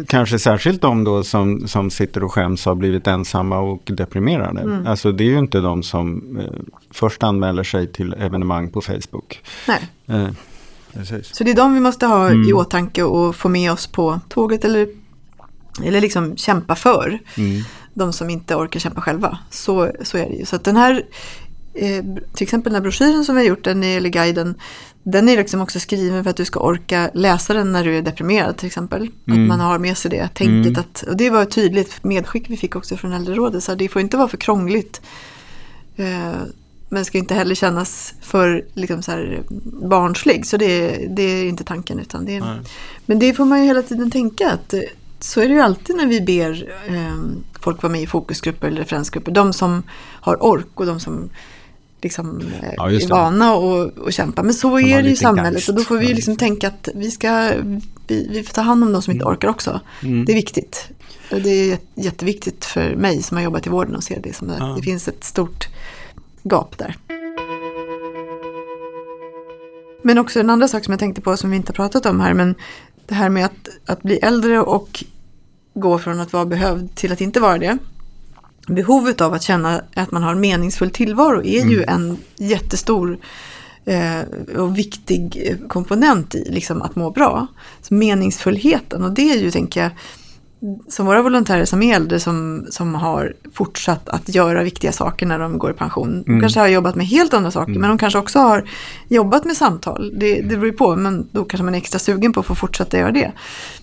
kanske 0.09 0.39
särskilt 0.39 0.81
de 0.81 1.05
då 1.05 1.23
som, 1.23 1.69
som 1.69 1.91
sitter 1.91 2.25
och 2.25 2.33
skäms 2.33 2.65
har 2.65 2.75
blivit 2.75 3.07
ensamma 3.07 3.59
och 3.59 3.83
deprimerade. 3.85 4.61
Mm. 4.61 4.87
Alltså 4.87 5.13
det 5.13 5.25
är 5.25 5.29
ju 5.29 5.39
inte 5.39 5.61
de 5.61 5.83
som 5.83 6.39
eh, 6.41 6.45
först 6.91 7.23
anmäler 7.23 7.65
sig 7.65 7.93
till 7.93 8.15
evenemang 8.19 8.71
på 8.71 8.81
Facebook. 8.81 9.43
Nej. 9.69 9.89
Eh, 10.07 10.29
precis. 10.93 11.37
Så 11.37 11.45
det 11.45 11.51
är 11.51 11.55
de 11.55 11.75
vi 11.75 11.81
måste 11.81 12.07
ha 12.07 12.27
Mm. 12.29 12.49
i 12.49 12.53
åtanke 12.53 13.03
och 13.03 13.37
få 13.37 13.49
med 13.49 13.73
oss 13.73 13.87
på 13.87 14.21
tåget 14.29 14.65
eller, 14.65 14.89
eller 15.85 16.01
liksom 16.01 16.37
kämpa 16.37 16.75
för. 16.75 17.19
Mm. 17.37 17.63
De 17.95 18.13
som 18.13 18.31
inte 18.31 18.55
orkar 18.55 18.81
kämpa 18.81 19.01
själva. 19.01 19.39
Så, 19.51 19.93
så 20.03 20.19
är 20.19 20.29
det 20.29 20.35
ju. 20.35 20.45
Så 20.47 20.57
att 20.57 20.65
den 20.65 20.77
här, 20.77 21.03
eh, 21.75 22.05
till 22.35 22.43
exempel 22.43 22.73
den 22.73 22.75
här 22.75 22.83
broschyren 22.83 23.25
som 23.25 23.35
vi 23.35 23.41
har 23.43 23.49
gjort, 23.49 23.65
den 23.65 23.83
eller 23.83 24.11
guiden, 24.11 24.55
den 25.03 25.29
är 25.29 25.37
liksom 25.37 25.61
också 25.61 25.81
skriven 25.81 26.25
för 26.25 26.31
att 26.31 26.37
du 26.37 26.45
ska 26.45 26.61
orka 26.61 27.11
läsa 27.15 27.55
den 27.55 27.73
när 27.73 27.85
du 27.85 27.99
är 27.99 28.03
deprimerad 28.03 28.57
till 28.57 28.67
exempel. 28.67 29.11
Mm. 29.27 29.43
Att 29.43 29.49
man 29.49 29.61
har 29.61 29.79
med 29.79 29.97
sig 29.99 30.11
det 30.11 30.29
tänket. 30.35 30.79
Att, 30.79 31.03
och 31.09 31.17
det 31.17 31.31
var 31.31 31.43
ett 31.43 31.51
tydligt 31.51 32.05
medskick 32.05 32.51
vi 32.51 32.57
fick 32.57 32.77
också 32.77 32.97
från 32.97 33.13
äldrerådet. 33.13 33.65
Så 33.65 33.75
det 33.75 33.89
får 33.89 34.03
inte 34.03 34.17
vara 34.17 34.29
för 34.29 34.37
krångligt. 34.37 35.01
Eh, 35.97 36.33
men 36.89 37.05
ska 37.05 37.19
inte 37.19 37.35
heller 37.35 37.55
kännas 37.55 38.15
för 38.21 38.65
liksom 38.75 39.03
så 39.03 39.11
här, 39.13 39.43
barnslig. 39.83 40.47
Så 40.47 40.57
det, 40.57 40.89
det 41.17 41.23
är 41.23 41.45
inte 41.49 41.65
tanken. 41.65 41.99
Utan 41.99 42.25
det 42.25 42.41
Nej. 42.41 42.59
men 43.07 43.19
det 43.19 43.35
får 43.35 43.45
man 43.45 43.61
ju 43.61 43.67
hela 43.67 43.83
tiden 43.83 44.11
tänka 44.11 44.51
att 44.53 44.75
eh, 44.75 44.81
så 45.21 45.41
är 45.41 45.49
det 45.49 45.55
ju 45.55 45.61
alltid 45.61 45.97
när 45.97 46.07
vi 46.07 46.21
ber 46.21 46.69
eh, 46.89 47.17
folk 47.61 47.83
vara 47.83 47.93
med 47.93 48.03
i 48.03 48.07
fokusgrupper 48.07 48.69
eller 48.69 48.79
referensgrupper. 48.81 49.33
De 49.33 49.53
som 49.53 49.83
har 50.01 50.43
ork 50.45 50.67
och 50.81 50.87
de 50.87 51.01
som 51.01 51.31
liksom 52.03 52.41
eh, 52.63 52.69
Ja, 52.77 52.91
är 52.91 53.09
vana 53.09 53.55
och, 53.55 53.99
och 53.99 54.13
kämpa. 54.13 54.43
Men 54.43 54.55
så 54.55 54.69
har 54.69 54.81
är 54.81 55.03
det 55.03 55.09
ju 55.09 55.15
i 55.15 55.17
samhället 55.17 55.53
geist. 55.53 55.69
och 55.69 55.75
då 55.75 55.83
får 55.83 55.99
vi 55.99 56.09
Ja, 56.09 56.15
liksom 56.15 56.33
just 56.33 56.41
tänka 56.41 56.69
att 56.69 56.89
vi 56.95 57.11
ska 57.11 57.53
vi, 58.07 58.29
vi 58.31 58.43
får 58.43 58.55
ta 58.55 58.61
hand 58.61 58.85
om 58.85 58.93
de 58.93 59.03
som 59.03 59.13
inte 59.13 59.25
orkar 59.25 59.49
också. 59.49 59.81
Mm. 60.03 60.25
Det 60.25 60.33
är 60.33 60.37
viktigt. 60.37 60.89
Och 61.33 61.41
det 61.41 61.51
är 61.51 61.67
jät- 61.77 61.81
jätteviktigt 61.95 62.65
för 62.65 62.97
mig 62.97 63.23
som 63.23 63.37
har 63.37 63.45
jobbat 63.45 63.67
i 63.67 63.71
vården 63.71 63.97
att 63.97 64.05
se 64.05 64.19
det 64.23 64.37
som 64.37 64.51
att 64.51 64.57
Ja. 64.59 64.75
det 64.77 64.83
finns 64.83 65.09
ett 65.09 65.25
stort 65.25 65.69
gap 66.51 66.79
där. 66.79 66.97
Men 70.03 70.19
också 70.19 70.41
en 70.41 70.51
andra 70.51 70.69
sak 70.69 70.85
som 70.85 70.93
jag 70.93 70.99
tänkte 70.99 71.21
på 71.21 71.37
som 71.37 71.51
vi 71.51 71.57
inte 71.57 71.71
har 71.71 71.75
pratat 71.75 72.07
om 72.07 72.21
här, 72.21 72.35
men 72.35 72.55
det 73.07 73.15
här 73.15 73.29
med 73.29 73.45
att, 73.45 73.69
att 73.87 74.03
bli 74.03 74.17
äldre 74.17 74.61
och 74.61 75.05
gå 75.75 75.99
från 75.99 76.21
att 76.21 76.33
vara 76.33 76.45
behövd 76.45 76.95
till 76.95 77.13
att 77.13 77.21
inte 77.21 77.41
vara 77.41 77.59
det. 77.59 77.79
Behovet 78.67 79.21
av 79.21 79.35
att 79.35 79.43
känna 79.43 79.83
att 79.95 80.11
man 80.11 80.23
har 80.23 80.33
en 80.33 80.41
meningsfull 80.41 80.91
tillvaro 80.91 81.45
är 81.45 81.65
ju 81.65 81.83
en 81.83 82.17
jättestor 82.37 83.19
eh, 83.85 84.21
och 84.57 84.79
viktig 84.79 85.55
komponent 85.69 86.35
i 86.35 86.51
liksom, 86.51 86.83
att 86.83 86.97
må 86.97 87.11
bra. 87.11 87.47
Så 87.83 87.95
meningsfullheten 87.95 89.05
och 89.05 89.13
det 89.13 89.31
är 89.31 89.39
ju, 89.39 89.51
tänker 89.51 89.83
jag, 89.83 89.91
som 90.89 91.07
våra 91.07 91.23
volontärer 91.23 91.65
som 91.65 91.83
är 91.83 91.97
äldre 91.97 92.21
som, 92.21 92.67
som 92.71 92.95
har 92.95 93.35
fortsatt 93.53 94.09
att 94.09 94.35
göra 94.35 94.63
viktiga 94.63 94.93
saker 94.93 95.27
när 95.27 95.39
de 95.39 95.59
går 95.59 95.71
i 95.71 95.75
pension. 95.75 96.23
De 96.27 96.41
kanske 96.41 96.61
har 96.61 96.69
jobbat 96.69 96.95
med 96.95 97.07
helt 97.07 97.35
andra 97.35 97.51
saker 97.51 97.73
men 97.73 97.89
de 97.89 97.99
kanske 97.99 98.19
också 98.19 98.39
har 98.39 98.69
jobbat 99.09 99.45
med 99.45 99.57
samtal. 99.57 100.13
Det, 100.19 100.35
det 100.35 100.49
beror 100.49 100.67
ju 100.67 100.73
på 100.73 100.97
men 100.97 101.29
då 101.33 101.45
kanske 101.45 101.65
man 101.65 101.75
är 101.75 101.79
extra 101.79 101.99
sugen 101.99 102.33
på 102.33 102.41
att 102.41 102.47
få 102.47 102.55
fortsätta 102.55 102.99
göra 102.99 103.13
det. 103.13 103.33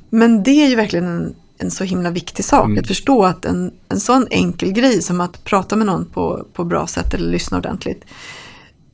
Men 0.09 0.43
det 0.43 0.51
är 0.51 0.69
ju 0.69 0.75
verkligen 0.75 1.05
en, 1.05 1.35
en 1.57 1.71
så 1.71 1.83
himla 1.83 2.09
viktig 2.09 2.45
sak 2.45 2.77
att 2.77 2.87
förstå 2.87 3.25
att 3.25 3.45
en, 3.45 3.71
en 3.89 3.99
sån 3.99 4.27
enkel 4.29 4.71
grej 4.71 5.01
som 5.01 5.21
att 5.21 5.43
prata 5.43 5.75
med 5.75 5.87
någon 5.87 6.05
på, 6.05 6.45
på 6.53 6.63
bra 6.63 6.87
sätt 6.87 7.13
eller 7.13 7.31
lyssna 7.31 7.57
ordentligt. 7.57 8.05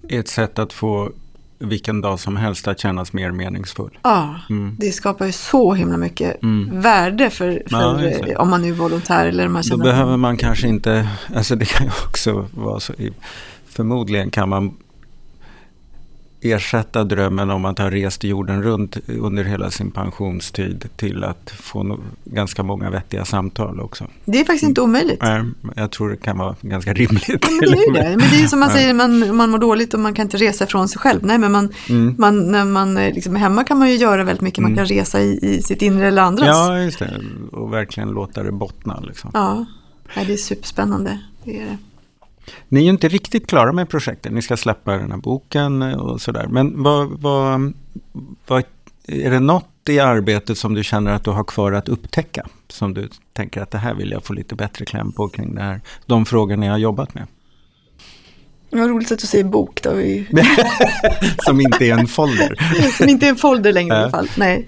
Ett 0.09 0.27
sätt 0.27 0.59
att 0.59 0.73
få 0.73 1.11
vilken 1.59 2.01
dag 2.01 2.19
som 2.19 2.37
helst 2.37 2.67
att 2.67 2.79
kännas 2.79 3.13
mer 3.13 3.31
meningsfull. 3.31 3.97
Ja, 4.01 4.35
det 4.77 4.91
skapar 4.91 5.25
ju 5.25 5.31
så 5.31 5.73
himla 5.73 5.97
mycket 5.97 6.37
värde 6.71 7.29
för, 7.29 7.63
för 7.69 8.03
Ja, 8.03 8.03
eh, 8.03 8.39
om 8.39 8.49
man 8.49 8.65
är 8.65 8.71
volontär 8.71 9.25
eller 9.25 9.47
man 9.47 9.61
Då 9.61 9.67
känner 9.67 9.83
behöver 9.83 10.17
man 10.17 10.37
kanske 10.37 10.67
inte, 10.67 11.09
alltså 11.35 11.55
det 11.55 11.65
kan 11.65 11.85
ju 11.85 11.91
också 12.07 12.47
vara 12.51 12.79
så, 12.79 12.93
förmodligen 13.69 14.31
kan 14.31 14.49
man 14.49 14.73
ersätta 16.41 17.03
drömmen 17.03 17.49
om 17.49 17.65
att 17.65 17.79
ha 17.79 17.91
rest 17.91 18.23
jorden 18.23 18.63
runt 18.63 18.97
under 19.07 19.43
hela 19.43 19.71
sin 19.71 19.91
pensionstid 19.91 20.85
till 20.95 21.23
att 21.23 21.49
få 21.59 21.83
no- 21.83 21.99
ganska 22.25 22.63
många 22.63 22.89
vettiga 22.89 23.25
samtal 23.25 23.79
också. 23.79 24.07
Det 24.25 24.39
är 24.39 24.43
faktiskt 24.45 24.63
inte 24.63 24.81
omöjligt. 24.81 25.21
Nej, 25.21 25.43
Jag 25.75 25.91
tror 25.91 26.09
det 26.09 26.17
kan 26.17 26.37
vara 26.37 26.55
ganska 26.61 26.93
rimligt. 26.93 27.27
Men 27.27 27.59
det 27.59 27.65
är 27.77 27.93
det. 27.93 28.09
Men 28.17 28.29
det 28.31 28.43
är 28.43 28.47
som 28.47 28.59
man 28.59 28.69
säger, 28.69 28.93
man, 28.93 29.35
man 29.35 29.49
mår 29.49 29.57
dåligt 29.59 29.93
och 29.93 29.99
man 29.99 30.13
kan 30.13 30.25
inte 30.25 30.37
resa 30.37 30.63
ifrån 30.63 30.89
sig 30.89 30.99
själv. 31.01 31.19
Nej, 31.25 31.37
men 31.37 31.51
man, 31.51 31.69
Mm. 31.89 32.15
man, 32.17 32.51
när 32.51 32.65
man 32.65 32.95
liksom 32.95 33.35
är 33.35 33.39
hemma 33.39 33.63
kan 33.63 33.79
man 33.79 33.89
ju 33.89 33.95
göra 33.95 34.23
väldigt 34.23 34.41
mycket. 34.41 34.61
Man 34.61 34.75
kan 34.75 34.85
resa 34.85 35.21
i, 35.21 35.39
i 35.41 35.61
sitt 35.61 35.81
inre 35.81 36.07
eller 36.07 36.21
andras. 36.21 36.47
Ja, 36.47 36.75
Ja, 36.77 36.83
just 36.83 36.99
det. 36.99 37.21
Och 37.51 37.73
verkligen 37.73 38.09
låta 38.09 38.43
det 38.43 38.51
bottna. 38.51 38.99
Liksom. 38.99 39.31
ja. 39.33 39.65
Nej, 40.15 40.25
det 40.25 40.33
är 40.33 40.37
superspännande. 40.37 41.19
Det 41.43 41.61
är 41.61 41.65
det. 41.65 41.77
Ni 42.67 42.79
är 42.79 42.83
ju 42.83 42.89
inte 42.89 43.07
riktigt 43.07 43.47
klara 43.47 43.71
med 43.71 43.89
projektet. 43.89 44.31
Ni 44.31 44.41
ska 44.41 44.57
släppa 44.57 44.91
den 44.91 45.11
här 45.11 45.17
boken 45.17 45.81
och 45.81 46.21
sådär. 46.21 46.47
Men 46.49 46.83
vad, 46.83 47.09
vad, 47.09 47.73
vad, 48.47 48.63
är 49.07 49.31
det 49.31 49.39
något 49.39 49.89
i 49.89 49.99
arbetet 49.99 50.57
som 50.57 50.73
du 50.73 50.83
känner 50.83 51.11
att 51.11 51.23
du 51.23 51.31
har 51.31 51.43
kvar 51.43 51.71
att 51.71 51.89
upptäcka? 51.89 52.47
Som 52.67 52.93
du 52.93 53.09
tänker 53.33 53.61
att 53.61 53.71
det 53.71 53.77
här 53.77 53.93
vill 53.93 54.11
jag 54.11 54.23
få 54.23 54.33
lite 54.33 54.55
bättre 54.55 54.85
kläm 54.85 55.11
på 55.11 55.27
kring 55.27 55.55
det 55.55 55.61
här. 55.61 55.81
De 56.05 56.25
frågor 56.25 56.57
ni 56.57 56.67
har 56.67 56.77
jobbat 56.77 57.13
med. 57.13 57.27
Vad 58.71 58.89
roligt 58.89 59.11
att 59.11 59.19
du 59.19 59.27
säger 59.27 59.43
bok 59.43 59.81
då. 59.83 59.93
Vi, 59.93 60.27
Som 61.37 61.61
inte 61.61 61.85
är 61.85 61.97
en 61.97 62.07
folder. 62.07 62.55
som 62.97 63.09
inte 63.09 63.25
är 63.25 63.29
en 63.29 63.35
folder 63.35 63.73
längre 63.73 63.95
i 63.95 63.97
alla 63.97 64.09
fall. 64.09 64.29
Nej, 64.37 64.67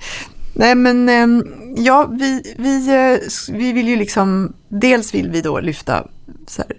Nej 0.53 0.76
men 0.76 1.10
ehm, 1.10 1.43
ja, 1.78 2.10
vi, 2.12 2.55
vi, 2.58 2.89
eh, 2.89 3.20
vi 3.58 3.74
vill 3.74 3.88
ju 3.88 3.95
liksom, 3.95 4.53
dels 4.70 5.14
vill 5.14 5.30
vi 5.30 5.41
då 5.41 5.60
lyfta 5.60 6.08
så 6.47 6.62
här, 6.62 6.78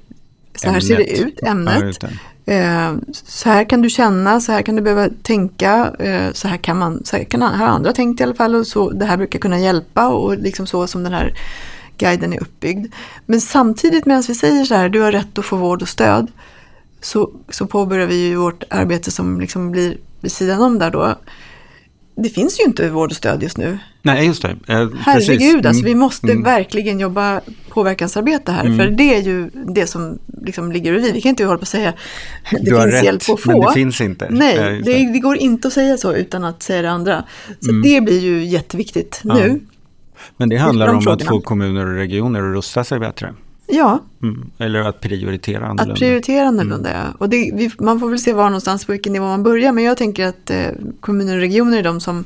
så 0.62 0.70
här 0.70 0.80
ser 0.80 0.96
det 0.96 1.20
Ämnet. 1.20 1.26
ut, 1.26 1.42
ämnet. 1.42 2.02
Ja. 2.02 2.08
Eh, 2.52 2.92
så 3.12 3.48
här 3.48 3.64
kan 3.64 3.82
du 3.82 3.90
känna, 3.90 4.40
så 4.40 4.52
här 4.52 4.62
kan 4.62 4.76
du 4.76 4.82
behöva 4.82 5.08
tänka, 5.22 5.94
eh, 5.98 6.32
så 6.32 6.48
här 6.48 6.56
kan 6.56 6.78
man, 6.78 7.04
så 7.04 7.16
här 7.16 7.24
kan 7.24 7.42
har 7.42 7.66
andra 7.66 7.92
tänkt 7.92 8.20
i 8.20 8.24
alla 8.24 8.34
fall 8.34 8.54
och 8.54 8.66
så, 8.66 8.90
det 8.90 9.04
här 9.04 9.16
brukar 9.16 9.38
kunna 9.38 9.58
hjälpa 9.58 10.08
och 10.08 10.38
liksom 10.38 10.66
så 10.66 10.86
som 10.86 11.02
den 11.02 11.12
här 11.12 11.34
guiden 11.98 12.32
är 12.32 12.42
uppbyggd. 12.42 12.94
Men 13.26 13.40
samtidigt 13.40 14.06
medan 14.06 14.22
vi 14.28 14.34
säger 14.34 14.64
så 14.64 14.74
här, 14.74 14.88
du 14.88 15.00
har 15.00 15.12
rätt 15.12 15.38
att 15.38 15.44
få 15.44 15.56
vård 15.56 15.82
och 15.82 15.88
stöd, 15.88 16.32
så, 17.00 17.30
så 17.48 17.66
påbörjar 17.66 18.06
vi 18.06 18.26
ju 18.26 18.36
vårt 18.36 18.64
arbete 18.70 19.10
som 19.10 19.40
liksom 19.40 19.70
blir 19.70 19.96
vid 20.20 20.32
sidan 20.32 20.62
om 20.62 20.78
där 20.78 20.90
då. 20.90 21.14
Det 22.14 22.28
finns 22.28 22.60
ju 22.60 22.64
inte 22.64 22.90
vård 22.90 23.10
och 23.10 23.16
stöd 23.16 23.42
just 23.42 23.56
nu. 23.58 23.78
Nej, 24.02 24.26
just 24.26 24.42
det. 24.42 24.48
Eh, 24.48 24.88
Herregud, 25.00 25.38
precis. 25.38 25.66
alltså 25.66 25.84
vi 25.84 25.90
Mm, 25.90 25.98
måste 26.00 26.30
mm. 26.32 26.42
verkligen 26.42 27.00
jobba 27.00 27.40
påverkansarbete 27.68 28.52
här. 28.52 28.76
För 28.78 28.86
det 28.90 29.14
är 29.14 29.22
ju 29.22 29.50
det 29.74 29.86
som 29.86 30.18
liksom 30.44 30.72
ligger 30.72 30.92
bredvid. 30.92 31.14
Vi 31.14 31.20
kan 31.20 31.28
inte 31.28 31.44
hålla 31.44 31.58
på 31.58 31.62
att 31.62 31.68
säga 31.68 31.92
det 32.50 32.58
Du 32.58 32.70
finns 32.70 32.84
rätt, 32.84 33.04
hjälp 33.04 33.22
att 33.30 33.40
få. 33.40 33.50
men 33.50 33.60
det 33.60 33.72
finns 33.74 34.00
inte. 34.00 34.26
Nej, 34.30 34.56
Ja, 34.56 34.70
just 34.70 34.84
det, 34.86 34.92
det. 34.92 35.12
det 35.12 35.18
går 35.18 35.36
inte 35.36 35.68
att 35.68 35.74
säga 35.74 35.96
så 35.96 36.14
utan 36.14 36.44
att 36.44 36.62
säga 36.62 36.82
det 36.82 36.90
andra. 36.90 37.24
Så 37.60 37.72
det 37.72 38.00
blir 38.00 38.20
ju 38.20 38.44
jätteviktigt 38.44 39.20
nu. 39.24 39.60
Men 40.36 40.48
det 40.48 40.56
handlar 40.56 40.86
de 40.86 40.92
om 40.92 40.98
att 40.98 41.04
frågorna. 41.04 41.28
få 41.30 41.40
kommuner 41.40 41.86
och 41.86 41.94
regioner 41.94 42.40
att 42.50 42.54
rusta 42.56 42.84
sig 42.84 42.98
bättre. 42.98 43.34
Ja, 43.66 43.98
Mm. 44.22 44.50
Eller 44.58 44.80
att 44.80 45.00
prioritera 45.00 45.64
annorlunda. 45.64 45.92
Att 45.92 45.98
prioritera 45.98 46.48
annorlunda, 46.48 46.92
ja. 46.92 47.04
Och 47.18 47.28
det, 47.28 47.50
vi, 47.54 47.70
man 47.78 48.00
får 48.00 48.08
väl 48.10 48.18
se 48.18 48.32
var 48.32 48.44
någonstans 48.44 48.84
på 48.84 48.92
vilken 48.92 49.12
nivå 49.12 49.24
man 49.24 49.42
börjar. 49.42 49.72
Men 49.72 49.84
jag 49.84 49.96
tänker 49.96 50.26
att 50.26 50.50
eh, 50.50 50.66
kommuner 51.00 51.34
och 51.34 51.40
regioner 51.40 51.78
är 51.78 51.82
de 51.82 52.00
som 52.00 52.24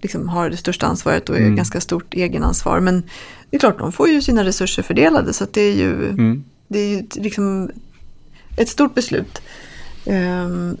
liksom 0.00 0.28
har 0.28 0.50
det 0.50 0.56
största 0.56 0.86
ansvaret 0.86 1.28
och 1.28 1.36
är 1.36 1.40
Mm. 1.40 1.56
ganska 1.56 1.80
stort 1.80 2.14
egenansvar. 2.14 2.80
Men 2.80 3.02
det 3.50 3.56
är 3.56 3.58
klart, 3.60 3.78
de 3.78 3.92
får 3.92 4.08
ju 4.08 4.22
sina 4.22 4.44
resurser 4.44 4.82
fördelade. 4.82 5.32
Så 5.32 5.46
det 5.52 5.60
är 5.60 5.74
ju, 5.74 6.08
Mm. 6.08 6.44
det 6.68 6.78
är 6.78 6.88
ju 6.88 6.98
ett- 6.98 7.16
liksom 7.16 7.70
ett 8.56 8.68
stort 8.68 8.94
beslut. 8.94 9.42
Ehm, 10.06 10.76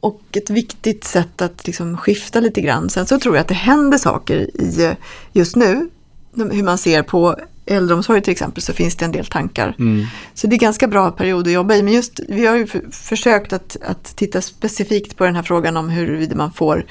och 0.00 0.22
ett 0.32 0.50
viktigt 0.50 1.04
sätt 1.04 1.42
att 1.42 1.66
liksom 1.66 1.96
skifta 1.96 2.40
lite 2.40 2.60
grann. 2.60 2.90
Sen 2.90 3.06
så 3.06 3.18
tror 3.18 3.34
jag 3.36 3.40
att 3.40 3.48
det 3.48 3.54
händer 3.54 3.98
saker 3.98 4.36
i 4.60 4.94
just 5.32 5.56
nu. 5.56 5.88
Hur 6.34 6.62
man 6.62 6.78
ser 6.78 7.02
på 7.02 7.36
äldreomsorg 7.66 8.22
till 8.22 8.32
exempel 8.32 8.62
så 8.62 8.72
finns 8.72 8.96
det 8.96 9.04
en 9.04 9.12
del 9.12 9.26
tankar. 9.26 9.74
Mm. 9.78 10.06
Så 10.34 10.46
det 10.46 10.56
är 10.56 10.60
ganska 10.60 10.88
bra 10.88 11.10
period 11.10 11.46
att 11.46 11.52
jobba 11.52 11.74
i. 11.74 11.82
Men 11.82 11.92
just, 11.92 12.20
vi 12.28 12.46
har 12.46 12.56
ju 12.56 12.66
för, 12.66 12.82
försökt 12.90 13.52
att, 13.52 13.76
att 13.82 14.16
titta 14.16 14.40
specifikt 14.40 15.16
på 15.16 15.24
den 15.24 15.34
här 15.36 15.42
frågan 15.42 15.76
om 15.76 15.88
huruvida 15.88 16.36
man 16.36 16.52
får 16.52 16.86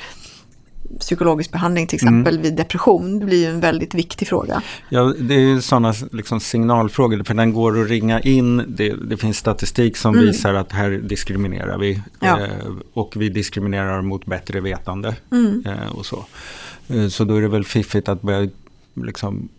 psykologisk 1.00 1.52
behandling 1.52 1.88
till 1.88 1.96
exempel 1.96 2.34
Mm. 2.34 2.44
vid 2.44 2.56
depression. 2.56 3.20
Det 3.20 3.26
blir 3.26 3.38
ju 3.38 3.46
en 3.46 3.60
väldigt 3.60 3.94
viktig 3.94 4.28
fråga. 4.28 4.62
Ja, 4.90 5.14
det 5.20 5.36
är 5.36 5.40
ju 5.40 5.62
sådana 5.62 5.94
liksom 6.12 6.40
signalfrågor, 6.40 7.24
för 7.24 7.34
den 7.34 7.54
går 7.54 7.82
att 7.82 7.90
ringa 7.90 8.20
in. 8.20 8.64
Det, 8.68 8.94
det 8.94 9.18
finns 9.18 9.38
statistik 9.38 9.98
som 9.98 10.14
visar 10.20 10.54
att 10.54 10.72
här 10.72 10.92
diskriminerar 10.92 11.78
vi. 11.78 11.94
Mm. 11.94 12.04
Ja. 12.20 12.40
Eh, 12.42 12.50
och 12.94 13.14
vi 13.16 13.30
diskriminerar 13.30 14.02
mot 14.02 14.26
bättre 14.26 14.62
vetande. 14.62 15.16
Mm. 15.32 15.64
Eh, 15.66 15.96
och 15.98 16.06
så. 16.06 16.26
Eh, 16.88 17.08
så 17.08 17.24
då 17.24 17.36
är 17.36 17.42
det 17.42 17.48
väl 17.48 17.66
fiffigt 17.66 18.10
att 18.10 18.22
börja 18.22 18.50
liksom, 18.94 19.50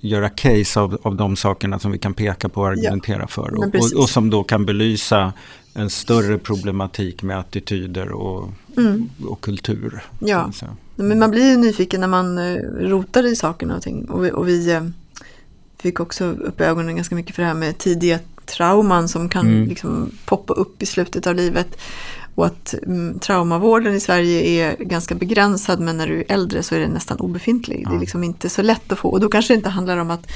göra 0.00 0.28
case 0.28 0.80
av, 0.80 0.98
av 1.02 1.16
de 1.16 1.36
sakerna 1.36 1.78
som 1.78 1.92
vi 1.92 1.98
kan 1.98 2.14
peka 2.14 2.48
på 2.48 2.60
och 2.60 2.68
argumentera 2.68 3.26
för. 3.26 3.50
men 3.50 3.58
Och, 3.58 3.74
och, 3.74 4.02
och 4.02 4.08
som 4.08 4.30
då 4.30 4.44
kan 4.44 4.66
belysa 4.66 5.32
en 5.74 5.90
större 5.90 6.38
problematik 6.38 7.22
med 7.22 7.38
attityder 7.38 8.12
och, 8.12 8.48
och 9.28 9.40
kultur. 9.40 10.02
Mm. 10.20 10.30
Ja. 10.30 10.50
Men 10.96 11.18
man 11.18 11.30
blir 11.30 11.50
ju 11.50 11.56
nyfiken 11.56 12.00
när 12.00 12.08
man 12.08 12.38
eh, 12.38 12.54
rotar 12.80 13.26
i 13.26 13.36
sakerna 13.36 13.76
och 13.76 13.82
ting. 13.82 14.04
Och 14.04 14.24
vi, 14.24 14.30
och 14.30 14.48
vi 14.48 14.72
eh, 14.72 14.84
fick 15.78 16.00
också 16.00 16.24
upp 16.24 16.60
ögonen 16.60 16.96
ganska 16.96 17.14
mycket 17.14 17.34
för 17.34 17.42
det 17.42 17.48
här 17.48 17.54
med 17.54 17.78
tidiga 17.78 18.18
trauman 18.46 19.08
som 19.08 19.28
kan 19.28 19.46
Mm. 19.46 19.68
liksom 19.68 20.10
poppa 20.24 20.52
upp 20.54 20.82
i 20.82 20.86
slutet 20.86 21.26
av 21.26 21.34
livet. 21.34 21.78
Och 22.40 22.46
att 22.46 22.74
mm, 22.86 23.18
traumavården 23.18 23.94
i 23.94 24.00
Sverige 24.00 24.40
är 24.42 24.76
ganska 24.84 25.14
begränsad 25.14 25.80
men 25.80 25.96
när 25.96 26.06
du 26.06 26.18
är 26.18 26.24
äldre 26.28 26.62
så 26.62 26.74
är 26.74 26.80
den 26.80 26.90
nästan 26.90 27.20
obefintlig. 27.20 27.86
Det 27.88 27.94
är 27.96 28.00
liksom 28.00 28.24
inte 28.24 28.48
så 28.48 28.62
lätt 28.62 28.92
att 28.92 28.98
få. 28.98 29.08
Och 29.08 29.20
då 29.20 29.28
kanske 29.28 29.54
det 29.54 29.56
inte 29.56 29.68
handlar 29.68 29.96
om 29.96 30.10
att 30.10 30.26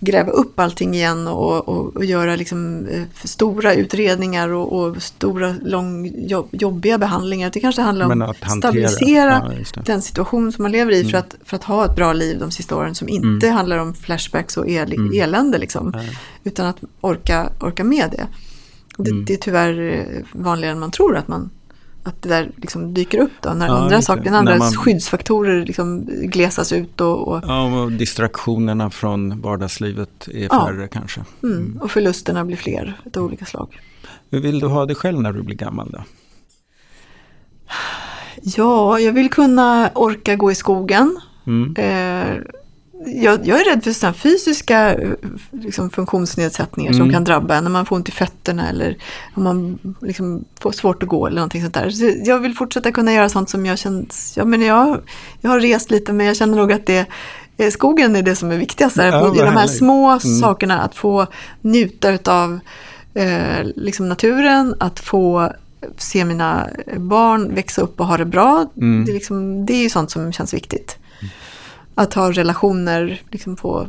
gräva 0.00 0.30
upp 0.30 0.60
allting 0.60 0.94
igen 0.94 1.28
och, 1.28 1.68
och, 1.68 1.96
och 1.96 2.04
göra 2.04 2.36
liksom, 2.36 2.86
eh, 2.86 3.02
stora 3.24 3.74
utredningar 3.74 4.48
och, 4.48 4.72
och 4.72 5.02
stora 5.02 5.54
lång, 5.62 6.12
jobb, 6.28 6.48
jobbiga 6.52 6.98
behandlingar. 6.98 7.50
Det 7.52 7.60
kanske 7.60 7.82
handlar 7.82 8.06
om 8.06 8.22
att 8.22 8.50
stabilisera 8.58 9.52
ja, 9.74 9.82
den 9.86 10.02
situation 10.02 10.52
som 10.52 10.62
man 10.62 10.72
lever 10.72 10.92
i 10.92 11.04
för, 11.04 11.18
att, 11.18 11.34
för 11.44 11.56
att 11.56 11.64
ha 11.64 11.84
ett 11.84 11.96
bra 11.96 12.12
liv 12.12 12.38
de 12.38 12.50
sista 12.50 12.76
åren 12.76 12.94
som 12.94 13.08
inte 13.08 13.46
Mm. 13.46 13.56
handlar 13.56 13.78
om 13.78 13.94
flashbacks 13.94 14.56
och 14.56 14.68
el, 14.68 15.12
elände. 15.16 15.58
Liksom, 15.58 15.92
utan 16.44 16.66
att 16.66 16.76
orka, 17.00 17.50
orka 17.60 17.84
med 17.84 18.10
det. 18.10 18.26
Det, 18.98 19.10
Mm. 19.10 19.24
det 19.24 19.32
är 19.32 19.36
tyvärr 19.36 19.80
eh, 19.80 20.24
vanligare 20.32 20.72
än 20.72 20.80
man 20.80 20.90
tror 20.90 21.16
att, 21.16 21.28
man, 21.28 21.50
att 22.04 22.22
det 22.22 22.28
där 22.28 22.50
liksom 22.56 22.94
dyker 22.94 23.18
upp 23.18 23.32
då, 23.42 23.50
när 23.50 23.66
Ja, 23.66 23.78
andra, 23.78 24.02
saker, 24.02 24.30
när 24.30 24.38
andra 24.38 24.58
man- 24.58 24.72
skyddsfaktorer 24.72 25.66
liksom 25.66 26.04
glesas 26.06 26.72
ut 26.72 27.00
och, 27.00 27.28
och, 27.28 27.40
Ja, 27.46 27.82
och 27.82 27.92
distraktionerna 27.92 28.90
från 28.90 29.40
vardagslivet 29.40 30.28
är 30.34 30.48
Ja. 30.50 30.66
färre 30.66 30.88
kanske. 30.88 31.24
mm, 31.42 31.78
och 31.82 31.90
förlusterna 31.90 32.44
blir 32.44 32.56
fler 32.56 33.00
av 33.16 33.22
olika 33.22 33.44
slag. 33.44 33.80
Hur 34.30 34.40
vill 34.40 34.60
du 34.60 34.66
ha 34.66 34.86
det 34.86 34.94
själv 34.94 35.20
när 35.22 35.32
du 35.32 35.42
blir 35.42 35.56
gammal 35.56 35.90
då? 35.90 36.02
Ja, 38.42 38.98
jag 39.00 39.12
vill 39.12 39.30
kunna 39.30 39.90
orka 39.94 40.36
gå 40.36 40.50
i 40.50 40.54
skogen. 40.54 41.20
Mm. 41.46 41.74
Eh, 41.76 42.36
jag, 43.06 43.46
jag 43.46 43.60
är 43.60 43.64
rädd 43.64 43.84
för 43.84 43.92
sådana 43.92 44.14
fysiska 44.14 44.94
eh, 44.94 45.10
liksom, 45.50 45.90
funktionsnedsättningar 45.90 46.92
som 46.92 47.00
Mm. 47.02 47.12
kan 47.12 47.24
drabba 47.24 47.54
en 47.54 47.64
när 47.64 47.70
man 47.70 47.86
får 47.86 47.96
ont 47.96 48.08
i 48.08 48.12
fötterna 48.12 48.68
eller 48.68 48.96
om 49.34 49.42
man 49.44 49.78
liksom, 50.02 50.44
får 50.60 50.72
svårt 50.72 51.02
att 51.02 51.08
gå 51.08 51.26
eller 51.26 51.36
någonting 51.36 51.62
sånt 51.62 51.74
där. 51.74 51.90
Så 51.90 52.12
jag 52.24 52.38
vill 52.38 52.54
fortsätta 52.54 52.92
kunna 52.92 53.12
göra 53.12 53.28
sånt 53.28 53.50
som 53.50 53.66
jag 53.66 53.78
känns, 53.78 54.34
ja 54.36 54.44
men 54.44 54.62
jag, 54.62 55.00
jag 55.40 55.50
har 55.50 55.60
rest 55.60 55.90
lite 55.90 56.12
men 56.12 56.26
jag 56.26 56.36
känner 56.36 56.56
nog 56.56 56.72
att 56.72 56.86
det 56.86 57.06
Skogen 57.70 58.16
är 58.16 58.22
det 58.22 58.36
som 58.36 58.50
är 58.50 58.56
viktigast. 58.58 58.96
där. 58.96 59.06
Ja, 59.12 59.34
de 59.34 59.56
här 59.56 59.66
små 59.66 60.06
Mm. 60.08 60.20
sakerna, 60.20 60.80
att 60.80 60.94
få 60.94 61.26
njuta 61.62 62.18
av 62.32 62.58
eh, 63.14 63.64
liksom 63.76 64.08
naturen, 64.08 64.74
att 64.80 65.00
få 65.00 65.52
se 65.96 66.24
mina 66.24 66.68
barn 66.96 67.54
växa 67.54 67.82
upp 67.82 68.00
och 68.00 68.06
ha 68.06 68.16
det 68.16 68.24
bra. 68.24 68.66
Mm. 68.76 69.04
Det, 69.04 69.12
är 69.12 69.14
liksom, 69.14 69.66
det 69.66 69.72
är 69.72 69.82
ju 69.82 69.90
sånt 69.90 70.10
som 70.10 70.32
känns 70.32 70.54
viktigt. 70.54 70.96
Att 71.98 72.14
ha 72.14 72.32
relationer, 72.32 73.22
liksom 73.30 73.56
få... 73.56 73.86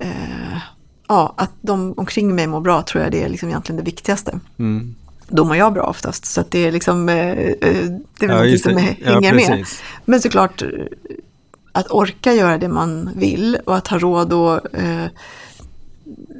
Eh, 0.00 0.58
ja, 1.08 1.34
att 1.36 1.50
de 1.60 1.94
omkring 1.96 2.34
mig 2.34 2.46
mår 2.46 2.60
bra 2.60 2.82
tror 2.82 3.02
jag 3.02 3.12
det 3.12 3.22
är 3.22 3.28
liksom 3.28 3.48
egentligen 3.48 3.76
det 3.76 3.82
viktigaste. 3.82 4.40
Mm. 4.58 4.94
Då 5.28 5.44
mår 5.44 5.56
jag 5.56 5.72
bra 5.72 5.82
oftast, 5.82 6.24
så 6.24 6.40
att 6.40 6.50
det 6.50 6.58
är 6.66 6.72
liksom... 6.72 7.08
Eh, 7.08 7.16
eh, 7.16 7.54
det 7.60 8.24
är 8.24 8.28
Ja, 8.28 8.28
någonting 8.28 8.58
som 8.58 8.78
är- 8.78 8.96
Ja, 9.04 9.12
hänger 9.12 9.34
med. 9.34 9.66
Men 10.04 10.20
såklart, 10.20 10.62
eh, 10.62 10.68
att 11.72 11.90
orka 11.90 12.32
göra 12.32 12.58
det 12.58 12.68
man 12.68 13.10
vill 13.16 13.58
och 13.66 13.76
att 13.76 13.88
ha 13.88 13.98
råd 13.98 14.32
och 14.32 14.74
eh, 14.74 15.06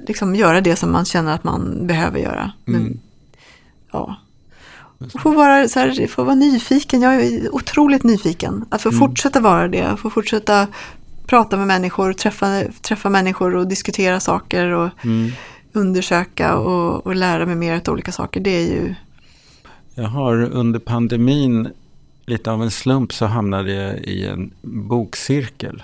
liksom 0.07 0.35
göra 0.35 0.61
det 0.61 0.77
som 0.77 0.93
man 0.93 1.05
känner 1.05 1.33
att 1.35 1.45
man 1.45 1.87
behöver 1.87 2.19
göra. 2.19 2.53
Men, 2.65 2.81
Mm. 2.81 2.99
ja. 3.93 4.17
Få 5.23 5.31
vara, 5.35 5.69
så 5.69 5.81
här, 5.81 6.07
få 6.07 6.25
vara 6.25 6.35
nyfiken, 6.35 7.03
jag 7.03 7.15
är 7.15 7.55
otroligt 7.55 8.05
nyfiken. 8.05 8.65
Att 8.69 8.83
få 8.83 8.93
fortsätta 8.93 9.41
vara 9.41 9.69
det, 9.69 9.97
få 9.97 10.11
fortsätta 10.11 10.67
prata 11.27 11.57
med 11.57 11.67
människor, 11.67 12.13
träffa, 12.13 12.63
träffa 12.83 13.11
människor 13.11 13.57
och 13.57 13.69
diskutera 13.69 14.21
saker 14.21 14.67
och 14.71 14.91
Mm. 15.05 15.31
undersöka 15.73 16.57
och, 16.57 17.07
och 17.07 17.17
lära 17.17 17.47
mig 17.47 17.55
mer 17.55 17.75
av 17.87 17.93
olika 17.93 18.13
saker. 18.13 18.41
Det 18.41 18.51
är 18.51 18.67
ju, 18.67 18.95
Jag 19.95 20.09
har 20.09 20.43
under 20.43 20.79
pandemin, 20.79 21.69
lite 22.27 22.51
av 22.53 22.63
en 22.63 22.71
slump, 22.71 23.13
så 23.13 23.27
hamnade 23.27 23.73
jag 23.73 23.99
i 23.99 24.27
en 24.27 24.51
bokcirkel. 24.63 25.83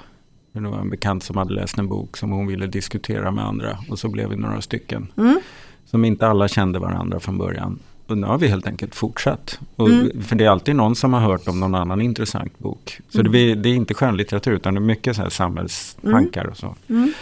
Det 0.53 0.61
var 0.61 0.79
en 0.79 0.91
bekant 0.91 1.23
som 1.25 1.37
hade 1.37 1.55
läst 1.55 1.79
en 1.79 1.89
bok 1.89 2.17
som 2.17 2.31
hon 2.31 2.47
ville 2.47 2.67
diskutera 2.67 3.31
med 3.31 3.45
andra. 3.45 3.79
Och 3.91 3.99
så 3.99 4.09
blev 4.09 4.29
vi 4.31 4.37
några 4.37 4.61
stycken. 4.61 5.07
Mm. 5.17 5.41
Som 5.87 6.05
inte 6.05 6.27
alla 6.27 6.49
kände 6.49 6.79
varandra 6.79 7.21
från 7.21 7.39
början. 7.39 7.79
Och 8.07 8.19
nu 8.19 8.27
har 8.27 8.39
vi 8.39 8.49
helt 8.49 8.67
enkelt 8.67 8.95
fortsatt. 8.95 9.59
Och, 9.77 9.89
Mm. 9.89 10.23
För 10.23 10.37
det 10.37 10.45
är 10.45 10.49
alltid 10.51 10.77
någon 10.77 10.97
som 10.97 11.13
har 11.13 11.21
hört 11.21 11.49
om 11.49 11.61
någon 11.61 11.75
annan 11.75 12.01
intressant 12.01 12.59
bok. 12.59 13.01
Så 13.09 13.21
Mm. 13.21 13.33
det, 13.33 13.55
det 13.55 13.69
är 13.69 13.75
inte 13.75 13.95
skönlitteratur 13.95 14.53
utan 14.53 14.75
det 14.75 14.79
är 14.79 14.83
mycket 14.83 15.17
så 15.17 15.23
här 15.23 15.29
samhällstankar 15.31 16.45
och 16.45 16.57
så. 16.57 16.75
Mm. 16.89 17.13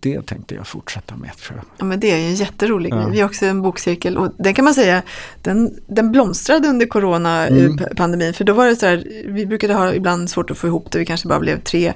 Det 0.00 0.26
tänkte 0.26 0.54
jag 0.54 0.66
fortsätta 0.66 1.16
med 1.16 1.36
tror 1.36 1.56
jag. 1.58 1.64
ja, 1.78 1.84
men 1.84 2.00
det 2.00 2.10
är 2.10 2.16
ju 2.18 2.24
en 2.26 2.34
jätterolig 2.34 2.92
Ja. 2.92 3.08
Vi 3.08 3.20
har 3.20 3.28
också 3.28 3.46
en 3.46 3.62
bokcirkel 3.62 4.16
och 4.18 4.32
den 4.38 4.54
kan 4.54 4.64
man 4.64 4.74
säga, 4.74 5.02
den, 5.42 5.74
den 5.86 6.12
blomstrade 6.12 6.68
under 6.68 6.86
Mm. 6.86 6.88
coronapandemin. 6.88 8.34
För 8.34 8.44
då 8.44 8.52
var 8.52 8.66
det 8.66 8.76
så 8.76 8.86
här, 8.86 9.04
vi 9.26 9.46
brukade 9.46 9.74
ha 9.74 9.94
ibland 9.94 10.30
svårt 10.30 10.50
att 10.50 10.58
få 10.58 10.66
ihop 10.66 10.90
det, 10.92 10.98
vi 10.98 11.06
kanske 11.06 11.28
bara 11.28 11.40
blev 11.40 11.60
tre. 11.62 11.92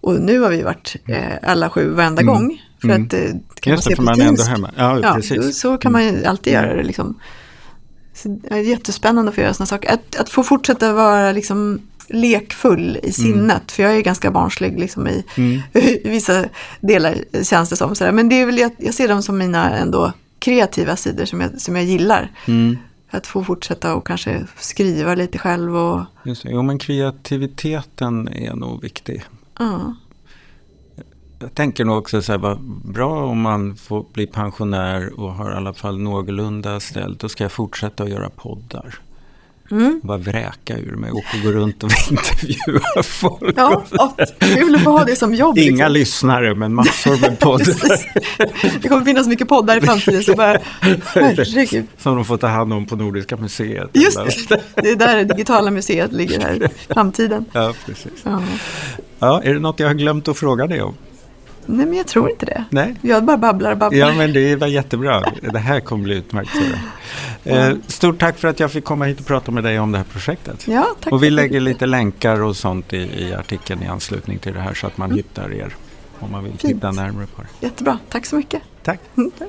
Och 0.00 0.20
nu 0.20 0.40
har 0.40 0.50
vi 0.50 0.62
varit 0.62 0.96
eh, 1.06 1.16
alla 1.42 1.70
sju 1.70 1.90
varenda 1.90 2.22
Mm. 2.22 2.34
gång. 2.34 2.62
För 2.80 2.88
Mm. 2.88 3.02
att 3.06 3.12
eh, 3.14 3.20
kan 3.20 3.30
Just 3.30 3.66
man 3.66 3.76
det, 3.76 3.82
se 3.82 3.90
för 3.90 3.96
på 3.96 4.02
man 4.02 4.20
är 4.20 4.24
ändå 4.28 4.42
hemma. 4.42 4.70
Ja, 4.76 5.00
Ja, 5.02 5.14
precis. 5.14 5.38
Mm. 5.38 5.52
så 5.52 5.78
kan 5.78 5.92
man 5.92 6.04
ju 6.04 6.24
alltid 6.24 6.52
göra 6.52 6.76
det 6.76 6.82
liksom. 6.82 7.18
Så 8.22 8.28
det 8.28 8.54
är 8.54 8.58
jättespännande 8.58 9.28
att 9.28 9.34
få 9.34 9.40
göra 9.40 9.54
sådana 9.54 9.66
saker. 9.66 9.92
Att, 9.92 10.16
att 10.16 10.28
få 10.30 10.42
fortsätta 10.42 10.92
vara 10.92 11.32
liksom 11.32 11.80
lekfull 12.08 12.98
i 13.02 13.12
sinnet. 13.12 13.72
För 13.72 13.82
jag 13.82 13.96
är 13.96 14.00
ganska 14.00 14.30
barnslig 14.30 14.78
liksom 14.80 15.08
i, 15.08 15.24
Mm. 15.36 15.60
i 15.74 16.08
vissa 16.08 16.44
delar 16.80 17.14
känns 17.44 17.70
det 17.70 17.76
som. 17.76 17.94
Sådär. 17.94 18.12
Men 18.12 18.28
det 18.28 18.34
är 18.40 18.46
väl, 18.46 18.58
jag, 18.58 18.70
jag 18.78 18.94
ser 18.94 19.08
dem 19.08 19.22
som 19.22 19.38
mina 19.38 19.76
ändå 19.78 20.12
kreativa 20.38 20.96
sidor 20.96 21.24
som 21.24 21.40
jag, 21.40 21.60
som 21.60 21.76
jag 21.76 21.84
gillar. 21.84 22.32
Mm. 22.46 22.78
Att 23.10 23.26
få 23.26 23.44
fortsätta 23.44 23.94
och 23.94 24.06
kanske 24.06 24.46
skriva 24.58 25.14
lite 25.14 25.38
själv 25.38 25.76
och 25.76 26.00
Just 26.24 26.42
det. 26.42 26.50
Jo, 26.50 26.62
men 26.62 26.78
kreativiteten 26.78 28.28
är 28.28 28.54
nog 28.54 28.82
viktig. 28.82 29.24
ja. 29.58 29.94
Jag 31.42 31.54
tänker 31.54 31.84
nog 31.84 31.98
också 31.98 32.22
så 32.22 32.32
här, 32.32 32.38
vad 32.38 32.60
bra 32.84 33.24
om 33.24 33.40
man 33.40 33.76
får 33.76 34.04
bli 34.12 34.26
pensionär 34.26 35.20
och 35.20 35.32
har 35.32 35.52
i 35.52 35.54
alla 35.54 35.74
fall 35.74 35.98
någorlunda 35.98 36.80
ställt. 36.80 37.20
Då 37.20 37.28
ska 37.28 37.44
jag 37.44 37.52
fortsätta 37.52 38.04
att 38.04 38.10
göra 38.10 38.30
poddar. 38.30 38.94
Bara 40.02 40.18
vräka 40.18 40.78
ur 40.78 40.96
mig 40.96 41.10
och 41.10 41.24
gå 41.44 41.52
runt 41.52 41.82
och 41.82 41.90
intervjua 42.10 43.02
folk. 43.02 43.54
Ja, 43.56 43.84
kul 44.38 44.74
att 44.74 44.84
få 44.84 44.90
ha 44.90 45.04
det 45.04 45.16
som 45.16 45.34
jobb. 45.34 45.58
Inga 45.58 45.88
liksom. 45.88 45.92
lyssnare 45.92 46.54
men 46.54 46.74
massor 46.74 47.20
med 47.20 47.38
poddar. 47.40 48.82
Det 48.82 48.88
kommer 48.88 49.04
finnas 49.04 49.26
mycket 49.26 49.48
poddar 49.48 49.76
i 49.76 49.80
framtiden. 49.80 50.22
Så 50.22 50.34
bara, 50.34 50.58
herregud. 50.80 51.86
Som 51.98 52.16
de 52.16 52.24
får 52.24 52.36
ta 52.36 52.46
hand 52.46 52.72
om 52.72 52.86
på 52.86 52.96
Nordiska 52.96 53.36
museet. 53.36 53.90
Just 53.92 54.48
det, 54.48 54.62
det 54.74 54.90
är 54.90 54.96
där 54.96 55.16
det 55.16 55.24
digitala 55.24 55.70
museet 55.70 56.12
ligger 56.12 56.40
här 56.40 56.64
i 56.64 56.92
framtiden. 56.94 57.44
Ja, 57.52 57.74
precis. 57.86 58.12
Ja. 58.22 58.42
Ja, 59.18 59.42
är 59.42 59.54
det 59.54 59.60
något 59.60 59.80
jag 59.80 59.86
har 59.86 59.94
glömt 59.94 60.28
att 60.28 60.38
fråga 60.38 60.66
dig 60.66 60.82
om? 60.82 60.94
Nej, 61.76 61.86
men 61.86 61.96
jag 61.98 62.06
tror 62.06 62.30
inte 62.30 62.46
det. 62.46 62.64
Nej? 62.70 62.94
Jag 63.02 63.24
bara 63.24 63.36
babblar 63.36 63.72
och 63.72 63.78
babblar. 63.78 63.98
Ja, 64.00 64.12
men 64.14 64.32
det 64.32 64.56
var 64.56 64.66
jättebra. 64.66 65.24
Det 65.52 65.58
här 65.58 65.80
kommer 65.80 66.04
bli 66.04 66.16
utmärkt. 66.16 66.50
Eh, 67.44 67.72
stort 67.86 68.18
tack 68.20 68.38
för 68.38 68.48
att 68.48 68.60
jag 68.60 68.72
fick 68.72 68.84
komma 68.84 69.04
hit 69.04 69.20
och 69.20 69.26
prata 69.26 69.52
med 69.52 69.64
dig 69.64 69.78
om 69.80 69.92
det 69.92 69.98
här 69.98 70.04
projektet. 70.04 70.68
Ja, 70.68 70.86
tack 71.00 71.12
och 71.12 71.22
vi 71.22 71.30
lägger 71.30 71.60
lite 71.60 71.86
länkar 71.86 72.42
och 72.42 72.56
sånt 72.56 72.92
i, 72.92 72.96
i 72.96 73.34
artikeln 73.34 73.82
i 73.82 73.86
anslutning 73.86 74.38
till 74.38 74.54
det 74.54 74.60
här 74.60 74.74
så 74.74 74.86
att 74.86 74.98
man 74.98 75.10
hittar 75.10 75.52
er 75.54 75.74
om 76.18 76.32
man 76.32 76.44
vill 76.44 76.52
Fint. 76.58 76.74
titta 76.74 76.90
närmare 76.92 77.26
på 77.36 77.42
det. 77.42 77.66
Jättebra, 77.66 77.98
tack 78.08 78.26
så 78.26 78.36
mycket. 78.36 78.62
Tack. 78.82 79.00
Mm, 79.16 79.30
tack. 79.38 79.48